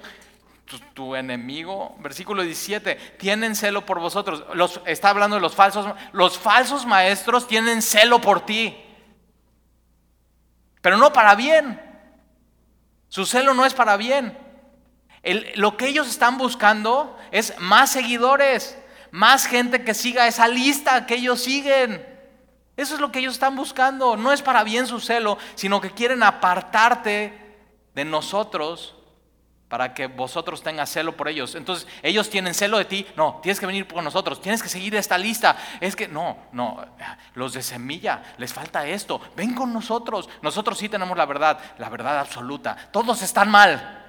tu, 0.94 1.14
enemigo. 1.14 1.96
Versículo 2.00 2.42
17, 2.42 2.94
tienen 3.18 3.54
celo 3.54 3.86
por 3.86 4.00
vosotros. 4.00 4.44
Los, 4.54 4.80
está 4.86 5.10
hablando 5.10 5.36
de 5.36 5.42
los 5.42 5.54
falsos. 5.54 5.86
Los 6.12 6.38
falsos 6.38 6.86
maestros 6.86 7.46
tienen 7.46 7.82
celo 7.82 8.20
por 8.20 8.44
ti. 8.44 8.76
Pero 10.80 10.96
no 10.96 11.12
para 11.12 11.34
bien. 11.34 11.80
Su 13.08 13.26
celo 13.26 13.54
no 13.54 13.64
es 13.64 13.74
para 13.74 13.96
bien. 13.96 14.36
Lo 15.56 15.76
que 15.76 15.88
ellos 15.88 16.08
están 16.08 16.38
buscando 16.38 17.18
es 17.32 17.54
más 17.58 17.90
seguidores, 17.90 18.78
más 19.10 19.46
gente 19.46 19.84
que 19.84 19.94
siga 19.94 20.26
esa 20.26 20.48
lista 20.48 21.06
que 21.06 21.16
ellos 21.16 21.42
siguen. 21.42 22.06
Eso 22.76 22.94
es 22.94 23.00
lo 23.00 23.10
que 23.10 23.20
ellos 23.20 23.34
están 23.34 23.56
buscando. 23.56 24.16
No 24.16 24.32
es 24.32 24.42
para 24.42 24.62
bien 24.62 24.86
su 24.86 25.00
celo, 25.00 25.38
sino 25.54 25.80
que 25.80 25.90
quieren 25.90 26.22
apartarte 26.22 27.56
de 27.94 28.04
nosotros 28.04 28.94
para 29.68 29.94
que 29.94 30.06
vosotros 30.06 30.62
tengas 30.62 30.90
celo 30.90 31.16
por 31.16 31.28
ellos. 31.28 31.54
Entonces, 31.54 31.88
ellos 32.02 32.30
tienen 32.30 32.54
celo 32.54 32.78
de 32.78 32.84
ti. 32.84 33.06
No, 33.16 33.40
tienes 33.42 33.58
que 33.58 33.66
venir 33.66 33.88
con 33.88 34.04
nosotros, 34.04 34.40
tienes 34.40 34.62
que 34.62 34.68
seguir 34.68 34.94
esta 34.94 35.18
lista. 35.18 35.56
Es 35.80 35.96
que, 35.96 36.06
no, 36.06 36.38
no, 36.52 36.84
los 37.34 37.52
de 37.52 37.62
semilla, 37.62 38.22
les 38.38 38.52
falta 38.52 38.86
esto. 38.86 39.20
Ven 39.34 39.54
con 39.54 39.72
nosotros. 39.72 40.28
Nosotros 40.42 40.78
sí 40.78 40.88
tenemos 40.88 41.16
la 41.16 41.26
verdad, 41.26 41.58
la 41.78 41.88
verdad 41.88 42.18
absoluta. 42.20 42.76
Todos 42.92 43.22
están 43.22 43.50
mal. 43.50 44.05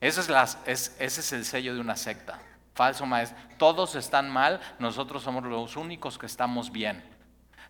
Ese 0.00 0.20
es, 0.20 0.28
las, 0.28 0.58
es, 0.66 0.96
ese 0.98 1.20
es 1.20 1.32
el 1.32 1.44
sello 1.44 1.74
de 1.74 1.80
una 1.80 1.96
secta. 1.96 2.38
Falso 2.74 3.06
maestro. 3.06 3.38
Todos 3.56 3.94
están 3.96 4.30
mal, 4.30 4.60
nosotros 4.78 5.22
somos 5.22 5.44
los 5.44 5.76
únicos 5.76 6.18
que 6.18 6.26
estamos 6.26 6.70
bien. 6.70 7.02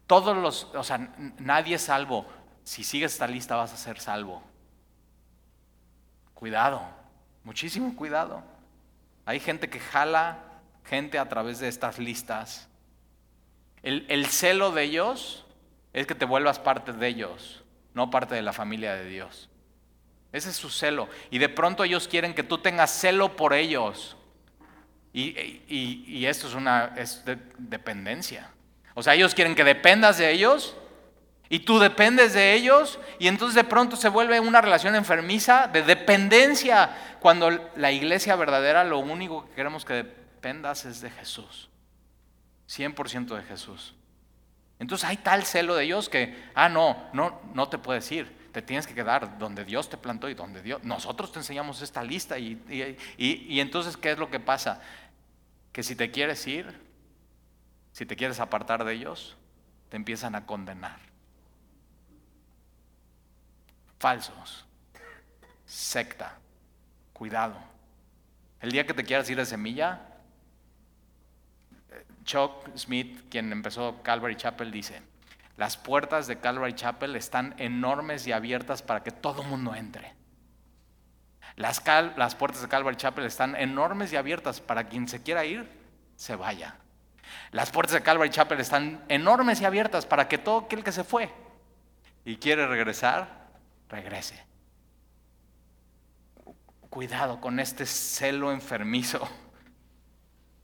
Todos 0.06 0.36
los, 0.36 0.64
o 0.74 0.82
sea, 0.82 0.98
nadie 1.38 1.76
es 1.76 1.82
salvo. 1.82 2.26
Si 2.64 2.84
sigues 2.84 3.12
esta 3.12 3.26
lista 3.26 3.56
vas 3.56 3.72
a 3.72 3.76
ser 3.76 4.00
salvo. 4.00 4.42
Cuidado, 6.34 6.82
muchísimo 7.44 7.96
cuidado. 7.96 8.42
Hay 9.24 9.40
gente 9.40 9.68
que 9.68 9.80
jala 9.80 10.38
gente 10.88 11.18
a 11.18 11.28
través 11.28 11.58
de 11.58 11.68
estas 11.68 11.98
listas. 11.98 12.68
El, 13.82 14.26
celo 14.26 14.72
de 14.72 14.82
ellos 14.82 15.44
es 15.92 16.06
que 16.06 16.14
te 16.14 16.24
vuelvas 16.24 16.58
parte 16.58 16.92
de 16.92 17.06
ellos, 17.06 17.62
no 17.94 18.10
parte 18.10 18.34
de 18.34 18.42
la 18.42 18.52
familia 18.52 18.94
de 18.94 19.04
Dios. 19.04 19.47
Ese 20.32 20.50
es 20.50 20.56
su 20.56 20.70
celo. 20.70 21.08
Y 21.30 21.38
de 21.38 21.48
pronto 21.48 21.84
ellos 21.84 22.08
quieren 22.08 22.34
que 22.34 22.42
tú 22.42 22.58
tengas 22.58 22.90
celo 22.90 23.36
por 23.36 23.54
ellos. 23.54 24.16
Y, 25.12 26.26
esto 26.26 26.46
es 26.46 26.54
una 26.54 26.94
dependencia. 27.56 28.50
O 28.94 29.02
sea, 29.02 29.14
ellos 29.14 29.34
quieren 29.34 29.54
que 29.54 29.64
dependas 29.64 30.18
de 30.18 30.30
ellos 30.30 30.76
y 31.48 31.60
tú 31.60 31.78
dependes 31.78 32.34
de 32.34 32.54
ellos 32.54 32.98
y 33.18 33.28
entonces 33.28 33.54
de 33.54 33.64
pronto 33.64 33.96
se 33.96 34.08
vuelve 34.08 34.38
una 34.38 34.60
relación 34.60 34.94
enfermiza 34.94 35.66
de 35.68 35.82
dependencia, 35.82 37.16
cuando 37.20 37.50
la 37.76 37.90
iglesia 37.90 38.36
verdadera 38.36 38.84
lo 38.84 38.98
único 38.98 39.46
que 39.46 39.54
queremos 39.54 39.84
que 39.84 39.94
dependas 39.94 40.84
es 40.84 41.00
de 41.00 41.10
Jesús, 41.10 41.70
100% 42.68 43.34
de 43.36 43.42
Jesús. 43.44 43.94
Entonces 44.78 45.08
hay 45.08 45.16
tal 45.16 45.44
celo 45.44 45.74
de 45.74 45.84
ellos 45.84 46.08
que, 46.08 46.50
ah, 46.54 46.68
no, 46.68 47.08
no, 47.12 47.40
no 47.54 47.68
te 47.68 47.78
puedes 47.78 48.10
ir, 48.12 48.37
te 48.52 48.62
tienes 48.62 48.86
que 48.86 48.94
quedar 48.94 49.38
donde 49.38 49.64
Dios 49.64 49.88
te 49.88 49.96
plantó 49.96 50.28
y 50.28 50.34
donde 50.34 50.62
Dios, 50.62 50.82
nosotros 50.84 51.32
te 51.32 51.38
enseñamos 51.38 51.82
esta 51.82 52.02
lista 52.02 52.38
y, 52.38 52.96
y 53.16 53.60
entonces, 53.60 53.96
¿qué 53.96 54.12
es 54.12 54.18
lo 54.18 54.30
que 54.30 54.40
pasa? 54.40 54.80
Que 55.72 55.82
si 55.82 55.94
te 55.94 56.10
quieres 56.10 56.46
ir, 56.46 56.80
si 57.92 58.06
te 58.06 58.16
quieres 58.16 58.40
apartar 58.40 58.84
de 58.84 58.94
ellos, 58.94 59.36
te 59.88 59.96
empiezan 59.96 60.34
a 60.34 60.46
condenar 60.46 61.08
falsos, 63.98 64.64
secta, 65.66 66.38
cuidado. 67.12 67.56
El 68.60 68.72
día 68.72 68.86
que 68.86 68.94
te 68.94 69.04
quieras 69.04 69.28
ir 69.30 69.36
de 69.36 69.46
semilla, 69.46 70.00
Chuck 72.24 72.76
Smith, 72.76 73.28
quien 73.30 73.52
empezó 73.52 74.02
Calvary 74.02 74.36
Chapel, 74.36 74.70
dice, 74.70 75.02
las 75.58 75.76
puertas 75.76 76.28
de 76.28 76.38
Calvary 76.38 76.72
Chapel 76.72 77.16
están 77.16 77.56
enormes 77.58 78.26
y 78.28 78.32
abiertas 78.32 78.80
para 78.80 79.02
que 79.02 79.10
todo 79.10 79.42
el 79.42 79.48
mundo 79.48 79.74
entre. 79.74 80.14
Las, 81.56 81.80
puertas 82.36 82.62
de 82.62 82.68
Calvary 82.68 82.96
Chapel 82.96 83.24
están 83.24 83.56
enormes 83.56 84.12
y 84.12 84.16
abiertas 84.16 84.60
para 84.60 84.88
quien 84.88 85.08
se 85.08 85.20
quiera 85.20 85.44
ir, 85.44 85.68
se 86.14 86.36
vaya. 86.36 86.76
Las 87.50 87.72
puertas 87.72 87.94
de 87.94 88.02
Calvary 88.02 88.30
Chapel 88.30 88.60
están 88.60 89.04
enormes 89.08 89.60
y 89.60 89.64
abiertas 89.64 90.06
para 90.06 90.28
que 90.28 90.38
todo 90.38 90.58
aquel 90.58 90.84
que 90.84 90.92
se 90.92 91.02
fue 91.02 91.28
y 92.24 92.36
quiere 92.36 92.68
regresar, 92.68 93.48
regrese. 93.88 94.40
Cuidado 96.88 97.40
con 97.40 97.58
este 97.58 97.84
celo 97.84 98.52
enfermizo. 98.52 99.28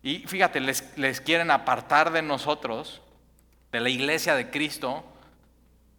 Y 0.03 0.21
fíjate, 0.21 0.61
les, 0.61 1.21
quieren 1.21 1.51
apartar 1.51 2.13
de 2.13 2.23
nosotros, 2.23 3.03
de 3.75 3.81
la 3.81 3.89
iglesia 3.89 4.37
de 4.37 4.51
Cristo, 4.51 5.03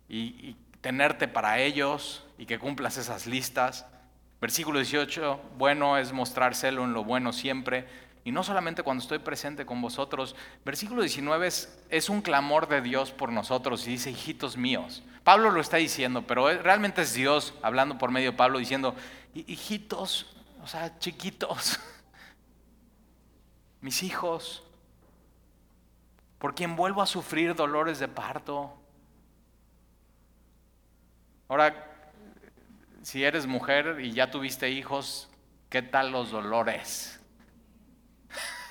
y, 0.08 0.56
tenerte 0.80 1.28
para 1.28 1.60
ellos 1.60 2.24
y 2.38 2.46
que 2.46 2.58
cumplas 2.58 2.96
esas 2.96 3.26
listas. 3.28 3.86
Versículo 4.40 4.80
18, 4.80 5.42
bueno 5.58 5.98
es 5.98 6.14
mostrar 6.14 6.56
celo 6.56 6.86
en 6.86 6.94
lo 6.94 7.04
bueno 7.04 7.34
siempre, 7.34 7.86
y 8.24 8.32
no 8.32 8.44
solamente 8.44 8.82
cuando 8.82 9.02
estoy 9.02 9.20
presente 9.20 9.66
con 9.66 9.82
vosotros. 9.82 10.38
Versículo 10.64 11.02
19 11.02 11.48
es, 11.90 12.10
un 12.10 12.22
clamor 12.22 12.70
de 12.70 12.80
Dios 12.82 13.12
por 13.12 13.34
nosotros 13.34 13.86
y 13.88 13.92
dice, 13.92 14.12
hijitos 14.12 14.56
míos. 14.56 15.04
Pablo 15.26 15.52
lo 15.52 15.60
está 15.60 15.76
diciendo, 15.76 16.26
pero 16.26 16.48
realmente 16.62 17.02
es 17.02 17.14
Dios 17.14 17.56
hablando 17.62 17.98
por 17.98 18.12
medio 18.12 18.32
de 18.32 18.38
Pablo 18.38 18.58
diciendo, 18.58 18.96
hijitos, 19.34 20.34
o 20.64 20.68
sea, 20.68 20.98
chiquitos, 21.00 21.78
mis 23.82 24.02
hijos, 24.02 24.64
por 26.40 26.56
quien 26.56 26.76
vuelvo 26.76 27.02
a 27.02 27.06
sufrir 27.06 27.56
dolores 27.56 28.00
de 28.00 28.08
parto. 28.08 28.74
Ahora, 31.48 31.92
si 33.02 33.24
eres 33.24 33.46
mujer 33.46 34.00
y 34.02 34.12
ya 34.12 34.32
tuviste 34.32 34.70
hijos, 34.70 35.30
¿qué 35.70 35.82
tal 35.82 36.12
los 36.12 36.32
dolores? 36.32 37.20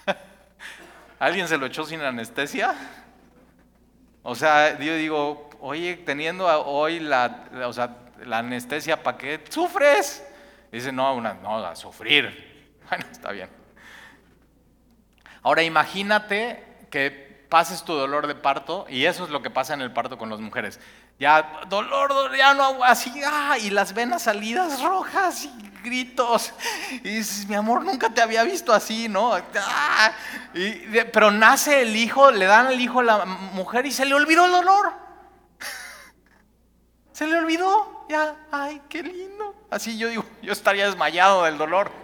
¿Alguien 1.19 1.49
se 1.49 1.57
lo 1.57 1.67
echó 1.67 1.85
sin 1.85 2.01
anestesia? 2.01 2.75
O 4.23 4.35
sea, 4.35 4.79
yo 4.79 4.97
digo, 4.97 5.51
oye, 5.61 5.97
teniendo 5.97 6.47
hoy 6.67 6.99
la, 6.99 7.49
la 8.25 8.39
anestesia, 8.39 9.03
¿para 9.03 9.19
qué 9.19 9.45
sufres? 9.49 10.27
Dice, 10.73 10.91
no, 10.91 11.15
una, 11.15 11.35
no, 11.35 11.59
a 11.65 11.77
sufrir. 11.77 12.53
Bueno, 12.87 13.07
está 13.11 13.33
bien. 13.33 13.49
Ahora 15.43 15.63
imagínate 15.63 16.63
que 16.91 17.24
pases 17.49 17.85
tu 17.85 17.95
dolor 17.95 18.27
de 18.27 18.35
parto, 18.35 18.87
y 18.89 19.05
eso 19.05 19.25
es 19.25 19.31
lo 19.31 19.43
que 19.43 19.51
pasa 19.51 19.75
en 19.75 19.81
el 19.81 19.93
parto 19.93 20.19
con 20.19 20.31
las 20.31 20.41
mujeres. 20.41 20.81
Ya, 21.19 21.61
dolor, 21.69 22.09
dolor 22.09 22.37
ya 22.37 22.55
no, 22.55 22.83
así, 22.83 23.13
ah, 23.25 23.57
y 23.59 23.71
las 23.71 23.95
venas 23.95 24.23
salidas 24.23 24.83
rojas 24.83 25.45
y 25.45 25.73
gritos. 25.83 26.53
Y 26.91 27.17
dices, 27.17 27.47
mi 27.49 27.55
amor, 27.55 27.85
nunca 27.85 28.11
te 28.11 28.21
había 28.21 28.43
visto 28.43 28.73
así, 28.73 29.09
¿no? 29.09 29.35
Ah, 29.35 30.13
pero 31.13 31.31
nace 31.31 31.83
el 31.83 31.95
hijo, 31.95 32.31
le 32.31 32.47
dan 32.47 32.69
el 32.69 32.81
hijo 32.81 33.01
a 33.01 33.05
la 33.05 33.25
mujer 33.25 33.87
y 33.87 33.93
se 33.93 34.05
le 34.05 34.15
olvidó 34.15 34.47
el 34.47 34.53
dolor. 34.53 34.93
Se 37.13 37.27
le 37.29 37.39
olvidó, 37.39 38.07
ya, 38.09 38.35
ay, 38.51 38.83
qué 38.89 39.03
lindo. 39.03 39.55
Así 39.71 39.97
yo 39.97 40.09
digo, 40.09 40.25
yo 40.43 40.53
estaría 40.53 40.87
desmayado 40.87 41.45
del 41.45 41.59
dolor. 41.59 42.04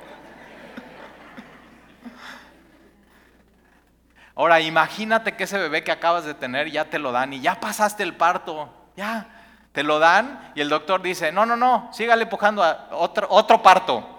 Ahora 4.41 4.59
imagínate 4.63 5.37
que 5.37 5.45
ese 5.45 5.59
bebé 5.59 5.85
que 5.85 5.93
acabas 5.93 6.25
de 6.25 6.33
tener 6.33 6.71
ya 6.71 6.87
te 6.87 6.99
lo 6.99 7.13
dan 7.13 7.35
y 7.35 7.43
ya 7.43 7.61
pasaste 7.61 8.03
el 8.03 8.17
parto, 8.17 8.73
ya, 8.97 9.29
te 9.73 9.83
lo 9.83 9.99
dan 9.99 10.53
y 10.55 10.63
el 10.63 10.71
doctor 10.71 11.03
dice, 11.03 11.31
no, 11.31 11.45
no, 11.45 11.59
no, 11.59 11.91
sígale 11.93 12.23
empujando 12.23 12.65
a 12.65 12.89
otro, 12.93 13.27
otro 13.29 13.63
parto. 13.63 13.99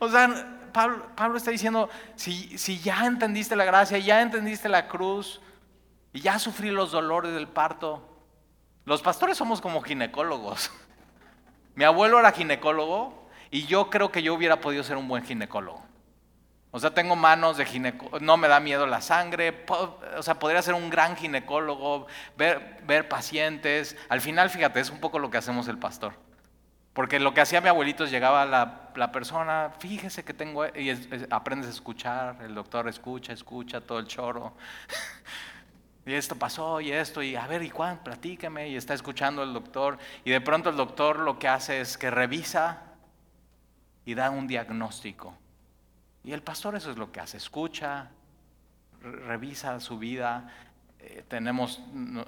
o 0.00 0.08
sea, 0.10 0.28
Pablo, 0.70 1.38
está 1.38 1.50
diciendo, 1.50 1.88
si, 2.14 2.58
si 2.58 2.78
ya 2.78 3.06
entendiste 3.06 3.56
la 3.56 3.64
gracia, 3.64 3.96
ya 3.96 4.20
entendiste 4.20 4.68
la 4.68 4.86
cruz 4.86 5.40
y 6.12 6.20
ya 6.20 6.38
sufrí 6.38 6.70
los 6.70 6.92
dolores 6.92 7.32
del 7.32 7.48
parto, 7.48 8.06
los 8.84 9.00
pastores 9.00 9.38
somos 9.38 9.62
como 9.62 9.80
ginecólogos. 9.80 10.70
Mi 11.74 11.84
abuelo 11.84 12.20
era 12.20 12.32
ginecólogo 12.32 13.30
y 13.50 13.64
yo 13.64 13.88
creo 13.88 14.12
que 14.12 14.22
yo 14.22 14.34
hubiera 14.34 14.60
podido 14.60 14.84
ser 14.84 14.98
un 14.98 15.08
buen 15.08 15.24
ginecólogo. 15.24 15.87
O 16.70 16.78
sea, 16.78 16.90
tengo 16.92 17.16
manos 17.16 17.56
de 17.56 17.64
ginecólogo, 17.64 18.20
no 18.20 18.36
me 18.36 18.46
da 18.46 18.60
miedo 18.60 18.86
la 18.86 19.00
sangre, 19.00 19.64
o 20.16 20.22
sea, 20.22 20.38
podría 20.38 20.60
ser 20.60 20.74
un 20.74 20.90
gran 20.90 21.16
ginecólogo, 21.16 22.06
ver, 22.36 23.08
pacientes. 23.08 23.96
Al 24.10 24.20
final, 24.20 24.50
fíjate, 24.50 24.80
es 24.80 24.90
un 24.90 25.00
poco 25.00 25.18
lo 25.18 25.30
que 25.30 25.38
hacemos 25.38 25.66
el 25.68 25.78
pastor. 25.78 26.12
Porque 26.92 27.20
lo 27.20 27.32
que 27.32 27.40
hacía 27.40 27.60
mi 27.62 27.68
abuelito 27.68 28.04
es 28.04 28.10
llegaba 28.10 28.44
la, 28.44 28.90
la 28.96 29.12
persona, 29.12 29.72
fíjese 29.78 30.24
que 30.24 30.34
tengo, 30.34 30.66
y 30.66 30.90
aprendes 31.30 31.68
a 31.68 31.72
escuchar, 31.72 32.36
el 32.42 32.54
doctor 32.54 32.86
escucha, 32.88 33.32
escucha 33.32 33.80
todo 33.80 33.98
el 33.98 34.06
choro. 34.06 34.54
y 36.04 36.12
esto 36.12 36.36
pasó, 36.36 36.82
y 36.82 36.92
esto, 36.92 37.22
y 37.22 37.34
a 37.34 37.46
ver, 37.46 37.62
¿y 37.62 37.70
cuándo? 37.70 38.02
Platíqueme, 38.04 38.68
y 38.68 38.76
está 38.76 38.92
escuchando 38.92 39.42
el 39.42 39.54
doctor. 39.54 39.96
Y 40.22 40.32
de 40.32 40.40
pronto 40.42 40.68
el 40.68 40.76
doctor 40.76 41.20
lo 41.20 41.38
que 41.38 41.48
hace 41.48 41.80
es 41.80 41.96
que 41.96 42.10
revisa 42.10 42.82
y 44.04 44.14
da 44.14 44.28
un 44.28 44.46
diagnóstico. 44.46 45.34
Y 46.24 46.32
el 46.32 46.42
pastor 46.42 46.76
eso 46.76 46.90
es 46.90 46.98
lo 46.98 47.10
que 47.12 47.20
hace, 47.20 47.36
escucha, 47.36 48.10
revisa 49.00 49.80
su 49.80 49.98
vida. 49.98 50.52
Eh, 50.98 51.24
tenemos 51.28 51.80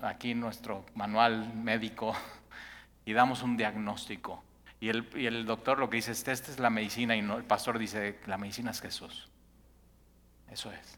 aquí 0.02 0.34
nuestro 0.34 0.84
manual 0.94 1.54
médico 1.54 2.14
y 3.04 3.12
damos 3.12 3.42
un 3.42 3.56
diagnóstico. 3.56 4.42
Y 4.80 4.88
el, 4.88 5.44
doctor 5.44 5.78
lo 5.78 5.90
que 5.90 5.96
dice 5.96 6.12
es, 6.12 6.26
esta 6.26 6.50
es 6.50 6.58
la 6.58 6.70
medicina 6.70 7.14
y 7.14 7.20
no, 7.20 7.36
el 7.36 7.44
pastor 7.44 7.78
dice, 7.78 8.18
la 8.26 8.38
medicina 8.38 8.70
es 8.70 8.80
Jesús. 8.80 9.28
Eso 10.50 10.72
es. 10.72 10.96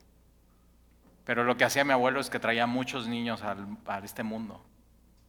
Pero 1.24 1.42
lo 1.42 1.56
que 1.56 1.64
hacía 1.64 1.84
mi 1.84 1.92
abuelo 1.92 2.20
es 2.20 2.30
que 2.30 2.38
traía 2.38 2.66
muchos 2.68 3.08
niños 3.08 3.42
al, 3.42 3.76
a 3.86 3.98
este 3.98 4.22
mundo, 4.22 4.64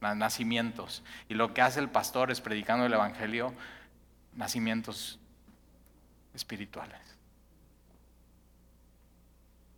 nacimientos. 0.00 1.02
Y 1.28 1.34
lo 1.34 1.52
que 1.52 1.62
hace 1.62 1.80
el 1.80 1.88
pastor 1.88 2.30
es 2.30 2.40
predicando 2.40 2.86
el 2.86 2.92
Evangelio, 2.92 3.52
nacimientos 4.34 5.18
espirituales. 6.32 7.13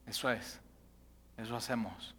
Eso 0.06 0.30
es. 0.30 0.60
Eso 1.36 1.56
hacemos. 1.56 2.14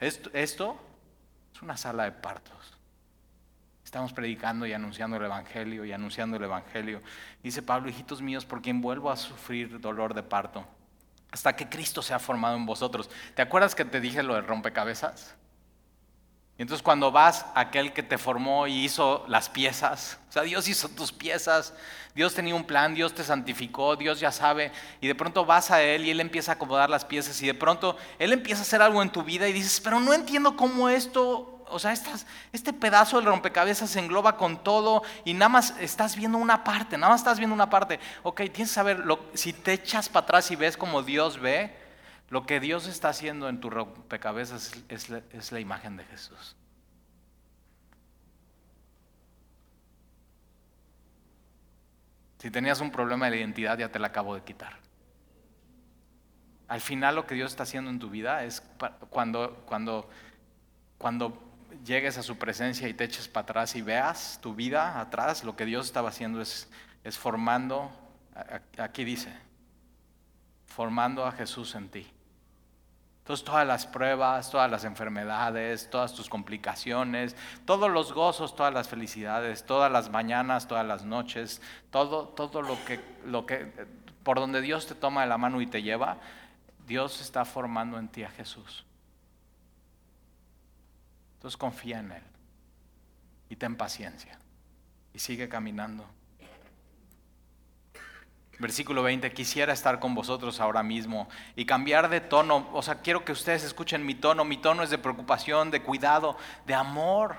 Esto, 0.00 0.30
es 0.32 1.62
una 1.62 1.76
sala 1.76 2.04
de 2.04 2.12
partos. 2.12 2.74
Estamos 3.84 4.12
predicando 4.12 4.66
y 4.66 4.72
anunciando 4.72 5.16
el 5.16 5.24
Evangelio 5.24 5.84
y 5.84 5.92
anunciando 5.92 6.36
el 6.36 6.44
Evangelio. 6.44 7.00
Dice 7.42 7.62
Pablo, 7.62 7.88
hijitos 7.88 8.20
míos, 8.20 8.44
por 8.44 8.60
quien 8.60 8.80
vuelvo 8.80 9.10
a 9.10 9.16
sufrir 9.16 9.80
dolor 9.80 10.12
de 10.12 10.22
parto, 10.22 10.66
hasta 11.30 11.54
que 11.54 11.68
Cristo 11.68 12.02
se 12.02 12.12
ha 12.12 12.18
formado 12.18 12.56
en 12.56 12.66
vosotros. 12.66 13.08
¿Te 13.34 13.42
acuerdas 13.42 13.74
que 13.74 13.84
te 13.84 14.00
dije 14.00 14.22
lo 14.22 14.34
de 14.34 14.40
rompecabezas? 14.40 15.36
Y 16.58 16.62
entonces 16.62 16.82
cuando 16.82 17.12
vas 17.12 17.44
a 17.54 17.60
aquel 17.60 17.92
que 17.92 18.02
te 18.02 18.16
formó 18.16 18.66
y 18.66 18.84
hizo 18.84 19.24
las 19.28 19.50
piezas, 19.50 20.18
o 20.30 20.32
sea, 20.32 20.42
Dios 20.42 20.66
hizo 20.68 20.88
tus 20.88 21.12
piezas, 21.12 21.74
Dios 22.14 22.34
tenía 22.34 22.54
un 22.54 22.64
plan, 22.64 22.94
Dios 22.94 23.14
te 23.14 23.24
santificó, 23.24 23.94
Dios 23.94 24.20
ya 24.20 24.32
sabe, 24.32 24.72
y 25.02 25.06
de 25.06 25.14
pronto 25.14 25.44
vas 25.44 25.70
a 25.70 25.82
Él 25.82 26.06
y 26.06 26.10
Él 26.10 26.20
empieza 26.20 26.52
a 26.52 26.54
acomodar 26.54 26.88
las 26.88 27.04
piezas 27.04 27.42
y 27.42 27.46
de 27.46 27.54
pronto 27.54 27.98
Él 28.18 28.32
empieza 28.32 28.60
a 28.60 28.62
hacer 28.62 28.80
algo 28.80 29.02
en 29.02 29.10
tu 29.10 29.22
vida 29.22 29.46
y 29.48 29.52
dices, 29.52 29.80
pero 29.80 30.00
no 30.00 30.14
entiendo 30.14 30.56
cómo 30.56 30.88
esto 30.88 31.52
o 31.68 31.78
sea, 31.78 31.92
este 32.52 32.72
pedazo 32.72 33.16
del 33.16 33.26
rompecabezas 33.26 33.90
se 33.90 33.98
engloba 33.98 34.36
con 34.36 34.62
todo 34.62 35.02
y 35.24 35.34
nada 35.34 35.48
más 35.48 35.74
estás 35.80 36.16
viendo 36.16 36.38
una 36.38 36.62
parte, 36.62 36.96
nada 36.96 37.12
más 37.12 37.20
estás 37.20 37.38
viendo 37.38 37.54
una 37.54 37.68
parte. 37.68 37.98
Ok, 38.22 38.36
tienes 38.36 38.68
que 38.68 38.74
saber, 38.74 39.02
si 39.34 39.52
te 39.52 39.72
echas 39.72 40.08
para 40.08 40.24
atrás 40.24 40.50
y 40.50 40.56
ves 40.56 40.76
como 40.76 41.02
Dios 41.02 41.40
ve, 41.40 41.85
lo 42.28 42.44
que 42.44 42.60
Dios 42.60 42.86
está 42.86 43.10
haciendo 43.10 43.48
en 43.48 43.60
tu 43.60 43.70
rompecabezas 43.70 44.84
es, 44.88 45.10
es 45.10 45.52
la 45.52 45.60
imagen 45.60 45.96
de 45.96 46.04
Jesús. 46.04 46.56
Si 52.38 52.50
tenías 52.50 52.80
un 52.80 52.90
problema 52.90 53.30
de 53.30 53.38
identidad, 53.38 53.78
ya 53.78 53.90
te 53.90 53.98
la 53.98 54.08
acabo 54.08 54.34
de 54.34 54.42
quitar. 54.42 54.76
Al 56.68 56.80
final 56.80 57.14
lo 57.14 57.26
que 57.26 57.34
Dios 57.34 57.52
está 57.52 57.62
haciendo 57.62 57.90
en 57.90 57.98
tu 57.98 58.10
vida 58.10 58.44
es 58.44 58.60
cuando, 59.08 59.62
cuando, 59.66 60.10
cuando 60.98 61.42
llegues 61.84 62.18
a 62.18 62.22
su 62.22 62.36
presencia 62.38 62.88
y 62.88 62.94
te 62.94 63.04
eches 63.04 63.28
para 63.28 63.44
atrás 63.44 63.76
y 63.76 63.82
veas 63.82 64.40
tu 64.42 64.54
vida 64.54 65.00
atrás, 65.00 65.44
lo 65.44 65.56
que 65.56 65.64
Dios 65.64 65.86
estaba 65.86 66.08
haciendo 66.08 66.40
es 66.40 66.68
formando, 67.10 67.90
aquí 68.78 69.04
dice, 69.04 69.32
formando 70.66 71.24
a 71.24 71.32
Jesús 71.32 71.74
en 71.76 71.88
ti. 71.88 72.15
Entonces 73.26 73.44
todas 73.44 73.66
las 73.66 73.88
pruebas, 73.88 74.52
todas 74.52 74.70
las 74.70 74.84
enfermedades, 74.84 75.90
todas 75.90 76.14
tus 76.14 76.28
complicaciones, 76.28 77.34
todos 77.64 77.90
los 77.90 78.12
gozos, 78.12 78.54
todas 78.54 78.72
las 78.72 78.88
felicidades, 78.88 79.66
todas 79.66 79.90
las 79.90 80.10
mañanas, 80.10 80.68
todas 80.68 80.86
las 80.86 81.04
noches, 81.04 81.60
todo, 81.90 82.28
todo 82.28 82.62
lo 82.62 82.76
que, 82.84 83.00
lo 83.24 83.44
que, 83.44 83.88
por 84.22 84.38
donde 84.38 84.60
Dios 84.60 84.86
te 84.86 84.94
toma 84.94 85.22
de 85.22 85.26
la 85.26 85.38
mano 85.38 85.60
y 85.60 85.66
te 85.66 85.82
lleva, 85.82 86.18
Dios 86.86 87.20
está 87.20 87.44
formando 87.44 87.98
en 87.98 88.06
ti 88.06 88.22
a 88.22 88.30
Jesús. 88.30 88.86
Entonces 91.34 91.56
confía 91.56 91.98
en 91.98 92.12
Él 92.12 92.22
y 93.48 93.56
ten 93.56 93.74
paciencia 93.74 94.38
y 95.12 95.18
sigue 95.18 95.48
caminando. 95.48 96.06
Versículo 98.58 99.02
20, 99.02 99.32
quisiera 99.32 99.74
estar 99.74 100.00
con 100.00 100.14
vosotros 100.14 100.60
ahora 100.60 100.82
mismo 100.82 101.28
y 101.56 101.66
cambiar 101.66 102.08
de 102.08 102.22
tono. 102.22 102.68
O 102.72 102.80
sea, 102.80 103.02
quiero 103.02 103.24
que 103.24 103.32
ustedes 103.32 103.62
escuchen 103.64 104.06
mi 104.06 104.14
tono. 104.14 104.44
Mi 104.46 104.56
tono 104.56 104.82
es 104.82 104.88
de 104.88 104.96
preocupación, 104.96 105.70
de 105.70 105.82
cuidado, 105.82 106.38
de 106.64 106.74
amor. 106.74 107.36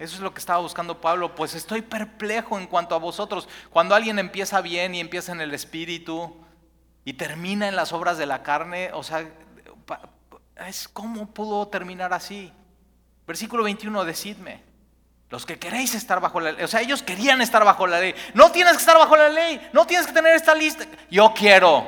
Eso 0.00 0.16
es 0.16 0.20
lo 0.20 0.34
que 0.34 0.40
estaba 0.40 0.58
buscando 0.58 1.00
Pablo. 1.00 1.36
Pues 1.36 1.54
estoy 1.54 1.82
perplejo 1.82 2.58
en 2.58 2.66
cuanto 2.66 2.96
a 2.96 2.98
vosotros. 2.98 3.48
Cuando 3.70 3.94
alguien 3.94 4.18
empieza 4.18 4.60
bien 4.60 4.96
y 4.96 5.00
empieza 5.00 5.30
en 5.30 5.40
el 5.40 5.54
espíritu 5.54 6.36
y 7.04 7.12
termina 7.12 7.68
en 7.68 7.76
las 7.76 7.92
obras 7.92 8.18
de 8.18 8.26
la 8.26 8.42
carne, 8.42 8.90
o 8.94 9.04
sea, 9.04 9.24
es 10.66 10.88
cómo 10.88 11.32
pudo 11.32 11.68
terminar 11.68 12.12
así. 12.12 12.52
Versículo 13.28 13.62
21, 13.62 14.04
decidme. 14.04 14.73
Los 15.34 15.44
que 15.44 15.58
queréis 15.58 15.96
estar 15.96 16.20
bajo 16.20 16.38
la 16.38 16.52
ley, 16.52 16.62
o 16.62 16.68
sea, 16.68 16.80
ellos 16.80 17.02
querían 17.02 17.42
estar 17.42 17.64
bajo 17.64 17.88
la 17.88 17.98
ley. 17.98 18.14
No 18.34 18.52
tienes 18.52 18.74
que 18.74 18.78
estar 18.78 18.96
bajo 18.96 19.16
la 19.16 19.28
ley, 19.28 19.68
no 19.72 19.84
tienes 19.84 20.06
que 20.06 20.12
tener 20.12 20.32
esta 20.32 20.54
lista. 20.54 20.86
Yo 21.10 21.34
quiero. 21.34 21.84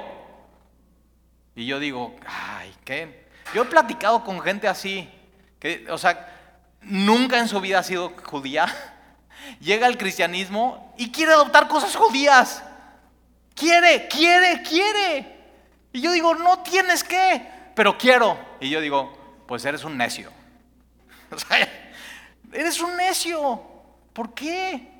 Y 1.54 1.64
yo 1.64 1.78
digo, 1.78 2.16
ay, 2.26 2.74
¿qué? 2.84 3.28
Yo 3.54 3.62
he 3.62 3.66
platicado 3.66 4.24
con 4.24 4.40
gente 4.40 4.66
así, 4.66 5.08
que, 5.60 5.86
o 5.88 5.96
sea, 5.96 6.28
nunca 6.80 7.38
en 7.38 7.46
su 7.46 7.60
vida 7.60 7.78
ha 7.78 7.82
sido 7.84 8.14
judía. 8.24 8.66
Llega 9.60 9.86
al 9.86 9.96
cristianismo 9.96 10.92
y 10.98 11.12
quiere 11.12 11.30
adoptar 11.30 11.68
cosas 11.68 11.94
judías. 11.94 12.64
Quiere, 13.54 14.08
quiere, 14.08 14.60
quiere. 14.62 15.36
Y 15.92 16.00
yo 16.00 16.10
digo, 16.10 16.34
no 16.34 16.64
tienes 16.64 17.04
que, 17.04 17.48
pero 17.76 17.96
quiero. 17.96 18.36
Y 18.58 18.70
yo 18.70 18.80
digo, 18.80 19.44
pues 19.46 19.64
eres 19.64 19.84
un 19.84 19.96
necio. 19.96 20.32
eres 22.52 22.80
un 22.80 22.96
necio. 22.96 23.62
¿Por 24.12 24.34
qué? 24.34 24.92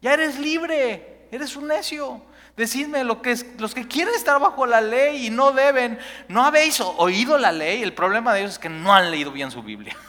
Ya 0.00 0.14
eres 0.14 0.38
libre. 0.38 1.28
Eres 1.30 1.56
un 1.56 1.68
necio. 1.68 2.22
Decidme, 2.56 3.04
los 3.04 3.74
que 3.74 3.86
quieren 3.86 4.14
estar 4.14 4.40
bajo 4.40 4.66
la 4.66 4.80
ley 4.80 5.26
y 5.26 5.30
no 5.30 5.52
deben, 5.52 5.96
¿no 6.26 6.44
habéis 6.44 6.80
oído 6.80 7.38
la 7.38 7.52
ley? 7.52 7.84
El 7.84 7.94
problema 7.94 8.34
de 8.34 8.40
ellos 8.40 8.54
es 8.54 8.58
que 8.58 8.68
no 8.68 8.92
han 8.92 9.12
leído 9.12 9.30
bien 9.30 9.50
su 9.50 9.62
Biblia. 9.62 9.96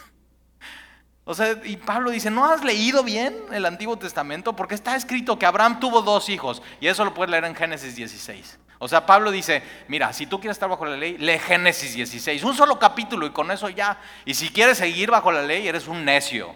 O 1.26 1.36
sea, 1.36 1.62
y 1.64 1.78
Pablo 1.78 2.10
dice, 2.10 2.32
¿no 2.32 2.52
has 2.52 2.64
leído 2.64 3.04
bien 3.04 3.38
el 3.52 3.68
Antiguo 3.68 4.00
Testamento? 4.00 4.56
Porque 4.56 4.74
está 4.74 4.96
escrito 4.96 5.38
que 5.38 5.46
Abraham 5.46 5.80
tuvo 5.80 6.02
dos 6.02 6.28
hijos. 6.28 6.64
Y 6.82 6.88
eso 6.88 7.06
lo 7.06 7.14
puedes 7.14 7.30
leer 7.30 7.46
en 7.46 7.54
Génesis 7.54 7.96
16. 7.96 8.58
O 8.80 8.88
sea, 8.88 9.06
Pablo 9.06 9.30
dice, 9.30 9.62
mira, 9.88 10.12
si 10.12 10.26
tú 10.26 10.40
quieres 10.40 10.56
estar 10.56 10.70
bajo 10.70 10.88
la 10.88 10.98
ley, 10.98 11.20
lee 11.20 11.38
Génesis 11.38 11.94
16, 11.94 12.44
un 12.44 12.56
solo 12.56 12.80
capítulo 12.80 13.28
y 13.28 13.30
con 13.30 13.52
eso 13.52 13.70
ya. 13.70 14.02
Y 14.26 14.34
si 14.34 14.50
quieres 14.50 14.80
seguir 14.80 15.12
bajo 15.12 15.32
la 15.32 15.44
ley, 15.44 15.68
eres 15.68 15.88
un 15.88 16.04
necio. 16.04 16.56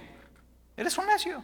Eres 0.77 0.97
un 0.97 1.05
necio. 1.07 1.43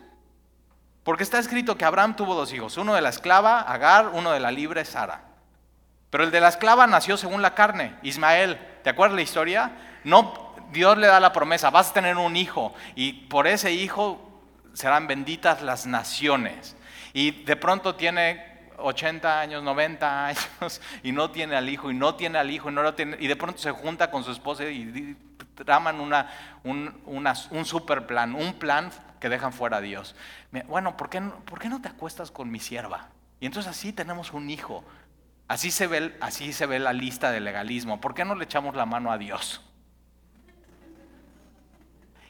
Porque 1.03 1.23
está 1.23 1.39
escrito 1.39 1.77
que 1.77 1.86
Abraham 1.86 2.15
tuvo 2.15 2.36
dos 2.36 2.53
hijos, 2.53 2.77
uno 2.77 2.93
de 2.93 3.01
la 3.01 3.09
esclava, 3.09 3.61
Agar, 3.61 4.09
uno 4.09 4.32
de 4.32 4.39
la 4.39 4.51
libre, 4.51 4.86
Sara. 4.86 5.21
Pero 6.09 6.23
el 6.23 6.32
de 6.32 6.41
la 6.41 6.49
esclava 6.49 6.88
nació 6.88 7.17
según 7.17 7.41
la 7.41 7.55
carne, 7.55 7.95
Ismael. 8.01 8.59
¿Te 8.84 8.89
acuerdas 8.89 9.15
la 9.15 9.21
historia? 9.21 9.71
No, 10.03 10.53
Dios 10.71 10.97
le 10.97 11.07
da 11.07 11.19
la 11.19 11.34
promesa, 11.34 11.69
vas 11.69 11.91
a 11.91 11.93
tener 11.93 12.17
un 12.17 12.36
hijo 12.36 12.73
y 12.95 13.13
por 13.13 13.47
ese 13.47 13.71
hijo 13.71 14.41
serán 14.73 15.07
benditas 15.07 15.61
las 15.61 15.86
naciones. 15.86 16.75
Y 17.13 17.43
de 17.43 17.55
pronto 17.55 17.95
tiene 17.95 18.69
80 18.77 19.39
años, 19.39 19.63
90 19.63 20.25
años 20.27 20.82
y 21.03 21.11
no 21.11 21.32
tiene 21.32 21.55
al 21.55 21.69
hijo 21.69 21.91
y 21.91 21.93
no 21.93 22.15
tiene 22.15 22.38
al 22.38 22.49
hijo 22.51 22.69
y 22.69 22.73
no 22.73 22.84
lo 22.84 22.93
tiene 22.93 23.17
y 23.19 23.27
de 23.27 23.36
pronto 23.36 23.59
se 23.59 23.71
junta 23.71 24.09
con 24.09 24.23
su 24.23 24.32
esposa 24.32 24.63
y 24.65 25.17
traman 25.65 25.99
una, 25.99 26.32
un, 26.63 27.01
un 27.05 27.65
super 27.65 28.05
plan, 28.05 28.34
un 28.34 28.53
plan 28.53 28.91
que 29.20 29.30
dejan 29.30 29.53
fuera 29.53 29.78
a 29.78 29.82
Dios. 29.82 30.15
Bueno, 30.67 30.97
¿por 30.97 31.09
qué, 31.09 31.22
¿por 31.22 31.59
qué 31.59 31.70
no 31.70 31.82
te 31.82 31.89
acuestas 31.89 32.32
con 32.32 32.51
mi 32.51 32.59
sierva? 32.59 33.09
Y 33.39 33.45
entonces 33.45 33.70
así 33.70 33.93
tenemos 33.93 34.34
un 34.34 34.49
hijo. 34.49 34.84
Así 35.47 35.72
se, 35.72 35.88
ve, 35.88 36.15
así 36.22 36.53
se 36.53 36.65
ve 36.65 36.80
la 36.80 36.93
lista 36.93 37.32
de 37.32 37.39
legalismo. 37.39 37.99
¿Por 37.99 38.13
qué 38.13 38.24
no 38.24 38.36
le 38.36 38.43
echamos 38.43 38.76
la 38.76 38.86
mano 38.86 39.11
a 39.11 39.17
Dios? 39.17 39.61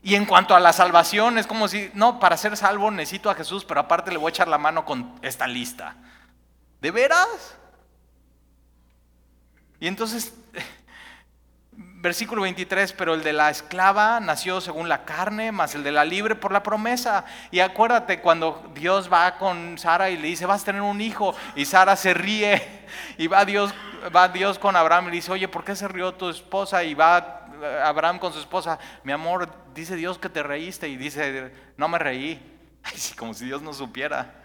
Y 0.01 0.15
en 0.15 0.25
cuanto 0.25 0.55
a 0.55 0.59
la 0.59 0.71
salvación, 0.71 1.37
es 1.37 1.45
como 1.45 1.67
si, 1.67 1.91
no, 1.93 2.19
para 2.19 2.37
ser 2.37 2.55
salvo 2.55 2.89
necesito 2.89 3.29
a 3.29 3.35
Jesús, 3.35 3.65
pero 3.65 3.81
aparte 3.81 4.11
le 4.11 4.17
voy 4.17 4.29
a 4.29 4.29
echar 4.29 4.47
la 4.47 4.57
mano 4.57 4.85
con 4.85 5.19
esta 5.21 5.47
lista. 5.47 5.95
¿De 6.79 6.91
veras? 6.91 7.57
Y 9.81 9.87
entonces, 9.87 10.33
versículo 12.01 12.43
23, 12.43 12.93
pero 12.93 13.13
el 13.13 13.23
de 13.23 13.33
la 13.33 13.49
esclava 13.49 14.19
nació 14.19 14.61
según 14.61 14.87
la 14.87 15.03
carne, 15.03 15.51
más 15.51 15.75
el 15.75 15.83
de 15.83 15.91
la 15.91 16.05
libre 16.05 16.35
por 16.35 16.51
la 16.51 16.63
promesa. 16.63 17.25
Y 17.51 17.59
acuérdate 17.59 18.21
cuando 18.21 18.71
Dios 18.73 19.11
va 19.11 19.37
con 19.37 19.77
Sara 19.77 20.09
y 20.09 20.17
le 20.17 20.29
dice, 20.29 20.45
vas 20.45 20.61
a 20.61 20.65
tener 20.65 20.81
un 20.81 21.01
hijo, 21.01 21.35
y 21.55 21.65
Sara 21.65 21.95
se 21.95 22.13
ríe, 22.13 22.61
y 23.17 23.27
va 23.27 23.43
Dios, 23.45 23.73
va 24.15 24.29
Dios 24.29 24.57
con 24.59 24.75
Abraham 24.75 25.05
y 25.05 25.09
le 25.09 25.15
dice, 25.17 25.31
oye, 25.31 25.47
¿por 25.47 25.63
qué 25.63 25.75
se 25.75 25.87
rió 25.87 26.13
tu 26.13 26.29
esposa? 26.29 26.83
Y 26.83 26.93
va 26.93 27.47
Abraham 27.83 28.19
con 28.19 28.31
su 28.31 28.39
esposa, 28.39 28.79
mi 29.03 29.11
amor, 29.11 29.49
dice 29.73 29.95
Dios 29.95 30.17
que 30.17 30.29
te 30.29 30.41
reíste 30.41 30.87
y 30.87 30.95
dice, 30.95 31.53
no 31.75 31.89
me 31.89 31.99
reí, 31.99 32.41
como 33.17 33.33
si 33.33 33.45
Dios 33.45 33.61
no 33.61 33.73
supiera. 33.73 34.35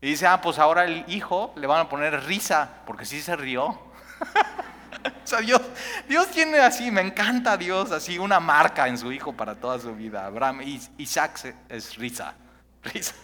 Y 0.00 0.08
dice, 0.08 0.26
ah, 0.26 0.40
pues 0.40 0.58
ahora 0.58 0.84
el 0.84 1.04
hijo 1.08 1.52
le 1.56 1.66
van 1.66 1.80
a 1.80 1.88
poner 1.88 2.24
risa, 2.24 2.68
porque 2.86 3.04
sí 3.04 3.20
se 3.20 3.36
rió. 3.36 3.78
o 5.24 5.26
sea, 5.26 5.40
Dios, 5.40 5.60
Dios 6.08 6.28
tiene 6.28 6.58
así, 6.58 6.90
me 6.90 7.00
encanta 7.00 7.56
Dios, 7.56 7.90
así 7.92 8.18
una 8.18 8.40
marca 8.40 8.88
en 8.88 8.98
su 8.98 9.12
hijo 9.12 9.32
para 9.32 9.54
toda 9.54 9.78
su 9.78 9.94
vida. 9.94 10.26
Abraham, 10.26 10.62
Isaac 10.98 11.54
es 11.68 11.96
risa, 11.96 12.34
risa. 12.82 13.14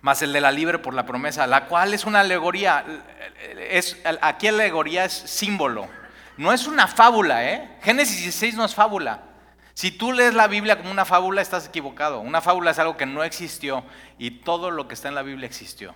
Más 0.00 0.22
el 0.22 0.32
de 0.32 0.40
la 0.40 0.50
libre 0.50 0.78
por 0.78 0.94
la 0.94 1.04
promesa, 1.04 1.46
la 1.46 1.66
cual 1.66 1.92
es 1.92 2.06
una 2.06 2.20
alegoría. 2.20 2.84
Es, 3.70 3.98
aquí 4.22 4.48
alegoría 4.48 5.04
es 5.04 5.12
símbolo. 5.12 5.88
No 6.38 6.54
es 6.54 6.66
una 6.66 6.86
fábula, 6.86 7.44
¿eh? 7.44 7.76
Génesis 7.82 8.16
16 8.22 8.54
no 8.54 8.64
es 8.64 8.74
fábula. 8.74 9.24
Si 9.74 9.90
tú 9.90 10.12
lees 10.12 10.32
la 10.32 10.46
Biblia 10.46 10.78
como 10.78 10.90
una 10.90 11.04
fábula, 11.04 11.42
estás 11.42 11.68
equivocado. 11.68 12.20
Una 12.20 12.40
fábula 12.40 12.70
es 12.70 12.78
algo 12.78 12.96
que 12.96 13.04
no 13.04 13.22
existió 13.24 13.84
y 14.18 14.30
todo 14.42 14.70
lo 14.70 14.88
que 14.88 14.94
está 14.94 15.08
en 15.08 15.14
la 15.14 15.22
Biblia 15.22 15.46
existió. 15.46 15.94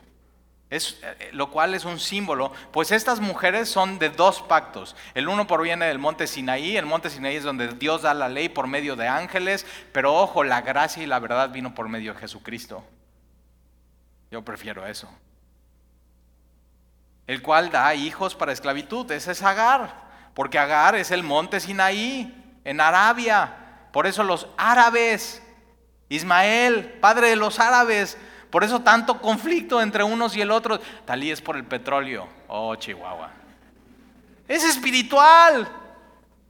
Es, 0.74 0.98
eh, 1.02 1.30
lo 1.32 1.50
cual 1.50 1.74
es 1.74 1.84
un 1.84 2.00
símbolo, 2.00 2.52
pues 2.72 2.90
estas 2.90 3.20
mujeres 3.20 3.68
son 3.68 3.98
de 3.98 4.10
dos 4.10 4.42
pactos. 4.42 4.96
El 5.14 5.28
uno 5.28 5.46
proviene 5.46 5.86
del 5.86 5.98
monte 5.98 6.26
Sinaí, 6.26 6.76
el 6.76 6.86
monte 6.86 7.10
Sinaí 7.10 7.36
es 7.36 7.44
donde 7.44 7.68
Dios 7.68 8.02
da 8.02 8.14
la 8.14 8.28
ley 8.28 8.48
por 8.48 8.66
medio 8.66 8.96
de 8.96 9.08
ángeles, 9.08 9.66
pero 9.92 10.14
ojo, 10.14 10.44
la 10.44 10.62
gracia 10.62 11.02
y 11.02 11.06
la 11.06 11.18
verdad 11.18 11.50
vino 11.50 11.74
por 11.74 11.88
medio 11.88 12.14
de 12.14 12.20
Jesucristo. 12.20 12.84
Yo 14.30 14.42
prefiero 14.42 14.86
eso. 14.86 15.08
El 17.26 17.40
cual 17.40 17.70
da 17.70 17.94
hijos 17.94 18.34
para 18.34 18.52
esclavitud, 18.52 19.10
ese 19.10 19.32
es 19.32 19.42
Agar 19.42 20.04
porque 20.34 20.58
Agar 20.58 20.96
es 20.96 21.10
el 21.12 21.22
monte 21.22 21.60
Sinaí, 21.60 22.60
en 22.64 22.80
Arabia. 22.80 23.54
Por 23.92 24.06
eso 24.06 24.24
los 24.24 24.48
árabes, 24.56 25.40
Ismael, 26.08 26.98
padre 27.00 27.28
de 27.30 27.36
los 27.36 27.60
árabes, 27.60 28.18
por 28.54 28.62
eso 28.62 28.82
tanto 28.82 29.20
conflicto 29.20 29.82
entre 29.82 30.04
unos 30.04 30.36
y 30.36 30.40
el 30.40 30.52
otro. 30.52 30.78
Talí 31.04 31.32
es 31.32 31.40
por 31.40 31.56
el 31.56 31.64
petróleo. 31.64 32.28
Oh, 32.46 32.76
Chihuahua. 32.76 33.28
Es 34.46 34.62
espiritual. 34.62 35.66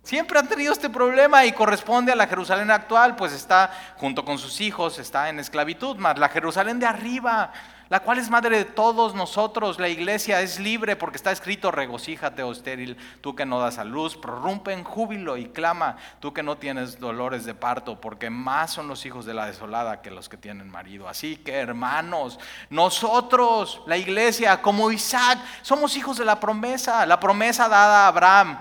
Siempre 0.02 0.38
han 0.38 0.46
tenido 0.46 0.74
este 0.74 0.90
problema 0.90 1.46
y 1.46 1.52
corresponde 1.52 2.12
a 2.12 2.14
la 2.14 2.26
Jerusalén 2.26 2.70
actual, 2.70 3.16
pues 3.16 3.32
está 3.32 3.70
junto 3.96 4.22
con 4.22 4.36
sus 4.36 4.60
hijos, 4.60 4.98
está 4.98 5.30
en 5.30 5.40
esclavitud, 5.40 5.96
más 5.96 6.18
la 6.18 6.28
Jerusalén 6.28 6.78
de 6.78 6.84
arriba 6.84 7.50
la 7.88 8.00
cual 8.00 8.18
es 8.18 8.30
madre 8.30 8.58
de 8.58 8.64
todos 8.64 9.14
nosotros. 9.14 9.78
La 9.78 9.88
iglesia 9.88 10.40
es 10.40 10.58
libre 10.58 10.96
porque 10.96 11.16
está 11.16 11.32
escrito, 11.32 11.70
regocíjate, 11.70 12.42
oh 12.42 12.52
estéril, 12.52 12.96
tú 13.20 13.34
que 13.34 13.46
no 13.46 13.58
das 13.58 13.78
a 13.78 13.84
luz, 13.84 14.16
prorrumpe 14.16 14.72
en 14.72 14.84
júbilo 14.84 15.36
y 15.36 15.46
clama, 15.50 15.96
tú 16.20 16.32
que 16.32 16.42
no 16.42 16.56
tienes 16.56 16.98
dolores 16.98 17.44
de 17.44 17.54
parto, 17.54 18.00
porque 18.00 18.30
más 18.30 18.72
son 18.72 18.88
los 18.88 19.04
hijos 19.06 19.26
de 19.26 19.34
la 19.34 19.46
desolada 19.46 20.02
que 20.02 20.10
los 20.10 20.28
que 20.28 20.36
tienen 20.36 20.70
marido. 20.70 21.08
Así 21.08 21.36
que, 21.36 21.54
hermanos, 21.54 22.38
nosotros, 22.70 23.82
la 23.86 23.96
iglesia, 23.96 24.62
como 24.62 24.90
Isaac, 24.90 25.38
somos 25.62 25.96
hijos 25.96 26.16
de 26.16 26.24
la 26.24 26.40
promesa, 26.40 27.04
la 27.06 27.20
promesa 27.20 27.68
dada 27.68 28.04
a 28.04 28.08
Abraham. 28.08 28.58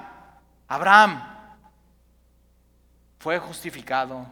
Abraham 0.68 1.24
fue 3.20 3.40
justificado 3.40 4.26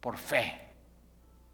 por 0.00 0.18
fe, 0.18 0.68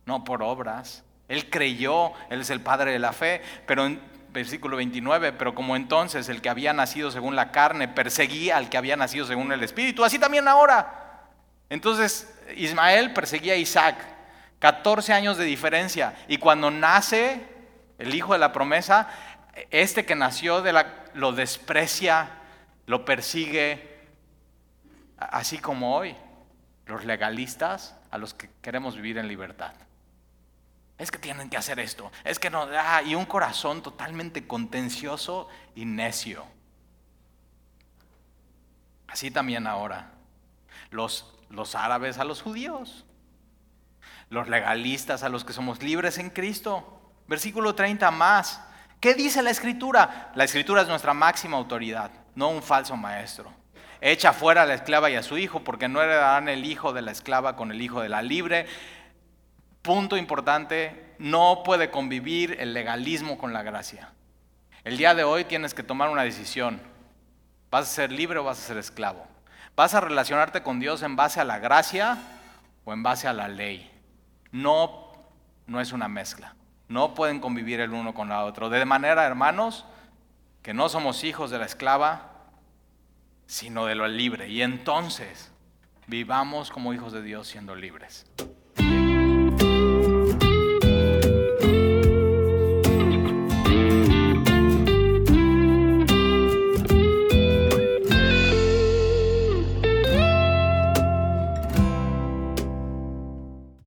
no 0.05 0.25
por 0.25 0.43
obras. 0.43 1.05
Él 1.29 1.51
creyó, 1.51 2.13
Él 2.31 2.41
es 2.41 2.51
el 2.51 2.61
Padre 2.61 2.93
de 2.93 2.99
la 2.99 3.13
fe, 3.13 3.43
pero 3.67 3.87
en 3.87 4.01
versículo 4.31 4.77
29, 4.77 5.33
pero 5.33 5.55
como 5.55 5.77
entonces 5.77 6.29
el 6.29 6.43
que 6.43 6.51
había 6.51 6.73
nacido 6.73 7.11
según 7.11 7.37
la 7.37 7.53
carne 7.53 7.89
perseguía 7.89 8.59
al 8.59 8.69
que 8.69 8.77
había 8.77 8.97
nacido 8.97 9.27
según 9.27 9.51
el 9.51 9.63
Espíritu, 9.63 10.05
así 10.05 10.19
también 10.19 10.47
ahora. 10.47 11.25
Entonces 11.71 12.33
Ismael 12.57 13.13
perseguía 13.13 13.55
a 13.55 13.57
Isaac, 13.57 13.97
14 14.59 15.13
años 15.13 15.39
de 15.39 15.45
diferencia, 15.45 16.15
y 16.29 16.37
cuando 16.37 16.71
nace 16.71 17.41
el 17.99 18.15
hijo 18.15 18.35
de 18.35 18.39
la 18.39 18.53
promesa, 18.53 19.09
este 19.71 20.05
que 20.05 20.15
nació 20.15 20.61
de 20.61 20.73
la, 20.73 21.05
lo 21.15 21.33
desprecia, 21.33 22.29
lo 22.87 23.05
persigue, 23.05 23.97
así 25.19 25.59
como 25.59 25.97
hoy, 25.97 26.15
los 26.87 27.05
legalistas 27.05 27.97
a 28.11 28.19
los 28.19 28.35
que 28.35 28.51
queremos 28.61 28.97
vivir 28.97 29.19
en 29.19 29.29
libertad. 29.29 29.73
Es 30.99 31.11
que 31.11 31.19
tienen 31.19 31.51
que 31.51 31.57
hacer 31.57 31.79
esto. 31.79 32.11
Es 32.25 32.39
que 32.39 32.49
no. 32.49 32.69
Ah, 32.73 33.03
y 33.03 33.15
un 33.15 33.27
corazón 33.27 33.83
totalmente 33.83 34.47
contencioso 34.47 35.49
y 35.75 35.85
necio. 35.85 36.45
Así 39.07 39.31
también 39.31 39.67
ahora. 39.67 40.13
Los, 40.91 41.35
los 41.51 41.75
árabes 41.75 42.19
a 42.19 42.25
los 42.25 42.41
judíos. 42.41 43.05
Los 44.31 44.49
legalistas 44.49 45.23
a 45.23 45.29
los 45.29 45.45
que 45.45 45.53
somos 45.53 45.83
libres 45.83 46.17
en 46.19 46.31
Cristo. 46.31 47.13
Versículo 47.27 47.75
30 47.75 48.11
más. 48.11 48.63
¿Qué 49.01 49.15
dice 49.15 49.43
la 49.43 49.51
escritura? 49.51 50.33
La 50.35 50.45
escritura 50.45 50.83
es 50.83 50.89
nuestra 50.89 51.13
máxima 51.13 51.59
autoridad, 51.59 52.11
no 52.35 52.49
un 52.49 52.63
falso 52.63 52.97
maestro. 52.97 53.53
Echa 54.01 54.33
fuera 54.33 54.63
a 54.63 54.67
la 54.67 54.75
esclava 54.75 55.11
y 55.11 55.17
a 55.17 55.23
su 55.23 55.37
hijo, 55.37 55.63
porque 55.63 55.89
no 55.89 56.03
heredarán 56.03 56.49
el 56.49 56.65
hijo 56.65 56.93
de 56.93 57.03
la 57.03 57.11
esclava 57.11 57.57
con 57.57 57.71
el 57.71 57.83
hijo 57.83 58.01
de 58.01 58.09
la 58.09 58.23
libre 58.23 58.67
punto 59.87 60.17
importante, 60.17 61.15
no 61.21 61.63
puede 61.65 61.93
convivir 61.93 62.57
el 62.59 62.75
legalismo 62.75 63.39
con 63.39 63.53
la 63.53 63.63
gracia. 63.63 64.13
El 64.83 64.97
día 64.97 65.15
de 65.15 65.23
hoy 65.23 65.45
tienes 65.45 65.75
que 65.75 65.85
tomar 65.85 66.11
una 66.11 66.23
decisión. 66.23 66.81
¿Vas 67.71 67.85
a 67.85 67.95
ser 67.95 68.11
libre 68.11 68.41
o 68.41 68.45
vas 68.45 68.59
a 68.59 68.67
ser 68.67 68.79
esclavo? 68.79 69.25
¿Vas 69.77 69.95
a 69.95 70.01
relacionarte 70.01 70.65
con 70.65 70.81
Dios 70.81 71.05
en 71.05 71.15
base 71.15 71.41
a 71.41 71.45
la 71.45 71.61
gracia 71.61 72.19
o 72.85 72.93
en 72.93 73.05
base 73.05 73.29
a 73.29 73.33
la 73.33 73.47
ley? 73.47 73.89
No, 74.51 75.13
no 75.69 75.81
es 75.81 75.93
una 75.93 76.09
mezcla. 76.09 76.57
No 76.89 77.15
pueden 77.15 77.39
convivir 77.39 77.79
el 77.79 77.93
uno 77.93 78.13
con 78.13 78.29
la 78.29 78.43
otro. 78.43 78.69
De 78.69 78.85
manera, 78.85 79.25
hermanos, 79.25 79.87
que 80.63 80.75
no 80.75 80.89
somos 80.89 81.23
hijos 81.23 81.51
de 81.51 81.59
la 81.59 81.67
esclava, 81.67 82.33
sino 83.47 83.87
de 83.87 83.95
lo 83.95 84.09
libre. 84.09 84.49
Y 84.49 84.63
entonces 84.63 85.53
vivamos 86.09 86.73
como 86.73 86.93
hijos 86.93 87.13
de 87.13 87.23
Dios 87.23 87.47
siendo 87.47 87.77
libres. 87.77 88.27